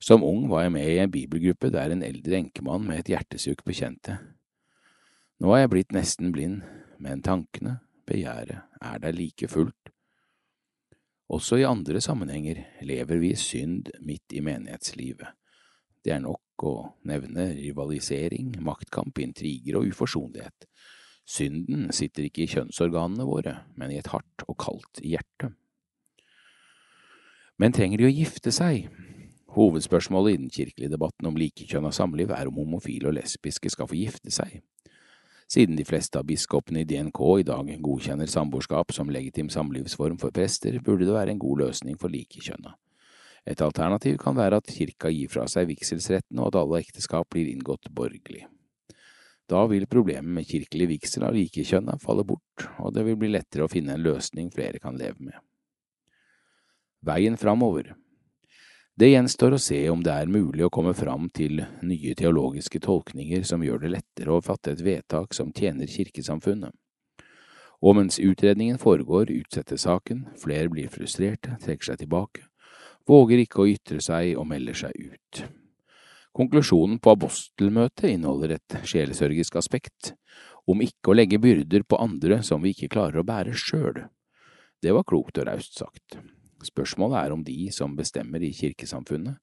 Som 0.00 0.24
ung 0.24 0.46
var 0.48 0.64
jeg 0.64 0.72
med 0.72 0.88
i 0.88 1.00
en 1.02 1.12
bibelgruppe 1.12 1.72
der 1.74 1.92
en 1.92 2.04
eldre 2.06 2.38
enkemann 2.38 2.86
med 2.86 3.02
et 3.02 3.10
hjertesukk 3.12 3.64
bekjente. 3.66 4.16
Nå 5.42 5.52
er 5.52 5.64
jeg 5.64 5.72
blitt 5.74 5.94
nesten 5.94 6.32
blind, 6.32 6.62
men 7.02 7.22
tankene, 7.22 7.80
begjæret, 8.08 8.62
er 8.80 9.02
der 9.02 9.14
like 9.14 9.50
fullt. 9.50 9.92
Også 11.28 11.58
i 11.60 11.66
andre 11.68 12.00
sammenhenger 12.00 12.62
lever 12.88 13.20
vi 13.20 13.34
synd 13.36 13.90
midt 14.00 14.32
i 14.32 14.40
menighetslivet. 14.40 15.34
Det 16.00 16.14
er 16.14 16.22
nok 16.24 16.64
å 16.64 16.74
nevne 17.10 17.50
rivalisering, 17.58 18.54
maktkamp, 18.64 19.18
intriger 19.20 19.82
og 19.82 19.90
uforsonlighet. 19.92 20.67
Synden 21.28 21.90
sitter 21.92 22.24
ikke 22.24 22.46
i 22.46 22.48
kjønnsorganene 22.48 23.26
våre, 23.28 23.58
men 23.76 23.92
i 23.92 23.98
et 24.00 24.08
hardt 24.08 24.46
og 24.48 24.56
kaldt 24.62 25.02
hjerte. 25.04 25.52
Men 27.60 27.74
trenger 27.74 28.00
de 28.00 28.08
å 28.08 28.14
gifte 28.14 28.52
seg? 28.54 28.88
Hovedspørsmålet 29.58 30.34
i 30.34 30.40
den 30.40 30.50
kirkelige 30.54 30.92
debatten 30.92 31.28
om 31.28 31.36
likekjønn 31.36 31.88
og 31.88 31.94
samliv 31.96 32.32
er 32.32 32.48
om 32.48 32.60
homofile 32.62 33.10
og 33.10 33.16
lesbiske 33.18 33.72
skal 33.74 33.88
få 33.90 33.98
gifte 33.98 34.32
seg. 34.32 34.60
Siden 35.48 35.78
de 35.78 35.84
fleste 35.88 36.20
av 36.20 36.26
biskopene 36.28 36.82
i 36.84 36.88
DNK 36.88 37.20
i 37.40 37.46
dag 37.48 37.70
godkjenner 37.84 38.28
samboerskap 38.28 38.92
som 38.92 39.08
legitim 39.12 39.48
samlivsform 39.52 40.18
for 40.20 40.32
prester, 40.32 40.76
burde 40.84 41.08
det 41.08 41.16
være 41.16 41.34
en 41.34 41.40
god 41.40 41.64
løsning 41.64 41.96
for 42.00 42.12
likekjønna. 42.12 42.74
Et 43.48 43.60
alternativ 43.64 44.18
kan 44.20 44.36
være 44.36 44.60
at 44.60 44.68
kirka 44.68 45.08
gir 45.12 45.32
fra 45.32 45.46
seg 45.48 45.70
vigselsretten 45.70 46.40
og 46.40 46.50
at 46.50 46.60
alle 46.60 46.82
ekteskap 46.84 47.28
blir 47.32 47.48
inngått 47.48 47.88
borgerlig. 47.96 48.44
Da 49.48 49.62
vil 49.70 49.86
problemet 49.88 50.34
med 50.34 50.48
kirkelig 50.48 50.88
vigsel 50.90 51.24
av 51.24 51.36
likekjønna 51.36 51.96
falle 52.02 52.24
bort, 52.28 52.66
og 52.78 52.92
det 52.94 53.06
vil 53.06 53.16
bli 53.16 53.32
lettere 53.32 53.64
å 53.64 53.72
finne 53.72 53.96
en 53.96 54.04
løsning 54.04 54.50
flere 54.52 54.80
kan 54.82 54.98
leve 55.00 55.30
med. 55.30 55.38
Veien 57.06 57.38
framover 57.40 57.94
det 58.98 59.12
gjenstår 59.12 59.54
å 59.54 59.58
se 59.62 59.76
om 59.92 60.00
det 60.02 60.10
er 60.10 60.26
mulig 60.26 60.64
å 60.66 60.72
komme 60.74 60.90
fram 60.90 61.28
til 61.30 61.60
nye 61.86 62.16
teologiske 62.18 62.80
tolkninger 62.82 63.44
som 63.46 63.62
gjør 63.62 63.84
det 63.84 63.92
lettere 63.92 64.32
å 64.34 64.42
fatte 64.42 64.72
et 64.74 64.82
vedtak 64.82 65.36
som 65.38 65.52
tjener 65.54 65.86
kirkesamfunnet. 65.86 66.74
Og 67.78 67.94
mens 67.94 68.18
utredningen 68.18 68.80
foregår, 68.82 69.30
utsettes 69.30 69.84
saken, 69.86 70.24
flere 70.42 70.66
blir 70.72 70.90
frustrerte, 70.90 71.54
trekker 71.62 71.92
seg 71.92 72.00
tilbake, 72.02 72.42
våger 73.06 73.44
ikke 73.44 73.62
å 73.62 73.68
ytre 73.70 74.02
seg 74.02 74.32
og 74.34 74.48
melder 74.50 74.80
seg 74.82 74.98
ut. 74.98 75.44
Konklusjonen 76.38 77.00
på 77.02 77.16
apostelmøtet 77.16 78.12
inneholder 78.12 78.52
et 78.54 78.74
sjelesørgisk 78.86 79.56
aspekt, 79.58 80.12
om 80.70 80.84
ikke 80.84 81.10
å 81.10 81.16
legge 81.16 81.40
byrder 81.42 81.82
på 81.82 81.98
andre 81.98 82.38
som 82.46 82.62
vi 82.62 82.70
ikke 82.76 82.92
klarer 82.94 83.18
å 83.18 83.26
bære 83.26 83.56
sjøl. 83.58 84.04
Det 84.78 84.92
var 84.94 85.06
klokt 85.08 85.40
og 85.40 85.48
raust 85.48 85.80
sagt. 85.80 86.20
Spørsmålet 86.62 87.24
er 87.24 87.34
om 87.34 87.42
de 87.42 87.56
som 87.74 87.96
bestemmer 87.98 88.44
i 88.46 88.52
kirkesamfunnet, 88.54 89.40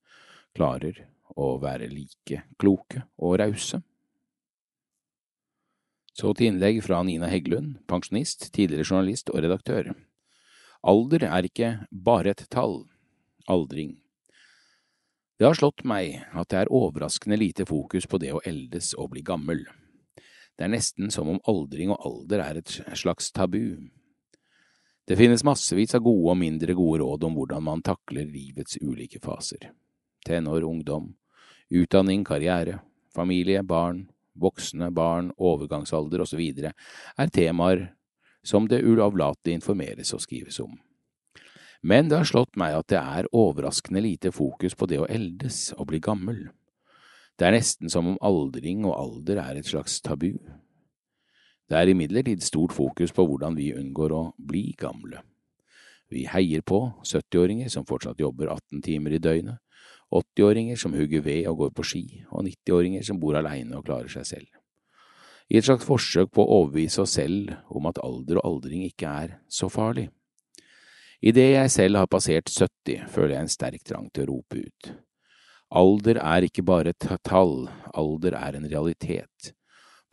klarer 0.56 1.04
å 1.36 1.58
være 1.60 1.90
like 1.92 2.46
kloke 2.62 3.04
og 3.20 3.42
rause. 3.44 3.82
Så 6.16 6.32
til 6.32 6.54
innlegg 6.54 6.80
fra 6.86 7.02
Nina 7.04 7.28
Heggelund, 7.28 7.82
pensjonist, 7.92 8.54
tidligere 8.56 8.88
journalist 8.88 9.34
og 9.34 9.44
redaktør. 9.44 9.92
Alder 10.88 11.28
er 11.28 11.50
ikke 11.50 11.72
bare 11.92 12.32
et 12.32 12.48
tall. 12.48 12.86
Aldring. 13.52 13.98
Det 15.40 15.46
har 15.46 15.58
slått 15.58 15.84
meg 15.84 16.22
at 16.32 16.50
det 16.52 16.62
er 16.62 16.72
overraskende 16.72 17.38
lite 17.40 17.66
fokus 17.68 18.08
på 18.08 18.20
det 18.24 18.32
å 18.36 18.44
eldes 18.46 18.94
og 18.96 19.12
bli 19.12 19.24
gammel. 19.26 19.66
Det 20.56 20.64
er 20.64 20.72
nesten 20.72 21.12
som 21.12 21.28
om 21.28 21.42
aldring 21.52 21.92
og 21.92 22.08
alder 22.08 22.44
er 22.46 22.62
et 22.62 22.78
slags 22.96 23.34
tabu, 23.36 23.92
det 25.08 25.20
finnes 25.20 25.44
massevis 25.46 25.94
av 25.94 26.02
gode 26.02 26.32
og 26.34 26.40
mindre 26.40 26.74
gode 26.74 27.04
råd 27.04 27.28
om 27.28 27.36
hvordan 27.38 27.62
man 27.68 27.84
takler 27.86 28.26
livets 28.26 28.80
ulike 28.82 29.20
faser. 29.22 29.68
Tenår, 30.26 30.66
ungdom, 30.66 31.12
utdanning, 31.70 32.24
karriere, 32.26 32.80
familie, 33.14 33.62
barn, 33.62 34.08
voksne, 34.34 34.90
barn, 34.90 35.30
overgangsalder 35.38 36.26
osv. 36.26 36.42
er 36.66 37.30
temaer 37.30 37.86
som 38.42 38.66
det 38.68 38.82
uavlatelig 38.82 39.60
informeres 39.60 40.14
og 40.18 40.26
skrives 40.26 40.58
om. 40.60 40.74
Men 41.82 42.10
det 42.10 42.22
har 42.22 42.30
slått 42.30 42.56
meg 42.60 42.76
at 42.78 42.90
det 42.92 43.02
er 43.02 43.32
overraskende 43.36 44.04
lite 44.04 44.32
fokus 44.36 44.76
på 44.78 44.88
det 44.90 45.02
å 45.02 45.10
eldes 45.10 45.74
og 45.78 45.90
bli 45.92 46.00
gammel. 46.04 46.48
Det 47.36 47.48
er 47.48 47.58
nesten 47.58 47.92
som 47.92 48.08
om 48.08 48.20
aldring 48.24 48.86
og 48.88 48.96
alder 48.96 49.42
er 49.44 49.60
et 49.60 49.68
slags 49.68 50.00
tabu. 50.02 50.38
Det 51.66 51.78
er 51.78 51.92
imidlertid 51.92 52.44
stort 52.46 52.74
fokus 52.76 53.12
på 53.12 53.26
hvordan 53.26 53.58
vi 53.58 53.74
unngår 53.76 54.14
å 54.14 54.24
bli 54.38 54.70
gamle. 54.80 55.24
Vi 56.14 56.28
heier 56.30 56.62
på 56.62 56.80
70-åringer 57.02 57.72
som 57.74 57.88
fortsatt 57.90 58.22
jobber 58.22 58.52
18 58.54 58.84
timer 58.86 59.16
i 59.18 59.22
døgnet, 59.22 59.58
80-åringer 60.14 60.78
som 60.78 60.94
hugger 60.94 61.24
ved 61.26 61.48
og 61.50 61.64
går 61.64 61.72
på 61.76 61.86
ski, 61.90 62.04
og 62.30 62.46
90-åringer 62.46 63.04
som 63.08 63.18
bor 63.20 63.36
aleine 63.36 63.74
og 63.80 63.88
klarer 63.88 64.12
seg 64.14 64.28
selv. 64.30 64.52
I 65.50 65.58
et 65.60 65.66
slags 65.66 65.86
forsøk 65.86 66.32
på 66.34 66.46
å 66.46 66.62
overbevise 66.62 67.04
oss 67.04 67.18
selv 67.18 67.52
om 67.70 67.90
at 67.90 68.00
alder 68.02 68.40
og 68.40 68.48
aldring 68.54 68.86
ikke 68.86 69.10
er 69.26 69.36
så 69.50 69.70
farlig. 69.70 70.08
Idet 71.26 71.56
jeg 71.56 71.72
selv 71.74 71.98
har 71.98 72.10
passert 72.12 72.52
70, 72.54 73.08
føler 73.10 73.34
jeg 73.34 73.46
en 73.48 73.50
sterk 73.50 73.84
trang 73.88 74.10
til 74.14 74.28
å 74.28 74.36
rope 74.36 74.62
ut. 74.62 74.90
Alder 75.74 76.20
er 76.22 76.46
ikke 76.46 76.62
bare 76.62 76.94
et 76.94 77.08
tall, 77.26 77.66
alder 77.98 78.38
er 78.38 78.60
en 78.60 78.68
realitet 78.70 79.56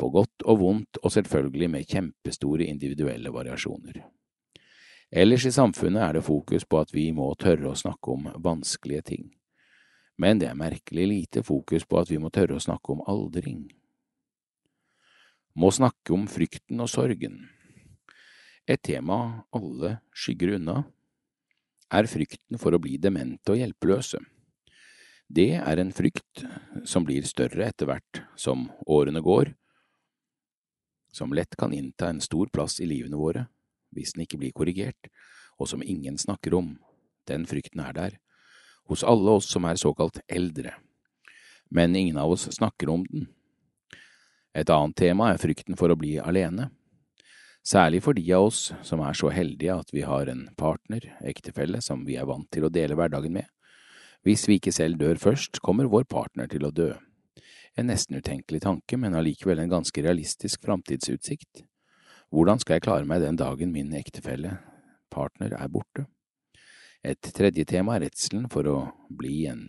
på 0.00 0.08
godt 0.10 0.46
og 0.48 0.58
vondt 0.58 0.98
og 1.02 1.12
selvfølgelig 1.14 1.68
med 1.70 1.86
kjempestore 1.86 2.66
individuelle 2.66 3.30
variasjoner. 3.30 4.00
Ellers 5.12 5.44
i 5.46 5.52
samfunnet 5.52 6.02
er 6.02 6.16
det 6.16 6.24
fokus 6.24 6.64
på 6.64 6.80
at 6.80 6.94
vi 6.96 7.10
må 7.12 7.28
tørre 7.36 7.68
å 7.70 7.78
snakke 7.78 8.14
om 8.14 8.30
vanskelige 8.42 9.04
ting, 9.12 9.28
men 10.16 10.40
det 10.40 10.48
er 10.48 10.58
merkelig 10.58 11.06
lite 11.10 11.44
fokus 11.44 11.84
på 11.84 12.00
at 12.00 12.10
vi 12.10 12.18
må 12.18 12.32
tørre 12.32 12.56
å 12.56 12.64
snakke 12.64 12.96
om 12.96 13.04
aldring. 13.04 13.66
Må 15.60 15.68
snakke 15.68 16.16
om 16.16 16.24
frykten 16.24 16.80
og 16.80 16.88
sorgen. 16.88 17.36
Et 18.64 18.80
tema 18.80 19.44
alle 19.52 19.98
skygger 20.16 20.56
unna, 20.56 20.86
er 21.92 22.08
frykten 22.08 22.60
for 22.60 22.74
å 22.74 22.80
bli 22.82 22.96
demente 23.00 23.52
og 23.52 23.60
hjelpeløse. 23.60 24.20
Det 25.32 25.54
er 25.60 25.80
en 25.80 25.92
frykt 25.94 26.44
som 26.88 27.04
blir 27.08 27.24
større 27.28 27.68
etter 27.68 27.88
hvert 27.88 28.22
som 28.36 28.66
årene 28.84 29.22
går, 29.24 29.52
som 31.12 31.32
lett 31.36 31.56
kan 31.56 31.72
innta 31.76 32.08
en 32.08 32.20
stor 32.24 32.48
plass 32.52 32.80
i 32.80 32.88
livene 32.88 33.20
våre 33.20 33.46
hvis 33.92 34.14
den 34.16 34.24
ikke 34.24 34.40
blir 34.40 34.54
korrigert, 34.56 35.10
og 35.60 35.68
som 35.68 35.82
ingen 35.84 36.16
snakker 36.16 36.54
om. 36.56 36.78
Den 37.28 37.44
frykten 37.46 37.82
er 37.84 37.92
der, 37.92 38.14
hos 38.88 39.04
alle 39.04 39.36
oss 39.36 39.50
som 39.52 39.66
er 39.68 39.76
såkalt 39.76 40.22
eldre, 40.26 40.72
men 41.68 41.96
ingen 41.96 42.16
av 42.18 42.32
oss 42.32 42.48
snakker 42.56 42.88
om 42.88 43.04
den. 43.10 43.28
Et 44.56 44.68
annet 44.68 44.96
tema 44.96 45.30
er 45.32 45.40
frykten 45.40 45.76
for 45.76 45.92
å 45.92 45.96
bli 45.96 46.16
alene, 46.20 46.70
særlig 47.66 48.02
for 48.04 48.18
de 48.18 48.24
av 48.34 48.48
oss 48.48 48.72
som 48.82 49.02
er 49.04 49.16
så 49.16 49.30
heldige 49.32 49.74
at 49.74 49.92
vi 49.94 50.04
har 50.06 50.28
en 50.30 50.48
partner, 50.58 51.06
ektefelle, 51.22 51.80
som 51.82 52.04
vi 52.06 52.18
er 52.18 52.28
vant 52.28 52.48
til 52.52 52.66
å 52.66 52.72
dele 52.72 52.96
hverdagen 52.98 53.34
med. 53.34 53.48
Hvis 54.22 54.46
vi 54.46 54.60
ikke 54.60 54.74
selv 54.74 55.00
dør 55.00 55.18
først, 55.18 55.58
kommer 55.62 55.90
vår 55.90 56.06
partner 56.10 56.50
til 56.50 56.66
å 56.66 56.70
dø. 56.74 56.92
En 57.74 57.88
nesten 57.88 58.18
utenkelig 58.20 58.62
tanke, 58.62 58.98
men 59.00 59.16
allikevel 59.18 59.62
en 59.62 59.72
ganske 59.72 60.02
realistisk 60.04 60.62
framtidsutsikt. 60.62 61.64
Hvordan 62.32 62.60
skal 62.62 62.76
jeg 62.78 62.84
klare 62.86 63.08
meg 63.08 63.24
den 63.24 63.38
dagen 63.40 63.72
min 63.74 63.92
ektefelle, 63.96 64.58
partner, 65.10 65.56
er 65.58 65.72
borte? 65.72 66.06
Et 67.02 67.32
tredje 67.34 67.64
tema 67.66 67.96
er 67.96 68.06
redselen 68.06 68.46
for 68.52 68.68
å 68.70 68.76
bli 69.10 69.48
en 69.50 69.66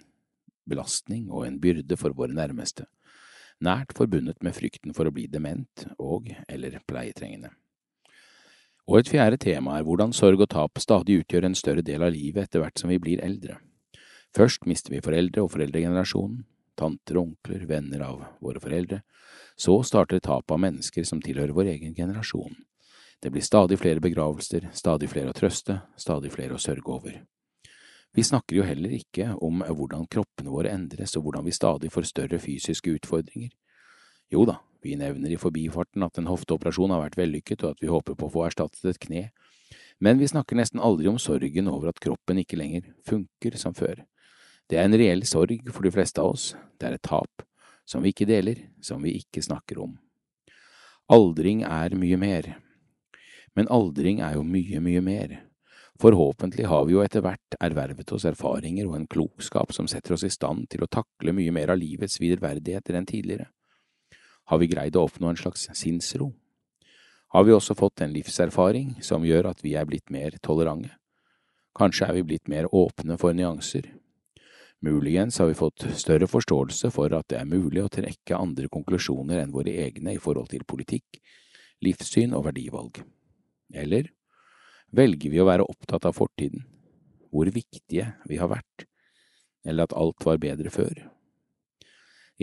belastning 0.69 1.31
og 1.31 1.47
en 1.47 1.57
byrde 1.59 1.97
for 1.97 2.13
våre 2.15 2.35
nærmeste, 2.35 2.85
nært 3.63 3.95
forbundet 3.97 4.43
med 4.45 4.55
frykten 4.55 4.93
for 4.95 5.09
å 5.09 5.15
bli 5.15 5.25
dement 5.31 5.87
og 5.97 6.29
eller 6.47 6.77
pleietrengende. 6.87 7.55
Og 8.89 8.99
et 8.99 9.09
fjerde 9.09 9.37
tema 9.39 9.77
er 9.77 9.85
hvordan 9.87 10.11
sorg 10.15 10.41
og 10.43 10.49
tap 10.51 10.79
stadig 10.81 11.21
utgjør 11.21 11.47
en 11.47 11.55
større 11.55 11.83
del 11.85 12.03
av 12.03 12.11
livet 12.11 12.49
etter 12.49 12.59
hvert 12.59 12.79
som 12.79 12.91
vi 12.91 12.99
blir 12.99 13.21
eldre. 13.23 13.59
Først 14.35 14.65
mister 14.67 14.91
vi 14.91 15.03
foreldre 15.03 15.45
og 15.45 15.53
foreldregenerasjonen, 15.53 16.41
tanter 16.75 17.19
og 17.19 17.29
onkler, 17.29 17.63
venner 17.69 18.03
av 18.03 18.23
våre 18.43 18.59
foreldre. 18.59 19.03
Så 19.55 19.77
starter 19.87 20.19
tapet 20.19 20.51
av 20.51 20.59
mennesker 20.59 21.05
som 21.07 21.21
tilhører 21.21 21.53
vår 21.55 21.69
egen 21.77 21.93
generasjon. 21.95 22.57
Det 23.23 23.31
blir 23.31 23.45
stadig 23.45 23.77
flere 23.79 24.03
begravelser, 24.03 24.67
stadig 24.75 25.07
flere 25.13 25.31
å 25.31 25.37
trøste, 25.37 25.77
stadig 25.95 26.33
flere 26.33 26.57
å 26.57 26.59
sørge 26.59 26.91
over. 26.91 27.21
Vi 28.13 28.25
snakker 28.25 28.57
jo 28.57 28.65
heller 28.67 28.91
ikke 28.97 29.31
om 29.41 29.63
hvordan 29.63 30.09
kroppene 30.11 30.51
våre 30.51 30.73
endres 30.75 31.15
og 31.15 31.29
hvordan 31.29 31.47
vi 31.47 31.55
stadig 31.55 31.93
får 31.93 32.09
større 32.09 32.41
fysiske 32.41 32.91
utfordringer. 32.99 33.53
Jo 34.33 34.43
da, 34.49 34.57
vi 34.83 34.97
nevner 34.99 35.33
i 35.33 35.39
forbifarten 35.39 36.03
at 36.05 36.19
en 36.19 36.29
hofteoperasjon 36.29 36.91
har 36.93 37.03
vært 37.05 37.17
vellykket 37.19 37.63
og 37.63 37.73
at 37.73 37.83
vi 37.83 37.91
håper 37.91 38.17
på 38.19 38.27
å 38.27 38.33
få 38.33 38.45
erstattet 38.47 38.85
et 38.89 39.01
kne, 39.01 39.23
men 40.03 40.19
vi 40.19 40.27
snakker 40.27 40.59
nesten 40.59 40.81
aldri 40.83 41.07
om 41.11 41.19
sorgen 41.21 41.69
over 41.71 41.93
at 41.93 42.01
kroppen 42.03 42.41
ikke 42.41 42.59
lenger 42.59 42.89
funker 43.07 43.57
som 43.59 43.75
før. 43.77 44.03
Det 44.69 44.79
er 44.79 44.87
en 44.87 44.97
reell 44.99 45.23
sorg 45.27 45.63
for 45.71 45.85
de 45.85 45.93
fleste 45.93 46.21
av 46.21 46.33
oss, 46.35 46.51
det 46.79 46.89
er 46.89 46.97
et 46.97 47.05
tap, 47.05 47.45
som 47.85 48.03
vi 48.03 48.13
ikke 48.13 48.27
deler, 48.27 48.65
som 48.83 49.03
vi 49.03 49.15
ikke 49.19 49.43
snakker 49.43 49.79
om. 49.83 49.95
Aldring 51.11 51.63
er 51.67 51.95
mye 51.99 52.19
mer, 52.19 52.53
men 53.55 53.69
aldring 53.71 54.21
er 54.23 54.37
jo 54.37 54.45
mye, 54.47 54.79
mye 54.81 55.01
mer. 55.03 55.41
Forhåpentlig 56.01 56.65
har 56.65 56.85
vi 56.87 56.95
jo 56.95 57.03
etter 57.03 57.21
hvert 57.21 57.57
ervervet 57.61 58.11
oss 58.15 58.25
erfaringer 58.25 58.87
og 58.89 58.95
en 58.97 59.07
klokskap 59.07 59.75
som 59.75 59.87
setter 59.87 60.15
oss 60.15 60.25
i 60.25 60.31
stand 60.33 60.65
til 60.73 60.83
å 60.83 60.89
takle 60.89 61.35
mye 61.35 61.53
mer 61.53 61.71
av 61.71 61.77
livets 61.77 62.17
viderverdigheter 62.23 62.97
enn 62.97 63.07
tidligere. 63.07 63.51
Har 64.51 64.59
vi 64.59 64.67
greid 64.67 64.97
å 64.99 65.05
oppnå 65.07 65.29
en 65.31 65.39
slags 65.39 65.69
sinnsro? 65.77 66.33
Har 67.33 67.45
vi 67.47 67.53
også 67.55 67.75
fått 67.77 68.03
en 68.03 68.11
livserfaring 68.13 68.97
som 69.01 69.23
gjør 69.25 69.47
at 69.53 69.63
vi 69.63 69.77
er 69.79 69.87
blitt 69.89 70.11
mer 70.13 70.35
tolerante? 70.43 70.91
Kanskje 71.73 72.05
er 72.05 72.17
vi 72.19 72.25
blitt 72.27 72.49
mer 72.51 72.67
åpne 72.69 73.15
for 73.17 73.33
nyanser? 73.33 73.87
Muligens 74.83 75.39
har 75.39 75.47
vi 75.47 75.55
fått 75.57 75.85
større 75.97 76.27
forståelse 76.27 76.91
for 76.91 77.13
at 77.15 77.29
det 77.31 77.39
er 77.39 77.47
mulig 77.49 77.81
å 77.81 77.89
trekke 77.89 78.37
andre 78.37 78.67
konklusjoner 78.69 79.39
enn 79.41 79.55
våre 79.55 79.71
egne 79.85 80.17
i 80.17 80.19
forhold 80.21 80.51
til 80.51 80.67
politikk, 80.67 81.21
livssyn 81.81 82.35
og 82.35 82.49
verdivalg. 82.49 82.99
Eller 83.73 84.11
velger 84.91 85.31
vi 85.31 85.39
å 85.41 85.47
være 85.47 85.65
opptatt 85.65 86.05
av 86.05 86.19
fortiden, 86.19 86.67
hvor 87.31 87.47
viktige 87.47 88.11
vi 88.27 88.37
har 88.43 88.51
vært, 88.51 88.85
eller 89.63 89.87
at 89.87 89.95
alt 89.97 90.27
var 90.27 90.43
bedre 90.43 90.69
før? 90.69 90.99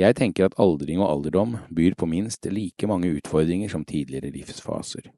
Jeg 0.01 0.17
tenker 0.17 0.47
at 0.47 0.57
aldring 0.57 1.03
og 1.03 1.11
alderdom 1.11 1.57
byr 1.77 1.93
på 1.99 2.07
minst 2.09 2.47
like 2.49 2.89
mange 2.89 3.11
utfordringer 3.19 3.69
som 3.69 3.85
tidligere 3.85 4.31
livsfaser. 4.33 5.11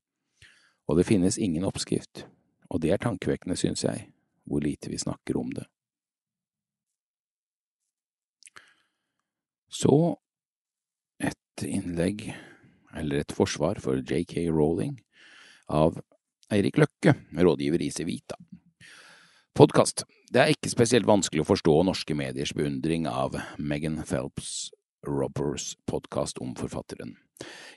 Og 0.90 0.98
det 0.98 1.06
finnes 1.06 1.38
ingen 1.38 1.62
oppskrift, 1.68 2.24
og 2.66 2.82
det 2.82 2.90
er 2.90 2.98
tankevekkende, 2.98 3.54
synes 3.56 3.84
jeg, 3.84 4.08
hvor 4.42 4.64
lite 4.64 4.90
vi 4.90 4.98
snakker 4.98 5.38
om 5.38 5.52
det. 5.54 5.68
Så 9.70 10.16
et 11.22 11.66
innlegg, 11.68 12.32
eller 12.96 13.22
et 13.22 13.36
forsvar 13.36 13.78
for 13.80 14.02
JK 14.02 14.48
Rowling, 14.50 14.98
av 15.70 16.00
Eirik 16.52 16.82
Løkke, 16.82 17.14
rådgiver 17.38 17.86
i 17.86 17.92
Civita. 17.94 18.36
Podkast. 19.54 20.02
Det 20.32 20.40
er 20.40 20.54
ikke 20.54 20.70
spesielt 20.72 21.04
vanskelig 21.04 21.42
å 21.42 21.44
forstå 21.44 21.72
norske 21.84 22.14
mediers 22.16 22.54
beundring 22.56 23.04
av 23.04 23.34
Megan 23.60 23.98
Phelps 24.00 24.70
Robbers 25.04 25.74
podkast 25.84 26.38
om 26.40 26.54
forfatteren. 26.56 27.18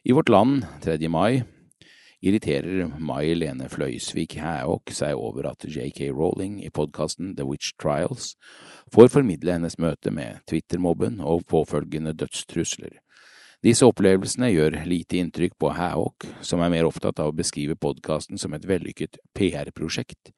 I 0.08 0.16
Vårt 0.16 0.32
Land 0.32 0.64
3. 0.86 0.96
mai 1.12 1.44
irriterer 2.24 2.94
Mai 2.96 3.34
Lene 3.36 3.68
Fløysvik 3.68 4.38
Hæåk 4.40 4.94
seg 4.96 5.20
over 5.20 5.50
at 5.50 5.68
JK 5.68 6.14
Rowling 6.14 6.62
i 6.64 6.72
podkasten 6.72 7.34
The 7.36 7.44
Witch 7.50 7.74
Trials 7.76 8.38
får 8.96 9.12
formidle 9.18 9.58
hennes 9.58 9.76
møte 9.76 10.16
med 10.16 10.40
Twitter-mobben 10.48 11.20
og 11.20 11.44
påfølgende 11.52 12.16
dødstrusler. 12.16 13.02
Disse 13.68 13.84
opplevelsene 13.84 14.54
gjør 14.54 14.80
lite 14.88 15.20
inntrykk 15.20 15.60
på 15.60 15.76
Hæåk, 15.76 16.30
som 16.40 16.64
er 16.64 16.72
mer 16.72 16.88
opptatt 16.88 17.20
av 17.20 17.34
å 17.34 17.36
beskrive 17.36 17.76
podkasten 17.76 18.40
som 18.40 18.56
et 18.56 18.64
vellykket 18.64 19.20
PR-prosjekt 19.36 20.32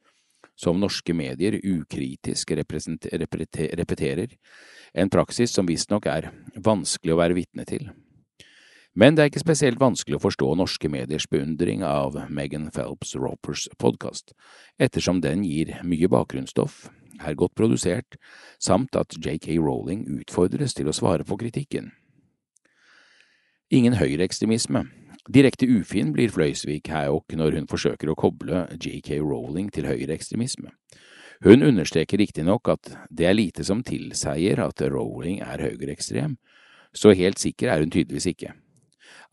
som 0.58 0.80
norske 0.82 1.14
medier 1.14 1.60
ukritisk 1.62 2.52
repeterer, 2.58 4.34
en 4.94 5.10
praksis 5.14 5.54
som 5.54 5.70
visstnok 5.70 6.10
er 6.10 6.32
vanskelig 6.56 7.14
å 7.14 7.22
være 7.22 7.38
vitne 7.38 7.66
til. 7.70 7.90
Men 8.98 9.14
det 9.14 9.22
er 9.22 9.30
ikke 9.30 9.44
spesielt 9.44 9.78
vanskelig 9.78 10.18
å 10.18 10.24
forstå 10.24 10.56
norske 10.58 10.90
mediers 10.90 11.28
beundring 11.30 11.84
av 11.86 12.16
Megan 12.34 12.72
Phelps 12.74 13.14
Ropers 13.14 13.68
podkast, 13.78 14.34
ettersom 14.82 15.22
den 15.22 15.44
gir 15.46 15.76
mye 15.86 16.10
bakgrunnsstoff, 16.10 16.88
er 17.22 17.38
godt 17.38 17.54
produsert, 17.58 18.18
samt 18.58 18.98
at 18.98 19.14
JK 19.22 19.60
Rowling 19.62 20.08
utfordres 20.18 20.74
til 20.78 20.90
å 20.90 20.96
svare 20.98 21.26
på 21.30 21.38
kritikken. 21.38 21.92
Ingen 23.70 24.00
høyreekstremisme, 24.00 24.88
Direkte 25.28 25.68
ufin 25.68 26.14
blir 26.16 26.32
Fløysvik 26.32 26.88
Hæok 26.88 27.34
når 27.36 27.58
hun 27.58 27.66
forsøker 27.68 28.08
å 28.08 28.16
koble 28.16 28.62
JK 28.80 29.18
Rowling 29.20 29.68
til 29.76 29.90
høyreekstremisme. 29.90 30.72
Hun 31.44 31.66
understreker 31.68 32.22
riktignok 32.22 32.70
at 32.72 32.94
det 33.12 33.28
er 33.28 33.36
lite 33.36 33.66
som 33.68 33.84
tilsier 33.84 34.62
at 34.64 34.82
Rowling 34.88 35.42
er 35.44 35.66
høyreekstrem, 35.66 36.38
så 36.96 37.12
helt 37.12 37.44
sikker 37.44 37.74
er 37.74 37.84
hun 37.84 37.92
tydeligvis 37.92 38.30
ikke. 38.32 38.54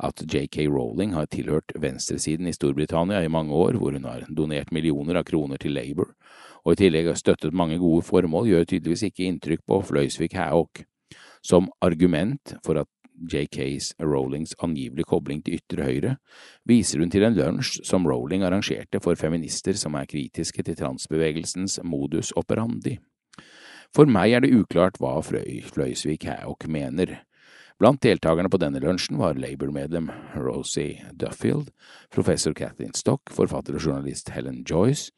At 0.03 0.19
JK 0.27 0.67
Rowling 0.67 1.15
har 1.15 1.31
tilhørt 1.31 1.71
venstresiden 1.79 2.51
i 2.51 2.57
Storbritannia 2.57 3.23
i 3.23 3.31
mange 3.31 3.55
år, 3.55 3.79
hvor 3.79 3.95
hun 3.95 4.11
har 4.11 4.27
donert 4.27 4.75
millioner 4.75 5.21
av 5.23 5.29
kroner 5.31 5.63
til 5.63 5.79
Labour, 5.79 6.11
og 6.67 6.75
i 6.75 6.83
tillegg 6.83 7.13
har 7.13 7.21
støttet 7.21 7.55
mange 7.55 7.79
gode 7.79 8.03
formål, 8.03 8.51
gjør 8.51 8.67
tydeligvis 8.67 9.07
ikke 9.13 9.29
inntrykk 9.31 9.63
på 9.63 9.81
Fløysvik 9.93 10.35
Hæok. 10.35 10.83
Som 11.45 11.71
argument 11.85 12.57
for 12.67 12.83
at 12.83 12.91
JKs 13.15 13.95
Rowlings 14.03 14.55
angivelige 14.63 15.09
kobling 15.09 15.43
til 15.45 15.59
ytre 15.59 15.87
høyre, 15.87 16.15
viser 16.67 17.03
hun 17.03 17.13
til 17.13 17.27
en 17.27 17.37
lunsj 17.39 17.81
som 17.87 18.07
Rowling 18.09 18.45
arrangerte 18.47 19.01
for 19.03 19.19
feminister 19.19 19.79
som 19.79 19.97
er 19.99 20.09
kritiske 20.11 20.65
til 20.67 20.79
transbevegelsens 20.79 21.79
modus 21.87 22.33
operandi. 22.37 22.99
For 23.95 24.11
meg 24.11 24.35
er 24.35 24.43
det 24.43 24.55
uklart 24.57 24.99
hva 24.99 25.21
Fløy, 25.23 25.63
Fløysvik 25.63 26.27
Hæok 26.27 26.67
mener. 26.67 27.21
Blant 27.79 28.03
deltakerne 28.03 28.51
på 28.51 28.59
denne 28.63 28.83
lunsjen 28.83 29.19
var 29.19 29.39
Labour-medlem 29.39 30.11
Rosie 30.39 31.07
Duffield, 31.19 31.71
professor 32.15 32.55
Kathleen 32.55 32.95
Stock, 32.95 33.31
forfatter 33.35 33.79
og 33.79 33.87
journalist 33.87 34.31
Helen 34.35 34.63
Joyce, 34.67 35.11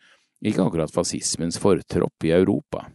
ikke 0.45 0.65
akkurat 0.65 0.93
fascismens 0.93 1.61
fortropp 1.61 2.25
i 2.25 2.33
Europa. 2.37 2.87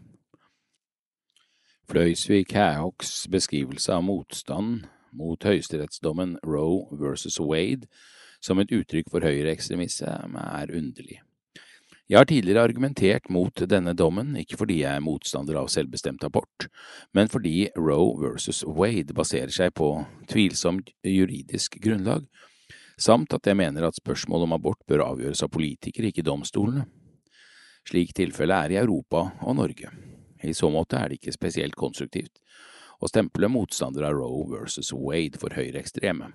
Fløysvik 1.91 2.53
Hæhoks 2.55 3.25
beskrivelse 3.27 3.91
av 3.91 4.05
motstand 4.07 4.85
mot 5.11 5.43
høyesterettsdommen 5.43 6.37
Roe 6.47 6.85
versus 6.95 7.35
Wade 7.43 7.89
som 8.39 8.61
et 8.63 8.71
uttrykk 8.71 9.09
for 9.11 9.25
høyreekstremisme 9.27 10.07
er 10.07 10.71
underlig. 10.71 11.17
Jeg 12.07 12.19
har 12.19 12.29
tidligere 12.29 12.63
argumentert 12.63 13.27
mot 13.27 13.63
denne 13.73 13.91
dommen, 13.91 14.37
ikke 14.39 14.61
fordi 14.61 14.77
jeg 14.85 15.01
er 15.01 15.03
motstander 15.03 15.59
av 15.59 15.67
selvbestemt 15.73 16.23
abort, 16.23 16.69
men 17.11 17.27
fordi 17.27 17.67
Roe 17.75 18.15
versus 18.21 18.63
Wade 18.63 19.11
baserer 19.11 19.51
seg 19.51 19.75
på 19.75 19.89
tvilsomt 20.31 20.93
juridisk 21.03 21.75
grunnlag, 21.83 22.23
samt 22.95 23.35
at 23.35 23.51
jeg 23.51 23.59
mener 23.59 23.89
at 23.89 23.99
spørsmål 23.99 24.47
om 24.47 24.55
abort 24.55 24.79
bør 24.87 25.09
avgjøres 25.09 25.43
av 25.43 25.51
politikere, 25.51 26.13
ikke 26.13 26.23
domstolene. 26.23 26.87
Slik 27.83 28.15
tilfellet 28.15 28.69
er 28.69 28.77
i 28.77 28.81
Europa 28.85 29.27
og 29.43 29.59
Norge. 29.59 29.91
I 30.43 30.53
så 30.57 30.69
måte 30.73 30.97
er 30.97 31.09
det 31.09 31.21
ikke 31.21 31.35
spesielt 31.35 31.77
konstruktivt 31.79 32.41
å 33.01 33.09
stemple 33.09 33.49
motstandere 33.49 34.11
av 34.11 34.19
Roe 34.19 34.45
versus 34.51 34.91
Wade 34.93 35.39
for 35.41 35.53
høyreekstreme. 35.57 36.31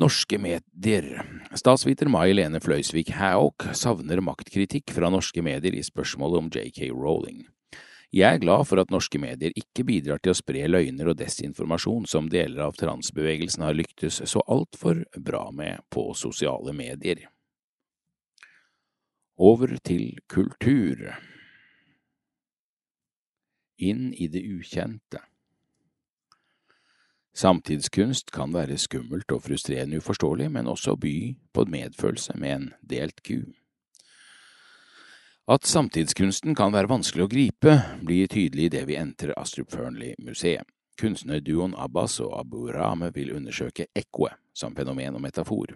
Norske 0.00 0.40
medier 0.42 1.06
Statsviter 1.54 2.10
Mai 2.10 2.32
Lene 2.34 2.58
Fløysvik 2.60 3.12
Hauk 3.14 3.68
savner 3.78 4.18
maktkritikk 4.26 4.90
fra 4.96 5.10
norske 5.14 5.42
medier 5.46 5.76
i 5.78 5.84
spørsmålet 5.86 6.40
om 6.40 6.48
JK 6.50 6.88
Rowling. 6.90 7.44
Jeg 8.14 8.36
er 8.36 8.42
glad 8.42 8.66
for 8.66 8.78
at 8.82 8.92
norske 8.94 9.18
medier 9.18 9.54
ikke 9.58 9.86
bidrar 9.86 10.20
til 10.22 10.34
å 10.34 10.38
spre 10.38 10.66
løgner 10.70 11.08
og 11.10 11.18
desinformasjon 11.18 12.08
som 12.10 12.28
deler 12.30 12.66
av 12.66 12.76
transbevegelsen 12.78 13.64
har 13.66 13.74
lyktes 13.74 14.20
så 14.30 14.42
altfor 14.50 15.04
bra 15.18 15.48
med 15.54 15.82
på 15.90 16.10
sosiale 16.18 16.74
medier. 16.76 17.24
Over 19.38 19.78
til 19.82 20.20
kultur 20.30 21.08
inn 23.78 24.12
i 24.14 24.28
det 24.28 24.42
ukjente. 24.44 25.22
Samtidskunst 27.34 28.30
kan 28.30 28.52
være 28.54 28.78
skummelt 28.78 29.32
og 29.34 29.42
frustrerende 29.42 29.98
uforståelig, 29.98 30.52
men 30.54 30.70
også 30.70 30.94
by 30.96 31.34
på 31.52 31.64
medfølelse 31.66 32.36
med 32.38 32.54
en 32.54 32.68
delt 32.90 33.24
ku. 33.26 33.40
At 35.50 35.66
samtidskunsten 35.66 36.54
kan 36.56 36.72
være 36.72 36.88
vanskelig 36.88 37.26
å 37.26 37.32
gripe, 37.32 37.74
blir 38.06 38.30
tydelig 38.30 38.70
idet 38.70 38.86
vi 38.88 38.96
entrer 38.96 39.34
Astrup 39.36 39.74
Fearnley-museet. 39.74 40.64
Kunstnerduoen 40.96 41.74
Abbas 41.76 42.20
og 42.22 42.36
Abu 42.38 42.68
Rame 42.70 43.10
vil 43.12 43.34
undersøke 43.34 43.88
ekkoet 43.98 44.38
som 44.54 44.76
fenomen 44.78 45.18
og 45.18 45.24
metafor. 45.26 45.74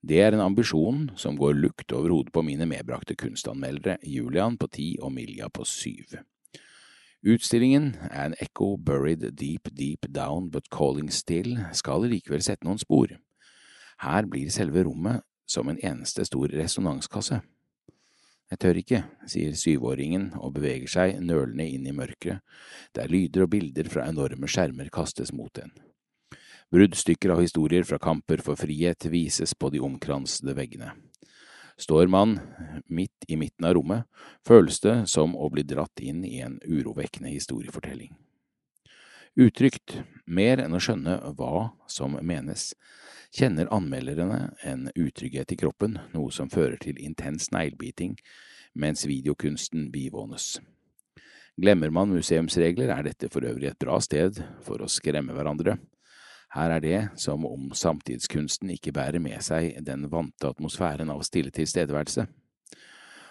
Det 0.00 0.16
er 0.24 0.32
en 0.32 0.40
ambisjon 0.40 1.10
som 1.20 1.36
går 1.36 1.58
lukt 1.60 1.92
over 1.92 2.08
hodet 2.16 2.32
på 2.32 2.42
mine 2.42 2.64
medbrakte 2.64 3.14
kunstanmeldere, 3.20 3.98
Julian 4.02 4.56
på 4.56 4.70
ti 4.72 4.94
og 4.96 5.12
Milja 5.12 5.50
på 5.52 5.66
syv. 5.68 6.16
Utstillingen, 7.22 7.96
An 8.10 8.34
Echo 8.40 8.78
Buried 8.78 9.36
Deep 9.36 9.68
Deep 9.74 10.06
Down 10.08 10.48
But 10.48 10.70
Calling 10.70 11.10
Still, 11.10 11.58
skal 11.72 12.06
likevel 12.08 12.40
sette 12.40 12.64
noen 12.64 12.80
spor. 12.80 13.12
Her 14.00 14.24
blir 14.24 14.48
selve 14.48 14.86
rommet 14.86 15.20
som 15.44 15.68
en 15.68 15.76
eneste 15.84 16.24
stor 16.24 16.48
resonanskasse. 16.48 17.42
Jeg 18.50 18.60
tør 18.64 18.80
ikke, 18.80 19.02
sier 19.28 19.52
syvåringen 19.52 20.30
og 20.40 20.54
beveger 20.56 20.88
seg 20.88 21.20
nølende 21.20 21.68
inn 21.68 21.84
i 21.86 21.92
mørket, 21.92 22.40
der 22.96 23.12
lyder 23.12 23.44
og 23.44 23.52
bilder 23.52 23.92
fra 23.92 24.08
enorme 24.08 24.48
skjermer 24.48 24.88
kastes 24.88 25.34
mot 25.36 25.60
en. 25.60 25.76
Bruddstykker 26.72 27.34
av 27.34 27.44
historier 27.44 27.84
fra 27.84 28.00
kamper 28.00 28.40
for 28.40 28.56
frihet 28.56 29.10
vises 29.12 29.52
på 29.52 29.68
de 29.74 29.84
omkransede 29.84 30.56
veggene. 30.56 30.94
Står 31.80 32.10
man 32.12 32.38
midt 32.86 33.24
i 33.28 33.38
midten 33.40 33.64
av 33.64 33.74
rommet, 33.74 34.04
føles 34.44 34.82
det 34.84 34.96
som 35.08 35.32
å 35.32 35.48
bli 35.48 35.64
dratt 35.64 36.02
inn 36.04 36.26
i 36.28 36.42
en 36.44 36.58
urovekkende 36.60 37.32
historiefortelling. 37.32 38.12
Uttrykt, 39.40 39.94
mer 40.26 40.60
enn 40.60 40.76
å 40.76 40.80
skjønne 40.82 41.14
hva 41.38 41.70
som 41.88 42.18
menes, 42.20 42.74
kjenner 43.32 43.70
anmelderne 43.72 44.50
en 44.66 44.90
utrygghet 44.92 45.54
i 45.54 45.58
kroppen, 45.62 45.96
noe 46.12 46.34
som 46.34 46.50
fører 46.52 46.76
til 46.82 47.00
intens 47.00 47.48
neglebiting 47.54 48.18
mens 48.74 49.06
videokunsten 49.08 49.88
bivånes. 49.94 50.58
Glemmer 51.60 51.94
man 51.94 52.12
museumsregler, 52.12 52.92
er 52.92 53.08
dette 53.08 53.32
for 53.32 53.46
øvrig 53.48 53.70
et 53.70 53.80
bra 53.80 53.96
sted 54.04 54.42
for 54.66 54.84
å 54.84 54.90
skremme 54.90 55.32
hverandre. 55.32 55.78
Her 56.50 56.76
er 56.76 56.82
det 56.82 57.00
som 57.20 57.44
om 57.46 57.68
samtidskunsten 57.74 58.72
ikke 58.74 58.92
bærer 58.92 59.22
med 59.22 59.38
seg 59.46 59.76
den 59.86 60.08
vante 60.10 60.50
atmosfæren 60.50 61.12
av 61.12 61.22
stille 61.26 61.52
tilstedeværelse. 61.54 62.26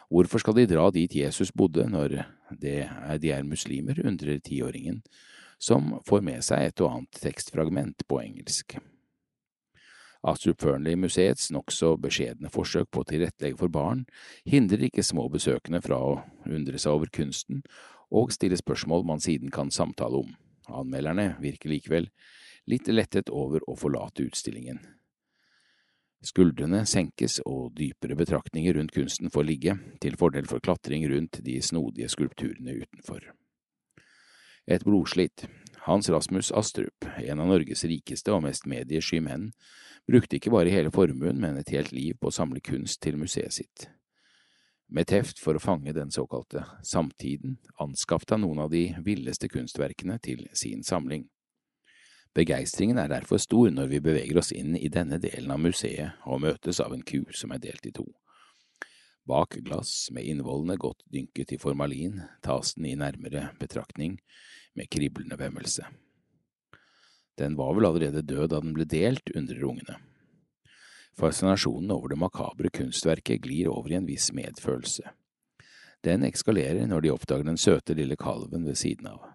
Hvorfor 0.10 0.42
skal 0.42 0.56
de 0.58 0.70
dra 0.72 0.88
dit 0.90 1.16
Jesus 1.16 1.52
bodde 1.52 1.86
når 1.90 2.22
er, 2.24 3.18
de 3.20 3.34
er 3.36 3.44
muslimer, 3.44 4.00
undrer 4.08 4.40
tiåringen, 4.40 5.04
som 5.60 6.00
får 6.08 6.24
med 6.26 6.46
seg 6.46 6.70
et 6.70 6.82
og 6.82 6.96
annet 6.96 7.20
tekstfragment 7.22 8.08
på 8.08 8.22
engelsk. 8.24 8.80
Astrup 10.24 10.64
Fearnley-museets 10.64 11.52
nokså 11.56 11.94
beskjedne 12.02 12.50
forsøk 12.52 12.90
på 12.92 13.04
å 13.04 13.08
tilrettelegge 13.08 13.60
for 13.60 13.72
barn 13.72 14.04
hindrer 14.48 14.88
ikke 14.90 15.06
små 15.06 15.30
besøkende 15.32 15.80
fra 15.84 16.00
å 16.00 16.18
undre 16.48 16.80
seg 16.80 16.96
over 16.96 17.12
kunsten 17.14 17.62
og 18.10 18.34
stille 18.36 18.58
spørsmål 18.60 19.06
man 19.08 19.24
siden 19.24 19.52
kan 19.54 19.72
samtale 19.72 20.24
om. 20.24 20.34
Anmelderne 20.68 21.36
virker 21.40 21.72
likevel 21.72 22.10
litt 22.70 22.88
lettet 22.88 23.30
over 23.34 23.64
å 23.70 23.76
forlate 23.80 24.28
utstillingen. 24.30 24.80
Skuldrene 26.26 26.84
senkes 26.86 27.38
og 27.48 27.72
dypere 27.78 28.18
betraktninger 28.20 28.76
rundt 28.76 28.92
kunsten 28.92 29.32
får 29.32 29.46
ligge, 29.48 29.76
til 30.04 30.18
fordel 30.20 30.50
for 30.52 30.60
klatring 30.60 31.06
rundt 31.10 31.40
de 31.46 31.62
snodige 31.64 32.10
skulpturene 32.12 32.76
utenfor. 32.82 33.32
Et 34.68 34.84
blodslitt. 34.84 35.48
Hans 35.86 36.10
Rasmus 36.12 36.52
Astrup, 36.52 37.08
en 37.18 37.40
av 37.40 37.48
Norges 37.48 37.86
rikeste 37.88 38.34
og 38.36 38.44
mest 38.44 38.68
mediesky 38.68 39.22
menn, 39.24 39.54
brukte 40.10 40.38
ikke 40.38 40.52
bare 40.52 40.74
hele 40.74 40.92
formuen, 40.92 41.40
men 41.40 41.58
et 41.58 41.72
helt 41.72 41.94
liv 41.96 42.20
på 42.20 42.30
å 42.30 42.36
samle 42.36 42.60
kunst 42.60 43.00
til 43.02 43.18
museet 43.18 43.56
sitt. 43.56 43.88
Med 44.92 45.08
teft 45.08 45.40
for 45.40 45.56
å 45.56 45.64
fange 45.64 45.94
den 45.96 46.12
såkalte 46.12 46.66
samtiden 46.84 47.60
anskaffet 47.80 48.36
han 48.36 48.44
noen 48.44 48.66
av 48.66 48.72
de 48.74 48.90
villeste 49.06 49.48
kunstverkene 49.48 50.20
til 50.20 50.48
sin 50.58 50.84
samling. 50.84 51.30
Begeistringen 52.38 53.00
er 53.02 53.10
derfor 53.10 53.42
stor 53.42 53.72
når 53.74 53.90
vi 53.90 54.02
beveger 54.06 54.38
oss 54.38 54.52
inn 54.54 54.76
i 54.78 54.90
denne 54.94 55.18
delen 55.22 55.52
av 55.52 55.62
museet 55.64 56.22
og 56.30 56.44
møtes 56.44 56.80
av 56.84 56.94
en 56.94 57.02
ku 57.02 57.24
som 57.34 57.52
er 57.56 57.62
delt 57.64 57.88
i 57.90 57.94
to. 57.96 58.06
Bak 59.30 59.58
glass 59.66 60.10
med 60.14 60.26
innvollene 60.26 60.78
godt 60.78 61.04
dynket 61.14 61.54
i 61.54 61.60
formalin 61.62 62.22
tas 62.46 62.76
den 62.78 62.88
i 62.90 62.96
nærmere 62.98 63.50
betraktning 63.60 64.20
med 64.78 64.90
kriblende 64.90 65.38
vemmelse. 65.38 65.86
Den 67.38 67.56
var 67.56 67.74
vel 67.76 67.88
allerede 67.90 68.26
død 68.26 68.50
da 68.52 68.62
den 68.62 68.74
ble 68.76 68.86
delt, 68.90 69.30
undrer 69.36 69.66
ungene. 69.66 69.98
Fascinasjonen 71.20 71.92
over 71.92 72.12
det 72.12 72.20
makabre 72.20 72.72
kunstverket 72.74 73.42
glir 73.44 73.70
over 73.72 73.92
i 73.92 73.98
en 74.00 74.08
viss 74.08 74.30
medfølelse. 74.36 75.08
Den 76.06 76.24
ekskalerer 76.24 76.88
når 76.88 77.04
de 77.04 77.12
oppdager 77.12 77.48
den 77.48 77.60
søte 77.60 77.96
lille 77.98 78.16
kalven 78.20 78.68
ved 78.68 78.78
siden 78.80 79.10
av. 79.12 79.26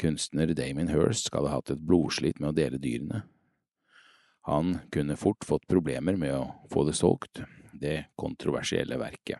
Kunstner 0.00 0.50
Damien 0.56 0.90
Hirst 0.90 1.28
skal 1.28 1.46
ha 1.46 1.58
hatt 1.58 1.72
et 1.74 1.82
blodslit 1.82 2.40
med 2.40 2.52
å 2.52 2.56
dele 2.56 2.80
dyrene. 2.82 3.22
Han 4.48 4.74
kunne 4.90 5.16
fort 5.16 5.44
fått 5.46 5.68
problemer 5.70 6.16
med 6.18 6.34
å 6.34 6.46
få 6.72 6.82
det 6.88 6.96
solgt, 6.98 7.44
det 7.72 8.08
kontroversielle 8.18 8.98
verket. 8.98 9.38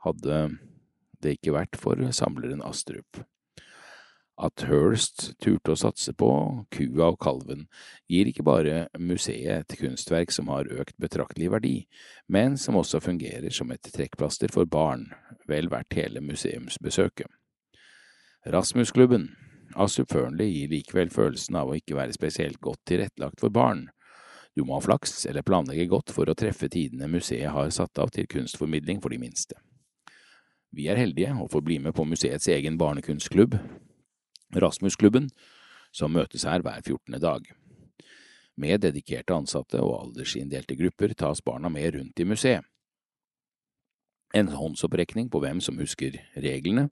Hadde 0.00 0.36
det 1.20 1.36
ikke 1.36 1.56
vært 1.56 1.76
for 1.76 2.00
samleren 2.16 2.62
Astrup. 2.64 3.20
At 4.40 4.62
Hirst 4.64 5.34
turte 5.44 5.74
å 5.74 5.76
satse 5.76 6.14
på 6.16 6.30
kua 6.72 7.10
og 7.10 7.18
kalven, 7.20 7.66
gir 8.08 8.30
ikke 8.30 8.44
bare 8.46 8.86
museet 8.96 9.66
et 9.66 9.76
kunstverk 9.76 10.32
som 10.32 10.48
har 10.48 10.70
økt 10.80 10.96
betraktelig 11.02 11.50
verdi, 11.52 11.74
men 12.24 12.56
som 12.56 12.78
også 12.80 13.02
fungerer 13.04 13.52
som 13.52 13.68
et 13.74 13.90
trekkplaster 13.92 14.52
for 14.54 14.64
barn, 14.64 15.10
vel 15.50 15.68
verdt 15.68 15.98
hele 15.98 16.22
museumsbesøket. 16.24 17.28
Rasmusklubben, 18.48 19.28
Asup 19.76 20.08
Fearnley 20.14 20.48
gir 20.54 20.72
likevel 20.72 21.12
følelsen 21.12 21.60
av 21.60 21.68
å 21.68 21.76
ikke 21.76 21.98
være 21.98 22.16
spesielt 22.16 22.56
godt 22.64 22.80
tilrettelagt 22.88 23.44
for 23.44 23.52
barn. 23.52 23.90
Du 24.56 24.64
må 24.64 24.78
ha 24.78 24.80
flaks 24.82 25.26
eller 25.28 25.44
planlegge 25.44 25.84
godt 25.92 26.14
for 26.16 26.32
å 26.32 26.38
treffe 26.38 26.70
tidene 26.72 27.10
museet 27.12 27.52
har 27.52 27.68
satt 27.76 28.00
av 28.00 28.08
til 28.16 28.26
kunstformidling 28.30 29.04
for 29.04 29.12
de 29.12 29.20
minste. 29.20 29.60
Vi 30.72 30.88
er 30.88 30.98
heldige 30.98 31.36
og 31.36 31.52
får 31.52 31.62
bli 31.66 31.78
med 31.84 31.94
på 31.94 32.08
museets 32.08 32.48
egen 32.48 32.80
barnekunstklubb, 32.80 33.58
Rasmusklubben, 34.56 35.28
som 35.92 36.12
møtes 36.14 36.46
her 36.46 36.62
hver 36.64 36.82
fjortende 36.86 37.20
dag. 37.22 37.46
Med 38.60 38.82
dedikerte 38.82 39.34
ansatte 39.34 39.80
og 39.80 39.96
aldersinndelte 40.00 40.76
grupper 40.78 41.14
tas 41.14 41.42
barna 41.42 41.70
med 41.72 41.94
rundt 41.94 42.20
i 42.20 42.26
museet. 42.28 42.66
En 44.34 44.52
håndsopprekning 44.54 45.30
på 45.30 45.40
hvem 45.42 45.60
som 45.60 45.78
husker 45.80 46.20
reglene, 46.38 46.90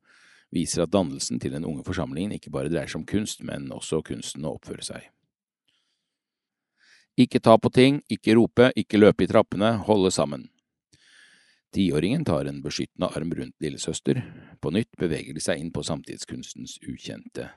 viser 0.50 0.82
at 0.82 0.90
dannelsen 0.90 1.38
til 1.38 1.52
den 1.54 1.66
unge 1.68 1.84
forsamlingen 1.86 2.34
ikke 2.34 2.50
bare 2.50 2.70
dreier 2.72 2.90
seg 2.90 3.02
om 3.02 3.06
kunst, 3.06 3.44
men 3.46 3.68
også 3.74 4.00
kunsten 4.02 4.46
å 4.48 4.56
oppføre 4.56 4.86
seg. 4.86 5.06
Ikke 7.18 7.42
ta 7.42 7.56
på 7.58 7.70
ting, 7.74 8.00
ikke 8.10 8.36
rope, 8.38 8.70
ikke 8.78 8.98
løpe 8.98 9.26
i 9.26 9.30
trappene, 9.30 9.76
holde 9.86 10.10
sammen. 10.14 10.48
Tiåringen 11.74 12.24
tar 12.24 12.48
en 12.48 12.62
beskyttende 12.64 13.10
arm 13.12 13.32
rundt 13.36 13.56
lillesøster, 13.60 14.22
på 14.60 14.70
nytt 14.72 14.94
beveger 14.96 15.36
de 15.36 15.42
seg 15.44 15.60
inn 15.60 15.72
på 15.72 15.84
samtidskunstens 15.84 16.78
ukjente 16.88 17.50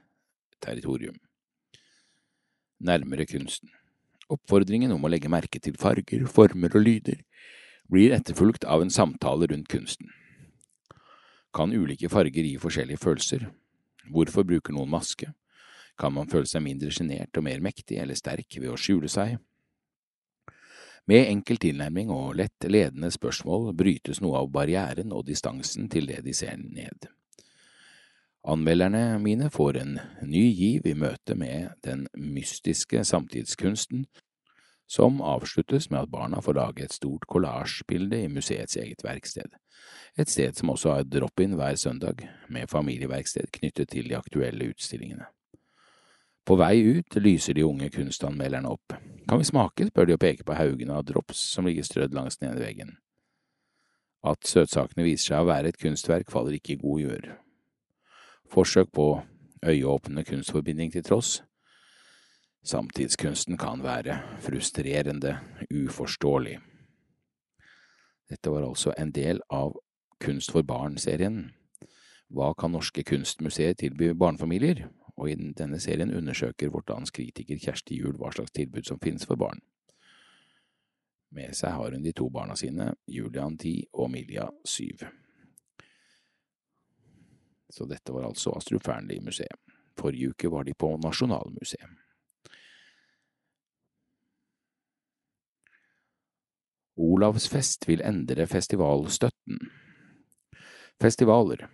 territorium. 0.60 1.16
Nærmere 2.84 3.26
kunsten. 3.30 3.72
Oppfordringen 4.32 4.92
om 4.92 5.06
å 5.06 5.12
legge 5.12 5.32
merke 5.32 5.60
til 5.64 5.78
farger, 5.80 6.26
former 6.28 6.76
og 6.76 6.84
lyder 6.84 7.22
blir 7.92 8.14
etterfulgt 8.16 8.64
av 8.64 8.84
en 8.84 8.92
samtale 8.92 9.48
rundt 9.52 9.70
kunsten. 9.72 10.12
Kan 11.56 11.76
ulike 11.76 12.10
farger 12.12 12.48
gi 12.48 12.58
forskjellige 12.60 13.02
følelser? 13.04 13.48
Hvorfor 14.12 14.48
bruker 14.48 14.76
noen 14.76 14.92
maske? 14.92 15.32
Kan 16.00 16.16
man 16.16 16.30
føle 16.32 16.48
seg 16.48 16.64
mindre 16.64 16.92
sjenert 16.92 17.36
og 17.38 17.46
mer 17.48 17.64
mektig 17.64 18.00
eller 18.00 18.16
sterk 18.16 18.60
ved 18.60 18.72
å 18.72 18.80
skjule 18.80 19.12
seg? 19.12 19.36
Med 21.10 21.28
enkel 21.28 21.58
tilnærming 21.58 22.12
og 22.14 22.36
lett 22.38 22.68
ledende 22.70 23.10
spørsmål 23.12 23.72
brytes 23.78 24.22
noe 24.22 24.44
av 24.44 24.52
barrieren 24.54 25.14
og 25.16 25.26
distansen 25.28 25.90
til 25.90 26.08
det 26.12 26.22
de 26.26 26.36
ser 26.38 26.60
ned. 26.62 27.10
Anmelderne 28.42 29.20
mine 29.22 29.50
får 29.54 29.78
en 29.82 29.98
ny 30.26 30.44
giv 30.58 30.88
i 30.90 30.96
møte 30.98 31.36
med 31.38 31.74
den 31.86 32.08
mystiske 32.18 33.04
samtidskunsten, 33.06 34.08
som 34.90 35.22
avsluttes 35.24 35.90
med 35.92 36.02
at 36.02 36.12
barna 36.12 36.42
får 36.44 36.58
lage 36.58 36.86
et 36.86 36.96
stort 36.96 37.28
kollasjbilde 37.30 38.24
i 38.26 38.32
museets 38.32 38.76
eget 38.82 39.06
verksted, 39.06 39.54
et 40.18 40.30
sted 40.30 40.58
som 40.58 40.74
også 40.74 40.98
har 40.98 41.06
drop-in 41.08 41.54
hver 41.56 41.78
søndag, 41.80 42.26
med 42.50 42.70
familieverksted 42.70 43.54
knyttet 43.54 43.94
til 43.94 44.10
de 44.10 44.18
aktuelle 44.18 44.72
utstillingene. 44.74 45.30
På 46.46 46.58
vei 46.58 46.82
ut 46.82 47.16
lyser 47.22 47.54
de 47.54 47.64
unge 47.64 47.90
kunstanmelderne 47.94 48.70
opp. 48.70 48.96
Kan 49.30 49.40
vi 49.40 49.48
smake, 49.48 49.88
spør 49.92 50.10
de 50.10 50.16
og 50.18 50.22
peker 50.24 50.48
på 50.48 50.58
haugene 50.58 50.98
av 50.98 51.06
drops 51.06 51.44
som 51.54 51.68
ligger 51.70 51.86
strødd 51.86 52.16
langs 52.18 52.40
den 52.40 52.50
ene 52.50 52.64
veggen. 52.64 52.96
At 54.26 54.46
søtsakene 54.46 55.06
viser 55.06 55.34
seg 55.34 55.44
å 55.44 55.50
være 55.50 55.72
et 55.72 55.80
kunstverk, 55.82 56.32
faller 56.32 56.58
ikke 56.58 56.76
i 56.76 56.82
god 56.82 57.00
jord. 57.02 57.30
Forsøk 58.52 58.92
på 58.94 59.08
øyeåpnende 59.66 60.26
kunstforbinding 60.26 60.92
til 60.94 61.06
tross, 61.06 61.40
samtidskunsten 62.66 63.58
kan 63.58 63.82
være 63.86 64.20
frustrerende, 64.42 65.38
uforståelig. 65.70 66.58
Dette 68.30 68.52
var 68.54 68.66
altså 68.66 68.94
en 68.98 69.14
del 69.14 69.42
av 69.50 69.78
Kunst 70.22 70.52
for 70.54 70.62
barn-serien. 70.62 71.48
Hva 72.30 72.52
kan 72.54 72.76
norske 72.76 73.02
kunstmuseer 73.02 73.74
tilby 73.74 74.12
barnefamilier? 74.14 74.84
Og 75.22 75.30
i 75.30 75.36
denne 75.38 75.78
serien 75.80 76.14
undersøker 76.18 76.72
vårt 76.74 76.90
lands 76.90 77.14
kritiker 77.14 77.60
Kjersti 77.62 78.00
Juel 78.00 78.18
hva 78.18 78.32
slags 78.34 78.54
tilbud 78.58 78.88
som 78.88 79.00
finnes 79.04 79.28
for 79.30 79.38
barn. 79.38 79.62
Med 81.32 81.54
seg 81.56 81.76
har 81.78 81.94
hun 81.94 82.04
de 82.04 82.12
to 82.18 82.26
barna 82.34 82.58
sine, 82.60 82.90
Julian 83.08 83.54
ti 83.62 83.76
og 83.94 84.10
Milja 84.12 84.50
syv. 84.68 85.06
Så 87.72 87.86
dette 87.88 88.12
var 88.12 88.26
altså 88.28 88.52
Astrup 88.58 88.84
Fearnley-museet. 88.84 89.62
Forrige 89.96 90.34
uke 90.34 90.50
var 90.52 90.66
de 90.66 90.74
på 90.74 90.90
Nasjonalmuseet. 91.00 92.00
Olavsfest 97.02 97.88
vil 97.88 98.04
endre 98.06 98.48
festivalstøtten. 98.50 99.62
Festivaler 101.02 101.70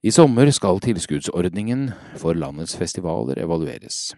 I 0.00 0.08
sommer 0.08 0.48
skal 0.48 0.78
tilskuddsordningen 0.80 1.90
for 2.16 2.32
landets 2.32 2.72
festivaler 2.80 3.36
evalueres. 3.42 4.14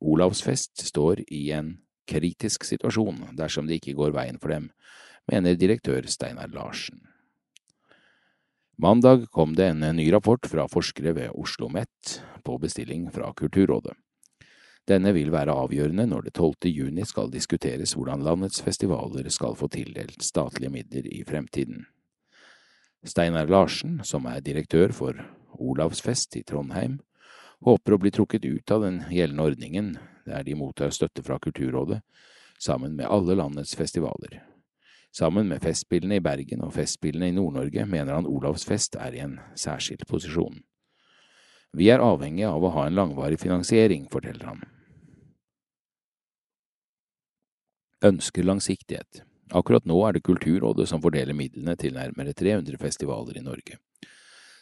Olavsfest 0.00 0.80
står 0.86 1.20
i 1.28 1.50
en 1.52 1.74
kritisk 2.08 2.64
situasjon 2.64 3.18
dersom 3.36 3.68
det 3.68 3.82
ikke 3.82 3.98
går 3.98 4.14
veien 4.16 4.40
for 4.40 4.54
dem, 4.54 4.70
mener 5.28 5.60
direktør 5.60 6.08
Steinar 6.08 6.48
Larsen. 6.54 7.02
Mandag 8.80 9.28
kom 9.28 9.52
det 9.52 9.68
en 9.74 9.84
ny 10.00 10.08
rapport 10.08 10.48
fra 10.48 10.64
forskere 10.72 11.12
ved 11.12 11.28
Oslo 11.36 11.68
OsloMet 11.68 12.16
på 12.40 12.56
bestilling 12.56 13.10
fra 13.12 13.34
Kulturrådet. 13.36 13.92
Denne 14.88 15.12
vil 15.12 15.28
være 15.36 15.52
avgjørende 15.52 16.08
når 16.08 16.30
det 16.30 16.36
12. 16.38 16.72
juni 16.72 17.04
skal 17.04 17.28
diskuteres 17.28 17.92
hvordan 17.92 18.24
landets 18.24 18.64
festivaler 18.64 19.28
skal 19.28 19.52
få 19.52 19.68
tildelt 19.68 20.24
statlige 20.24 20.72
midler 20.72 21.12
i 21.12 21.20
fremtiden. 21.28 21.84
Steinar 23.06 23.48
Larsen, 23.48 24.00
som 24.04 24.26
er 24.28 24.42
direktør 24.44 24.92
for 24.92 25.20
Olavsfest 25.60 26.36
i 26.36 26.42
Trondheim, 26.46 26.98
håper 27.64 27.96
å 27.96 28.00
bli 28.00 28.12
trukket 28.12 28.44
ut 28.44 28.72
av 28.72 28.84
den 28.84 29.02
gjeldende 29.12 29.46
ordningen, 29.50 29.90
der 30.28 30.44
de 30.44 30.56
mottar 30.56 30.92
støtte 30.94 31.24
fra 31.24 31.38
Kulturrådet, 31.40 32.00
sammen 32.60 32.96
med 32.96 33.08
alle 33.08 33.36
landets 33.40 33.74
festivaler. 33.76 34.42
Sammen 35.16 35.48
med 35.50 35.62
Festspillene 35.64 36.20
i 36.20 36.24
Bergen 36.24 36.60
og 36.62 36.74
Festspillene 36.76 37.32
i 37.32 37.34
Nord-Norge 37.34 37.86
mener 37.88 38.14
han 38.14 38.28
Olavsfest 38.30 38.98
er 39.00 39.16
i 39.16 39.24
en 39.24 39.38
særskilt 39.58 40.06
posisjon. 40.08 40.60
Vi 41.74 41.88
er 41.90 42.02
avhengig 42.04 42.46
av 42.46 42.62
å 42.62 42.74
ha 42.74 42.86
en 42.86 42.98
langvarig 42.98 43.40
finansiering, 43.40 44.06
forteller 44.12 44.52
han. 44.52 44.62
ønsker 48.00 48.46
langsiktighet. 48.46 49.24
Akkurat 49.50 49.86
nå 49.88 49.96
er 50.06 50.14
det 50.14 50.22
Kulturrådet 50.22 50.86
som 50.88 51.02
fordeler 51.02 51.34
midlene 51.34 51.74
til 51.78 51.96
nærmere 51.96 52.34
300 52.36 52.78
festivaler 52.78 53.40
i 53.40 53.42
Norge. 53.42 53.80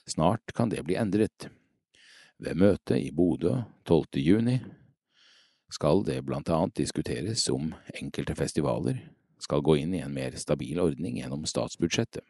Snart 0.09 0.55
kan 0.57 0.71
det 0.73 0.81
bli 0.87 0.97
endret. 0.97 1.51
Ved 2.39 2.57
møtet 2.57 3.03
i 3.03 3.11
Bodø 3.13 3.59
12. 3.85 4.21
juni 4.23 4.57
skal 5.69 6.05
det 6.07 6.23
blant 6.25 6.49
annet 6.49 6.79
diskuteres 6.79 7.45
om 7.53 7.75
enkelte 8.01 8.37
festivaler 8.39 9.03
skal 9.39 9.63
gå 9.63 9.77
inn 9.83 9.93
i 9.95 10.01
en 10.03 10.15
mer 10.15 10.37
stabil 10.41 10.81
ordning 10.81 11.19
gjennom 11.21 11.45
statsbudsjettet. 11.47 12.25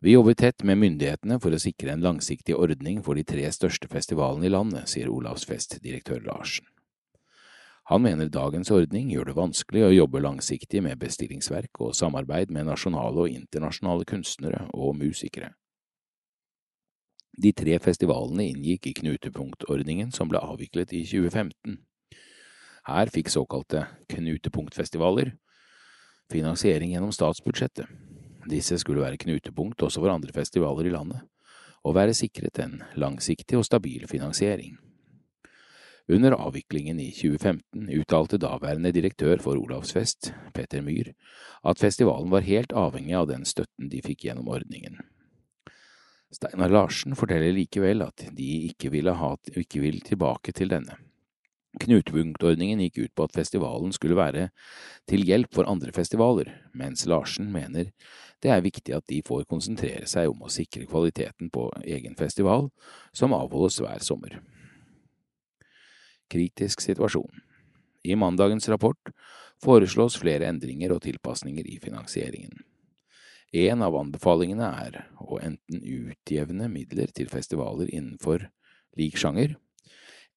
Vi 0.00 0.12
jobber 0.14 0.34
tett 0.38 0.62
med 0.62 0.78
myndighetene 0.78 1.38
for 1.42 1.54
å 1.54 1.58
sikre 1.62 1.94
en 1.94 2.02
langsiktig 2.04 2.54
ordning 2.54 3.00
for 3.02 3.18
de 3.18 3.24
tre 3.26 3.46
største 3.54 3.90
festivalene 3.90 4.46
i 4.46 4.52
landet, 4.52 4.86
sier 4.90 5.10
Olavsfest-direktør 5.10 6.22
Larsen. 6.26 6.66
Han 7.88 8.02
mener 8.04 8.28
dagens 8.28 8.68
ordning 8.74 9.08
gjør 9.08 9.30
det 9.30 9.36
vanskelig 9.38 9.86
å 9.86 9.94
jobbe 9.94 10.20
langsiktig 10.20 10.82
med 10.84 11.00
bestillingsverk 11.00 11.80
og 11.80 11.94
samarbeid 11.96 12.50
med 12.52 12.68
nasjonale 12.68 13.22
og 13.24 13.32
internasjonale 13.32 14.04
kunstnere 14.08 14.66
og 14.76 14.98
musikere. 14.98 15.54
De 17.38 17.54
tre 17.56 17.78
festivalene 17.80 18.44
inngikk 18.50 18.90
i 18.90 18.92
knutepunktordningen 18.98 20.10
som 20.12 20.28
ble 20.28 20.40
avviklet 20.42 20.92
i 20.98 21.04
2015. 21.08 21.78
Her 22.88 23.12
fikk 23.14 23.30
såkalte 23.32 23.86
knutepunktfestivaler 24.10 25.32
finansiering 26.32 26.92
gjennom 26.92 27.14
statsbudsjettet. 27.14 27.88
Disse 28.48 28.76
skulle 28.80 29.04
være 29.04 29.20
knutepunkt 29.20 29.86
også 29.86 30.02
for 30.02 30.12
andre 30.12 30.34
festivaler 30.36 30.90
i 30.90 30.92
landet, 30.92 31.24
og 31.88 31.96
være 31.96 32.16
sikret 32.16 32.60
en 32.60 32.82
langsiktig 33.00 33.56
og 33.56 33.64
stabil 33.64 34.04
finansiering. 34.10 34.76
Under 36.10 36.32
avviklingen 36.32 37.00
i 37.00 37.10
2015 37.12 37.88
uttalte 38.00 38.38
daværende 38.40 38.94
direktør 38.96 39.42
for 39.44 39.60
Olavsfest, 39.60 40.30
Petter 40.56 40.80
Myhr, 40.80 41.10
at 41.68 41.82
festivalen 41.82 42.30
var 42.32 42.46
helt 42.46 42.72
avhengig 42.72 43.12
av 43.18 43.26
den 43.28 43.44
støtten 43.44 43.90
de 43.92 44.00
fikk 44.00 44.24
gjennom 44.24 44.48
ordningen. 44.48 44.96
Steinar 46.32 46.72
Larsen 46.72 47.12
forteller 47.16 47.52
likevel 47.52 48.06
at 48.06 48.24
de 48.32 48.48
ikke, 48.70 48.88
ha, 49.20 49.34
ikke 49.52 49.84
vil 49.84 50.00
tilbake 50.00 50.56
til 50.56 50.72
denne. 50.72 50.96
Knutepunktordningen 51.78 52.80
gikk 52.86 53.02
ut 53.04 53.14
på 53.14 53.28
at 53.28 53.36
festivalen 53.36 53.92
skulle 53.92 54.16
være 54.16 54.48
til 55.08 55.28
hjelp 55.28 55.52
for 55.52 55.68
andre 55.68 55.92
festivaler, 55.92 56.48
mens 56.72 57.04
Larsen 57.04 57.52
mener 57.52 57.92
det 58.40 58.48
er 58.54 58.64
viktig 58.64 58.96
at 58.96 59.04
de 59.12 59.20
får 59.26 59.44
konsentrere 59.44 60.08
seg 60.08 60.32
om 60.32 60.40
å 60.40 60.52
sikre 60.52 60.88
kvaliteten 60.88 61.52
på 61.52 61.68
egen 61.84 62.16
festival, 62.16 62.70
som 63.12 63.36
avholdes 63.36 63.82
hver 63.84 64.00
sommer 64.00 64.40
kritisk 66.30 66.82
situasjon. 66.84 67.42
I 68.04 68.16
mandagens 68.16 68.68
rapport 68.68 69.12
foreslås 69.62 70.18
flere 70.20 70.48
endringer 70.48 70.94
og 70.94 71.02
tilpasninger 71.04 71.66
i 71.66 71.78
finansieringen. 71.82 72.62
En 73.52 73.82
av 73.82 73.96
anbefalingene 73.96 74.68
er 74.84 74.98
å 75.24 75.40
enten 75.40 75.80
utjevne 75.80 76.68
midler 76.68 77.08
til 77.16 77.30
festivaler 77.32 77.88
innenfor 77.88 78.44
lik 79.00 79.16
sjanger, 79.16 79.56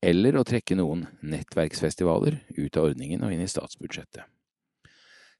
eller 0.01 0.37
å 0.39 0.45
trekke 0.47 0.77
noen 0.79 1.05
nettverksfestivaler 1.21 2.39
ut 2.57 2.77
av 2.77 2.89
ordningen 2.89 3.25
og 3.25 3.35
inn 3.35 3.43
i 3.43 3.51
statsbudsjettet. 3.51 4.23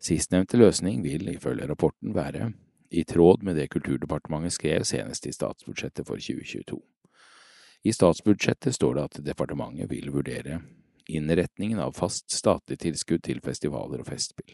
Sistnevnte 0.02 0.58
løsning 0.58 1.02
vil 1.06 1.30
ifølge 1.32 1.68
rapporten 1.70 2.14
være 2.14 2.52
i 2.92 3.04
tråd 3.08 3.46
med 3.48 3.56
det 3.56 3.70
Kulturdepartementet 3.72 4.58
skrev 4.58 4.86
senest 4.86 5.28
i 5.30 5.34
statsbudsjettet 5.34 6.08
for 6.08 6.20
2022. 6.20 6.80
I 7.84 7.94
statsbudsjettet 7.94 8.76
står 8.76 8.96
det 8.96 9.04
at 9.04 9.24
departementet 9.26 9.90
vil 9.92 10.12
vurdere 10.14 10.62
innretningen 11.10 11.80
av 11.80 11.96
fast 11.98 12.32
statlig 12.32 12.78
tilskudd 12.84 13.24
til 13.26 13.42
festivaler 13.44 14.04
og 14.04 14.12
festspill. 14.12 14.54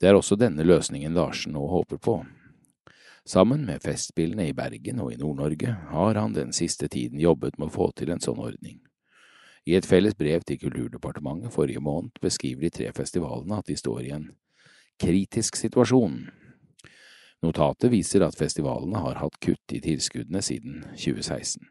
Det 0.00 0.08
er 0.08 0.16
også 0.16 0.36
denne 0.40 0.64
løsningen 0.64 1.16
Larsen 1.16 1.56
nå 1.56 1.64
håper 1.68 2.00
på. 2.00 2.20
Sammen 3.28 3.66
med 3.68 3.82
Festspillene 3.84 4.46
i 4.48 4.54
Bergen 4.56 5.00
og 5.04 5.12
i 5.12 5.18
Nord-Norge 5.20 5.74
har 5.90 6.16
han 6.16 6.32
den 6.32 6.54
siste 6.56 6.88
tiden 6.88 7.20
jobbet 7.20 7.58
med 7.58 7.68
å 7.68 7.74
få 7.74 7.90
til 7.96 8.12
en 8.14 8.22
sånn 8.22 8.40
ordning. 8.40 8.80
I 9.68 9.76
et 9.76 9.86
felles 9.86 10.16
brev 10.16 10.40
til 10.48 10.56
Kulturdepartementet 10.62 11.52
forrige 11.52 11.82
måned 11.84 12.16
beskriver 12.22 12.64
de 12.64 12.70
tre 12.72 12.92
festivalene 12.96 13.60
at 13.60 13.68
de 13.68 13.76
står 13.76 14.00
i 14.06 14.14
en 14.16 14.30
kritisk 15.00 15.60
situasjon. 15.60 16.30
Notatet 17.40 17.88
viser 17.92 18.24
at 18.26 18.36
festivalene 18.36 19.00
har 19.00 19.20
hatt 19.22 19.38
kutt 19.40 19.72
i 19.72 19.80
tilskuddene 19.80 20.42
siden 20.44 20.82
2016. 20.92 21.62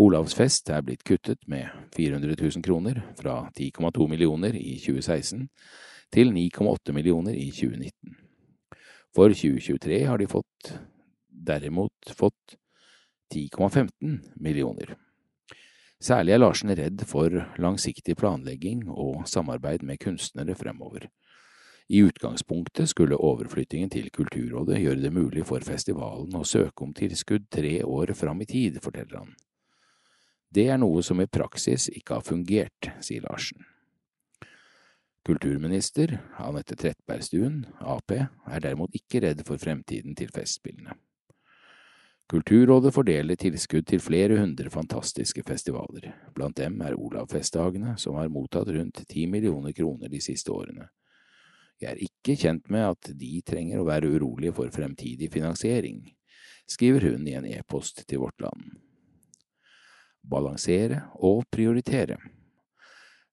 Olavsfest 0.00 0.70
er 0.70 0.82
blitt 0.86 1.04
kuttet 1.06 1.42
med 1.50 1.68
400 1.96 2.36
000 2.38 2.64
kroner, 2.64 3.02
fra 3.18 3.50
10,2 3.58 4.06
millioner 4.10 4.56
i 4.58 4.76
2016 4.82 5.48
til 6.14 6.32
9,8 6.34 6.94
millioner 6.94 7.34
i 7.34 7.50
2019. 7.54 8.16
For 9.14 9.34
2023 9.34 10.00
har 10.06 10.18
de 10.18 10.30
fått, 10.30 10.72
derimot 11.28 12.14
fått 12.14 12.56
10,15 13.34 14.18
millioner. 14.42 14.96
Særlig 16.00 16.34
er 16.34 16.40
Larsen 16.40 16.72
redd 16.74 17.02
for 17.06 17.34
langsiktig 17.60 18.16
planlegging 18.16 18.86
og 18.88 19.26
samarbeid 19.28 19.82
med 19.86 20.00
kunstnere 20.00 20.54
fremover. 20.56 21.10
I 21.90 22.02
utgangspunktet 22.06 22.88
skulle 22.88 23.16
overflyttingen 23.18 23.90
til 23.90 24.12
Kulturrådet 24.14 24.76
gjøre 24.78 25.02
det 25.02 25.10
mulig 25.10 25.42
for 25.48 25.64
festivalen 25.66 26.36
å 26.38 26.44
søke 26.46 26.84
om 26.86 26.92
tilskudd 26.94 27.48
tre 27.50 27.80
år 27.82 28.12
fram 28.14 28.44
i 28.44 28.46
tid, 28.46 28.78
forteller 28.84 29.24
han. 29.24 29.32
Det 30.54 30.68
er 30.70 30.78
noe 30.78 31.02
som 31.02 31.18
i 31.18 31.26
praksis 31.26 31.88
ikke 31.90 32.20
har 32.20 32.26
fungert, 32.26 32.92
sier 33.02 33.26
Larsen. 33.26 33.66
Kulturminister 35.26 36.14
Anette 36.38 36.78
Trettebergstuen, 36.78 37.64
Ap, 37.82 38.14
er 38.14 38.62
derimot 38.62 38.94
ikke 38.94 39.24
redd 39.26 39.42
for 39.50 39.58
fremtiden 39.58 40.14
til 40.14 40.30
Festspillene. 40.30 40.94
Kulturrådet 42.30 42.94
fordeler 42.94 43.34
tilskudd 43.34 43.90
til 43.90 43.98
flere 43.98 44.38
hundre 44.38 44.70
fantastiske 44.70 45.42
festivaler, 45.42 46.12
blant 46.38 46.54
dem 46.62 46.78
er 46.86 46.94
Olavfestdagene, 46.94 47.98
som 47.98 48.14
har 48.14 48.30
mottatt 48.30 48.70
rundt 48.70 49.02
ti 49.10 49.26
millioner 49.26 49.74
kroner 49.74 50.06
de 50.06 50.22
siste 50.22 50.54
årene. 50.54 50.86
Jeg 51.80 51.94
er 51.94 52.02
ikke 52.04 52.36
kjent 52.36 52.66
med 52.68 52.84
at 52.90 53.12
de 53.16 53.30
trenger 53.46 53.80
å 53.80 53.86
være 53.88 54.10
urolige 54.12 54.52
for 54.56 54.72
fremtidig 54.74 55.30
finansiering, 55.32 56.02
skriver 56.68 57.08
hun 57.08 57.24
i 57.28 57.36
en 57.38 57.46
e-post 57.48 58.04
til 58.06 58.20
Vårt 58.20 58.42
Land. 58.44 58.74
Balansere 60.20 61.06
og 61.24 61.46
prioritere. 61.48 62.18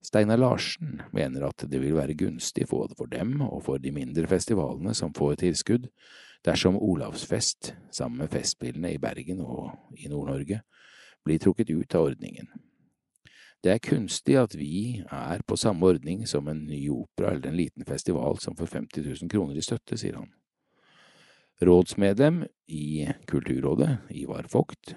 Steinar 0.08 0.40
Larsen 0.40 1.02
mener 1.12 1.50
at 1.50 1.66
det 1.68 1.82
vil 1.84 1.98
være 1.98 2.16
gunstig 2.16 2.70
både 2.72 2.96
for 2.96 3.12
dem 3.12 3.42
og 3.44 3.60
for 3.66 3.84
de 3.84 3.92
mindre 3.92 4.30
festivalene 4.32 4.94
som 4.96 5.12
får 5.16 5.42
tilskudd, 5.44 5.90
dersom 6.48 6.78
Olavsfest, 6.80 7.74
sammen 7.92 8.24
med 8.24 8.32
Festspillene 8.32 8.94
i 8.96 9.02
Bergen 9.02 9.42
og 9.44 9.74
i 10.00 10.08
Nord-Norge, 10.08 10.62
blir 11.28 11.44
trukket 11.44 11.74
ut 11.76 12.00
av 12.00 12.14
ordningen. 12.14 12.48
Det 13.64 13.74
er 13.74 13.82
kunstig 13.82 14.38
at 14.38 14.54
vi 14.56 15.02
er 15.04 15.42
på 15.48 15.58
samme 15.58 15.90
ordning 15.90 16.28
som 16.30 16.48
en 16.48 16.66
ny 16.70 16.84
opera 16.94 17.34
eller 17.34 17.50
en 17.50 17.58
liten 17.58 17.86
festival 17.86 18.38
som 18.40 18.56
får 18.56 18.70
50 18.76 19.08
000 19.24 19.32
kroner 19.32 19.58
i 19.58 19.66
støtte, 19.66 19.98
sier 19.98 20.20
han. 20.20 20.30
Rådsmedlem 21.62 22.44
i 22.70 23.08
Kulturrådet, 23.26 23.98
Ivar 24.14 24.46
Vogt, 24.54 24.94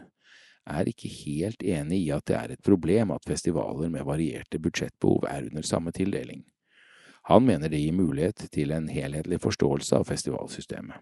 er 0.68 0.88
ikke 0.88 1.08
helt 1.08 1.62
enig 1.64 2.02
i 2.04 2.10
at 2.12 2.26
det 2.28 2.36
er 2.36 2.52
et 2.52 2.62
problem 2.62 3.14
at 3.14 3.26
festivaler 3.26 3.88
med 3.88 4.04
varierte 4.04 4.60
budsjettbehov 4.60 5.24
er 5.30 5.48
under 5.48 5.64
samme 5.64 5.92
tildeling. 5.96 6.44
Han 7.32 7.46
mener 7.48 7.72
det 7.72 7.80
gir 7.80 7.96
mulighet 7.96 8.46
til 8.52 8.72
en 8.76 8.88
helhetlig 8.92 9.40
forståelse 9.40 9.96
av 9.96 10.08
festivalsystemet. 10.08 11.00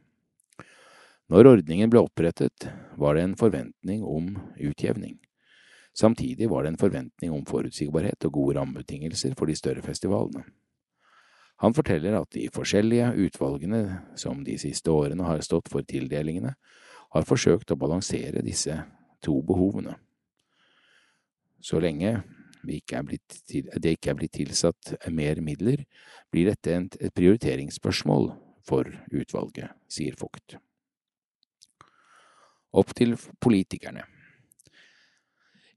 Når 1.28 1.50
ordningen 1.50 1.90
ble 1.92 2.00
opprettet, 2.06 2.70
var 2.96 3.18
det 3.18 3.26
en 3.26 3.36
forventning 3.36 4.04
om 4.06 4.30
utjevning. 4.56 5.18
Samtidig 5.98 6.46
var 6.50 6.62
det 6.62 6.74
en 6.74 6.78
forventning 6.78 7.32
om 7.34 7.46
forutsigbarhet 7.46 8.24
og 8.28 8.32
gode 8.32 8.58
rammebetingelser 8.60 9.34
for 9.38 9.50
de 9.50 9.56
større 9.58 9.82
festivalene. 9.82 10.44
Han 11.58 11.74
forteller 11.74 12.14
at 12.20 12.30
de 12.30 12.44
forskjellige 12.54 13.08
utvalgene 13.26 13.80
som 14.16 14.44
de 14.46 14.54
siste 14.62 14.92
årene 14.94 15.26
har 15.26 15.40
stått 15.42 15.70
for 15.72 15.82
tildelingene, 15.82 16.52
har 17.08 17.24
forsøkt 17.26 17.72
å 17.72 17.78
balansere 17.80 18.44
disse 18.46 18.76
to 19.24 19.40
behovene. 19.42 19.96
Så 21.58 21.80
lenge 21.82 22.20
ikke 22.68 23.02
til, 23.48 23.66
det 23.74 23.96
ikke 23.96 24.12
er 24.12 24.18
blitt 24.18 24.36
tilsatt 24.36 24.92
mer 25.10 25.40
midler, 25.42 25.82
blir 26.30 26.50
dette 26.52 26.76
et 27.00 27.14
prioriteringsspørsmål 27.16 28.30
for 28.68 28.86
utvalget, 29.10 29.72
sier 29.88 30.14
Vogt. 30.20 30.58
Opp 32.76 32.94
til 32.94 33.16
politikerne. 33.40 34.04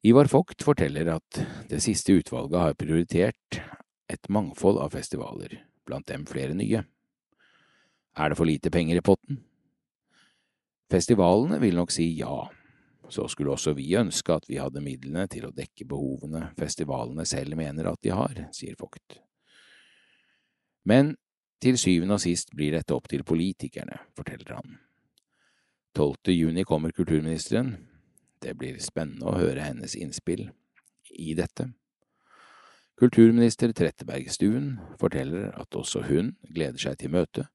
Ivar 0.03 0.25
Vogt 0.25 0.63
forteller 0.65 1.11
at 1.13 1.43
det 1.69 1.77
siste 1.83 2.15
utvalget 2.17 2.57
har 2.57 2.73
prioritert 2.73 3.59
et 4.09 4.29
mangfold 4.33 4.79
av 4.81 4.95
festivaler, 4.95 5.59
blant 5.85 6.07
dem 6.09 6.25
flere 6.25 6.55
nye. 6.57 6.81
Er 8.17 8.31
det 8.31 8.37
for 8.39 8.49
lite 8.49 8.71
penger 8.73 8.97
i 8.97 9.03
potten? 9.05 9.43
Festivalene 10.91 11.61
vil 11.61 11.77
nok 11.77 11.93
si 11.93 12.07
ja, 12.17 12.47
så 13.13 13.27
skulle 13.29 13.53
også 13.53 13.75
vi 13.77 13.91
ønske 13.99 14.33
at 14.33 14.49
vi 14.49 14.57
hadde 14.57 14.81
midlene 14.81 15.27
til 15.29 15.45
å 15.45 15.53
dekke 15.53 15.85
behovene 15.87 16.49
festivalene 16.57 17.27
selv 17.29 17.55
mener 17.59 17.91
at 17.91 18.01
de 18.01 18.15
har, 18.15 18.41
sier 18.57 18.73
Vogt. 18.81 19.21
Men 20.89 21.13
til 21.61 21.77
syvende 21.77 22.17
og 22.17 22.25
sist 22.25 22.55
blir 22.57 22.73
dette 22.73 22.97
opp 22.97 23.05
til 23.11 23.21
politikerne, 23.21 24.01
forteller 24.17 24.57
han. 24.57 24.79
12. 25.93 26.33
juni 26.33 26.65
kommer 26.65 26.89
kulturministeren. 26.89 27.75
Det 28.41 28.55
blir 28.57 28.79
spennende 28.81 29.29
å 29.29 29.37
høre 29.37 29.63
hennes 29.67 29.95
innspill 29.95 30.47
i 31.11 31.35
dette. 31.37 31.69
Kulturminister 33.01 33.71
Trettebergstuen 33.73 34.75
forteller 35.01 35.49
at 35.57 35.77
også 35.77 36.03
hun 36.05 36.35
gleder 36.49 36.81
seg 36.81 36.99
til 37.01 37.13
møtet 37.13 37.49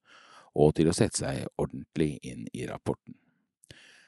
og 0.57 0.73
til 0.79 0.89
å 0.91 0.97
sette 0.97 1.21
seg 1.21 1.45
ordentlig 1.61 2.17
inn 2.25 2.47
i 2.57 2.65
rapporten. 2.67 3.15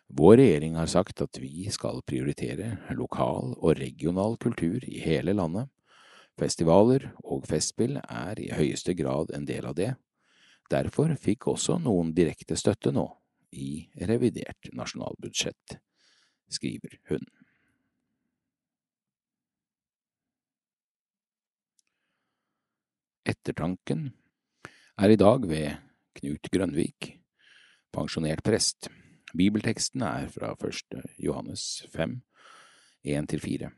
Vår 0.09 0.39
regjering 0.41 0.79
har 0.81 0.89
sagt 0.89 1.21
at 1.21 1.37
vi 1.37 1.69
skal 1.71 2.01
prioritere 2.09 2.79
lokal 2.97 3.53
og 3.59 3.77
regional 3.77 4.39
kultur 4.41 4.81
i 4.89 5.03
hele 5.05 5.35
landet. 5.37 5.69
Festivaler 6.39 7.11
og 7.21 7.45
festspill 7.51 7.99
er 8.01 8.41
i 8.41 8.49
høyeste 8.55 8.95
grad 8.97 9.35
en 9.37 9.45
del 9.45 9.69
av 9.69 9.77
det. 9.77 9.93
Derfor 10.73 11.13
fikk 11.21 11.51
også 11.53 11.77
noen 11.83 12.15
direkte 12.17 12.57
støtte 12.57 12.93
nå, 12.95 13.05
i 13.53 13.89
revidert 14.09 14.73
nasjonalbudsjett, 14.77 15.79
skriver 16.51 16.99
hun. 17.09 17.25
Ettertanken 23.29 24.13
er 24.99 25.13
i 25.13 25.19
dag 25.21 25.45
ved 25.49 25.77
Knut 26.17 26.49
Grønvik, 26.53 27.11
pensjonert 27.93 28.43
prest. 28.45 28.89
Bibelteksten 29.37 30.03
er 30.03 30.31
fra 30.33 30.55
første 30.57 31.03
Johannes 31.21 31.87
5, 31.93 32.23
1–4. 33.05 33.69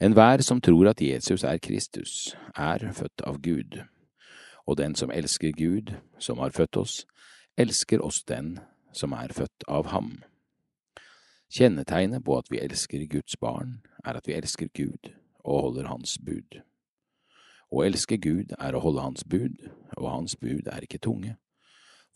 Enhver 0.00 0.42
som 0.42 0.60
tror 0.60 0.90
at 0.90 1.00
Jesus 1.02 1.44
er 1.44 1.58
Kristus, 1.62 2.36
er 2.56 2.92
født 2.92 3.22
av 3.26 3.38
Gud, 3.42 3.78
og 4.66 4.78
den 4.78 4.94
som 4.94 5.10
elsker 5.10 5.54
Gud, 5.54 5.94
som 6.18 6.38
har 6.38 6.50
født 6.50 6.76
oss, 6.76 7.06
elsker 7.56 8.02
oss 8.02 8.22
den 8.22 8.58
som 8.92 9.12
er 9.12 9.32
født 9.34 9.64
av 9.68 9.90
ham. 9.94 10.18
Kjennetegnet 11.48 12.24
på 12.24 12.36
at 12.36 12.50
vi 12.52 12.60
elsker 12.60 13.06
Guds 13.08 13.36
barn, 13.40 13.78
er 14.04 14.18
at 14.18 14.26
vi 14.28 14.36
elsker 14.36 14.68
Gud 14.76 15.12
og 15.40 15.62
holder 15.62 15.88
Hans 15.88 16.18
bud. 16.20 16.60
Å 17.72 17.84
elske 17.84 18.18
Gud 18.20 18.52
er 18.58 18.76
å 18.76 18.82
holde 18.84 19.04
Hans 19.04 19.24
bud, 19.24 19.56
og 19.96 20.08
Hans 20.08 20.36
bud 20.40 20.68
er 20.68 20.84
ikke 20.84 21.00
tunge. 21.00 21.36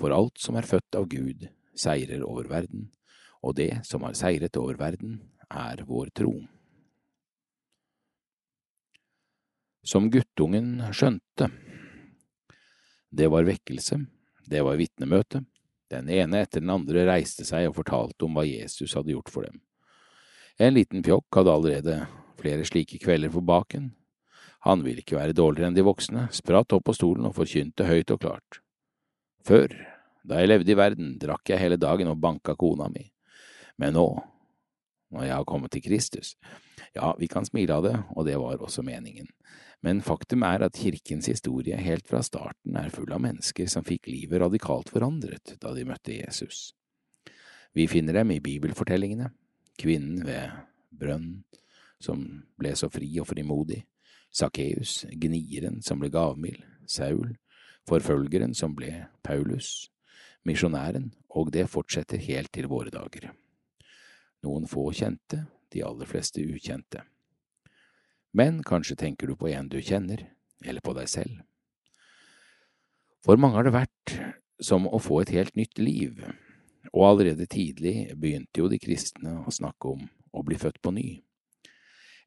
For 0.01 0.13
alt 0.13 0.41
som 0.41 0.57
er 0.57 0.69
født 0.69 0.97
av 0.99 1.09
Gud, 1.13 1.47
seirer 1.73 2.25
over 2.25 2.49
verden, 2.51 2.91
og 3.41 3.57
det 3.57 3.83
som 3.89 4.05
har 4.05 4.17
seiret 4.17 4.57
over 4.61 4.77
verden, 4.81 5.21
er 5.49 5.85
vår 5.89 6.13
tro. 6.17 6.33
Som 9.83 10.11
guttungen 10.13 10.79
skjønte. 10.95 11.49
Det 13.13 13.29
var 13.33 13.49
vekkelse, 13.49 13.99
det 14.49 14.63
var 14.65 14.79
vitnemøte. 14.81 15.43
Den 15.93 16.09
ene 16.09 16.43
etter 16.43 16.63
den 16.63 16.73
andre 16.73 17.05
reiste 17.11 17.45
seg 17.45 17.69
og 17.69 17.77
fortalte 17.77 18.25
om 18.25 18.39
hva 18.39 18.47
Jesus 18.49 18.97
hadde 18.97 19.13
gjort 19.13 19.33
for 19.33 19.45
dem. 19.45 19.61
En 20.59 20.75
liten 20.77 21.05
pjokk 21.05 21.41
hadde 21.41 21.53
allerede 21.53 21.97
flere 22.41 22.65
slike 22.69 23.01
kvelder 23.03 23.33
for 23.33 23.45
baken. 23.45 23.91
Han 24.65 24.85
ville 24.87 25.03
ikke 25.03 25.19
være 25.19 25.37
dårligere 25.37 25.73
enn 25.73 25.77
de 25.77 25.85
voksne, 25.85 26.29
spratt 26.33 26.73
opp 26.73 26.87
på 26.87 26.95
stolen 26.97 27.27
og 27.29 27.37
forkynte 27.37 27.89
høyt 27.89 28.13
og 28.15 28.23
klart. 28.23 28.61
Før 29.45 29.75
da 30.23 30.39
jeg 30.39 30.53
levde 30.53 30.71
i 30.71 30.79
verden, 30.79 31.17
drakk 31.19 31.51
jeg 31.51 31.59
hele 31.59 31.79
dagen 31.81 32.11
og 32.13 32.21
banka 32.23 32.55
kona 32.59 32.87
mi. 32.93 33.09
Men 33.83 33.97
nå, 33.99 34.07
når 35.13 35.27
jeg 35.27 35.35
har 35.35 35.49
kommet 35.49 35.75
til 35.75 35.83
Kristus, 35.83 36.37
ja, 36.95 37.11
vi 37.19 37.27
kan 37.29 37.47
smile 37.49 37.75
av 37.75 37.87
det, 37.89 37.97
og 38.15 38.29
det 38.29 38.39
var 38.39 38.63
også 38.63 38.85
meningen. 38.87 39.27
Men 39.83 40.03
faktum 40.05 40.45
er 40.47 40.63
at 40.63 40.79
kirkens 40.79 41.27
historie 41.27 41.77
helt 41.77 42.07
fra 42.07 42.21
starten 42.23 42.77
er 42.79 42.93
full 42.95 43.11
av 43.13 43.23
mennesker 43.25 43.67
som 43.71 43.87
fikk 43.87 44.07
livet 44.13 44.43
radikalt 44.43 44.93
forandret 44.95 45.57
da 45.63 45.73
de 45.75 45.87
møtte 45.89 46.15
Jesus. 46.15 46.71
Vi 47.75 47.89
finner 47.91 48.21
dem 48.21 48.31
i 48.31 48.43
bibelfortellingene, 48.45 49.33
kvinnen 49.81 50.23
ved 50.27 50.53
brønnen 50.95 51.43
som 52.03 52.23
ble 52.59 52.75
så 52.79 52.91
fri 52.93 53.09
og 53.23 53.29
frimodig, 53.31 53.83
Sakkeus, 54.33 55.03
gnieren 55.21 55.83
som 55.85 56.01
ble 56.01 56.09
gavmild, 56.13 56.63
Saul, 56.89 57.35
forfølgeren 57.89 58.55
som 58.57 58.75
ble 58.77 58.91
Paulus, 59.25 59.91
misjonæren, 60.49 61.11
og 61.37 61.53
det 61.53 61.67
fortsetter 61.71 62.23
helt 62.23 62.53
til 62.55 62.69
våre 62.71 62.93
dager. 62.93 63.31
Noen 64.43 64.67
få 64.71 64.89
kjente, 64.97 65.45
de 65.73 65.85
aller 65.85 66.09
fleste 66.09 66.43
ukjente. 66.43 67.05
Men 68.33 68.63
kanskje 68.65 68.97
tenker 68.97 69.29
du 69.29 69.37
på 69.37 69.51
en 69.53 69.69
du 69.69 69.79
kjenner, 69.83 70.25
eller 70.65 70.81
på 70.81 70.95
deg 70.97 71.09
selv. 71.11 71.43
For 73.23 73.39
mange 73.39 73.59
har 73.59 73.69
det 73.69 73.75
vært 73.77 74.15
som 74.63 74.89
å 74.89 75.01
få 75.03 75.21
et 75.23 75.35
helt 75.35 75.55
nytt 75.59 75.79
liv, 75.79 76.23
og 76.93 77.05
allerede 77.07 77.47
tidlig 77.51 78.13
begynte 78.19 78.63
jo 78.63 78.71
de 78.73 78.81
kristne 78.83 79.43
å 79.47 79.53
snakke 79.53 79.93
om 79.93 80.09
å 80.33 80.43
bli 80.47 80.59
født 80.59 80.81
på 80.83 80.95
ny. 80.97 81.07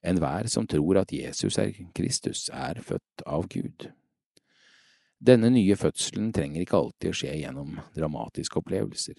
Enhver 0.05 0.47
som 0.51 0.67
tror 0.69 1.01
at 1.01 1.13
Jesus 1.15 1.57
er 1.57 1.73
Kristus, 1.97 2.47
er 2.53 2.81
født 2.85 3.25
av 3.25 3.47
Gud. 3.49 3.89
Denne 5.25 5.49
nye 5.49 5.75
fødselen 5.79 6.29
trenger 6.35 6.61
ikke 6.61 6.77
alltid 6.77 7.09
å 7.09 7.17
skje 7.17 7.33
gjennom 7.39 7.79
dramatiske 7.95 8.59
opplevelser. 8.61 9.17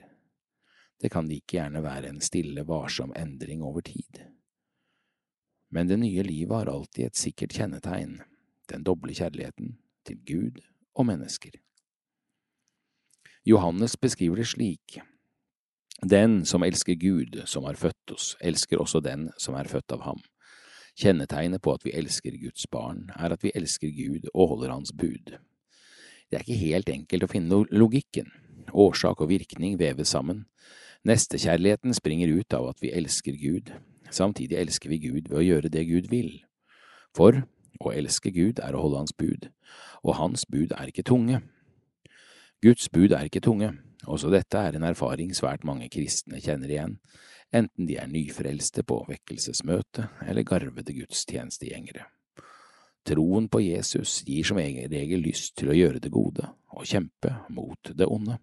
Det 1.00 1.10
kan 1.12 1.26
like 1.28 1.56
gjerne 1.58 1.82
være 1.82 2.12
en 2.12 2.22
stille, 2.24 2.62
varsom 2.68 3.12
endring 3.16 3.64
over 3.66 3.82
tid. 3.84 4.22
Men 5.70 5.88
det 5.90 5.98
nye 6.00 6.22
livet 6.22 6.54
har 6.54 6.70
alltid 6.70 7.08
et 7.08 7.18
sikkert 7.18 7.56
kjennetegn, 7.56 8.20
den 8.70 8.84
doble 8.86 9.14
kjærligheten 9.14 9.76
til 10.06 10.20
Gud 10.26 10.62
og 10.94 11.08
mennesker. 11.10 11.58
Johannes 13.46 13.96
beskriver 13.96 14.40
det 14.42 14.48
slik. 14.50 14.98
Den 16.02 16.44
som 16.44 16.64
elsker 16.66 16.94
Gud, 16.94 17.38
som 17.46 17.64
har 17.64 17.78
født 17.78 18.12
oss, 18.12 18.34
elsker 18.40 18.80
også 18.82 19.00
den 19.00 19.30
som 19.38 19.54
er 19.54 19.70
født 19.70 19.94
av 19.94 20.02
ham. 20.04 20.18
Kjennetegnet 20.96 21.62
på 21.62 21.74
at 21.76 21.84
vi 21.84 21.92
elsker 21.96 22.36
Guds 22.40 22.66
barn, 22.72 23.10
er 23.16 23.32
at 23.32 23.44
vi 23.44 23.52
elsker 23.54 23.92
Gud 23.92 24.28
og 24.34 24.54
holder 24.54 24.72
Hans 24.72 24.92
bud. 24.92 25.36
Det 26.30 26.38
er 26.38 26.44
ikke 26.44 26.62
helt 26.62 26.88
enkelt 26.90 27.24
å 27.24 27.30
finne 27.30 27.62
logikken. 27.70 28.30
Årsak 28.72 29.20
og 29.22 29.30
virkning 29.30 29.76
veves 29.78 30.10
sammen. 30.10 30.46
Nestekjærligheten 31.06 31.94
springer 31.94 32.32
ut 32.34 32.56
av 32.56 32.70
at 32.72 32.82
vi 32.82 32.90
elsker 32.90 33.36
Gud, 33.38 33.70
samtidig 34.16 34.58
elsker 34.58 34.92
vi 34.92 35.02
Gud 35.04 35.28
ved 35.28 35.38
å 35.40 35.44
gjøre 35.44 35.72
det 35.72 35.84
Gud 35.88 36.08
vil. 36.12 36.32
For 37.16 37.44
å 37.80 37.92
elske 37.92 38.32
Gud 38.32 38.60
er 38.64 38.76
å 38.76 38.82
holde 38.84 39.04
Hans 39.04 39.14
bud, 39.16 39.50
og 40.02 40.16
Hans 40.18 40.46
bud 40.48 40.72
er 40.76 40.90
ikke 40.90 41.06
tunge. 41.06 41.42
Guds 42.64 42.88
bud 42.88 43.12
er 43.12 43.28
ikke 43.28 43.44
tunge, 43.44 43.74
også 44.06 44.30
dette 44.32 44.58
er 44.58 44.76
en 44.76 44.86
erfaring 44.88 45.32
svært 45.36 45.64
mange 45.66 45.88
kristne 45.92 46.40
kjenner 46.42 46.72
igjen, 46.72 46.98
enten 47.54 47.88
de 47.88 47.98
er 48.00 48.10
nyfrelste 48.10 48.84
på 48.86 49.02
vekkelsesmøte 49.08 50.08
eller 50.26 50.46
garvede 50.46 50.94
gudstjenestegjengere. 50.96 52.06
Troen 53.06 53.46
på 53.46 53.60
Jesus 53.62 54.18
gir 54.26 54.46
som 54.46 54.58
regel 54.58 55.22
lyst 55.22 55.54
til 55.60 55.70
å 55.70 55.76
gjøre 55.76 56.02
det 56.02 56.10
gode 56.10 56.48
og 56.74 56.88
kjempe 56.88 57.36
mot 57.54 57.92
det 57.94 58.08
onde. 58.10 58.40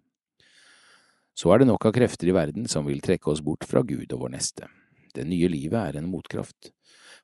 Så 1.35 1.51
er 1.51 1.59
det 1.61 1.67
nok 1.67 1.89
av 1.89 1.95
krefter 1.95 2.29
i 2.29 2.35
verden 2.35 2.69
som 2.71 2.85
vil 2.87 3.01
trekke 3.03 3.31
oss 3.33 3.41
bort 3.43 3.65
fra 3.67 3.81
Gud 3.83 4.13
og 4.13 4.23
vår 4.23 4.35
neste. 4.37 4.69
Det 5.13 5.25
nye 5.29 5.49
livet 5.51 5.79
er 5.79 5.99
en 5.99 6.09
motkraft, 6.09 6.71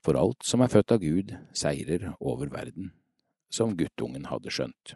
for 0.06 0.18
alt 0.20 0.46
som 0.46 0.62
er 0.62 0.72
født 0.72 0.94
av 0.96 1.02
Gud, 1.04 1.34
seirer 1.58 2.12
over 2.20 2.52
verden, 2.54 2.92
som 3.52 3.76
guttungen 3.78 4.30
hadde 4.30 4.54
skjønt. 4.54 4.96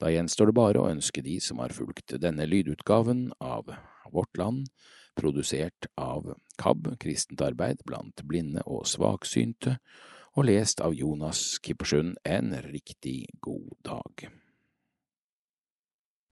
Da 0.00 0.08
gjenstår 0.08 0.48
det 0.48 0.56
bare 0.56 0.80
å 0.80 0.88
ønske 0.88 1.22
de 1.24 1.36
som 1.44 1.60
har 1.60 1.74
fulgt 1.76 2.14
denne 2.22 2.46
lydutgaven 2.48 3.26
av 3.44 3.68
Vårt 4.10 4.38
Land, 4.40 4.70
produsert 5.18 5.90
av 6.00 6.30
KAB, 6.60 6.94
Kristent 7.02 7.42
arbeid 7.44 7.82
blant 7.84 8.22
blinde 8.24 8.64
og 8.64 8.86
svaksynte, 8.88 9.76
og 10.38 10.46
lest 10.46 10.80
av 10.80 10.94
Jonas 10.96 11.58
Kippersund, 11.60 12.16
en 12.24 12.54
riktig 12.70 13.26
god 13.44 13.74
dag. 13.84 14.30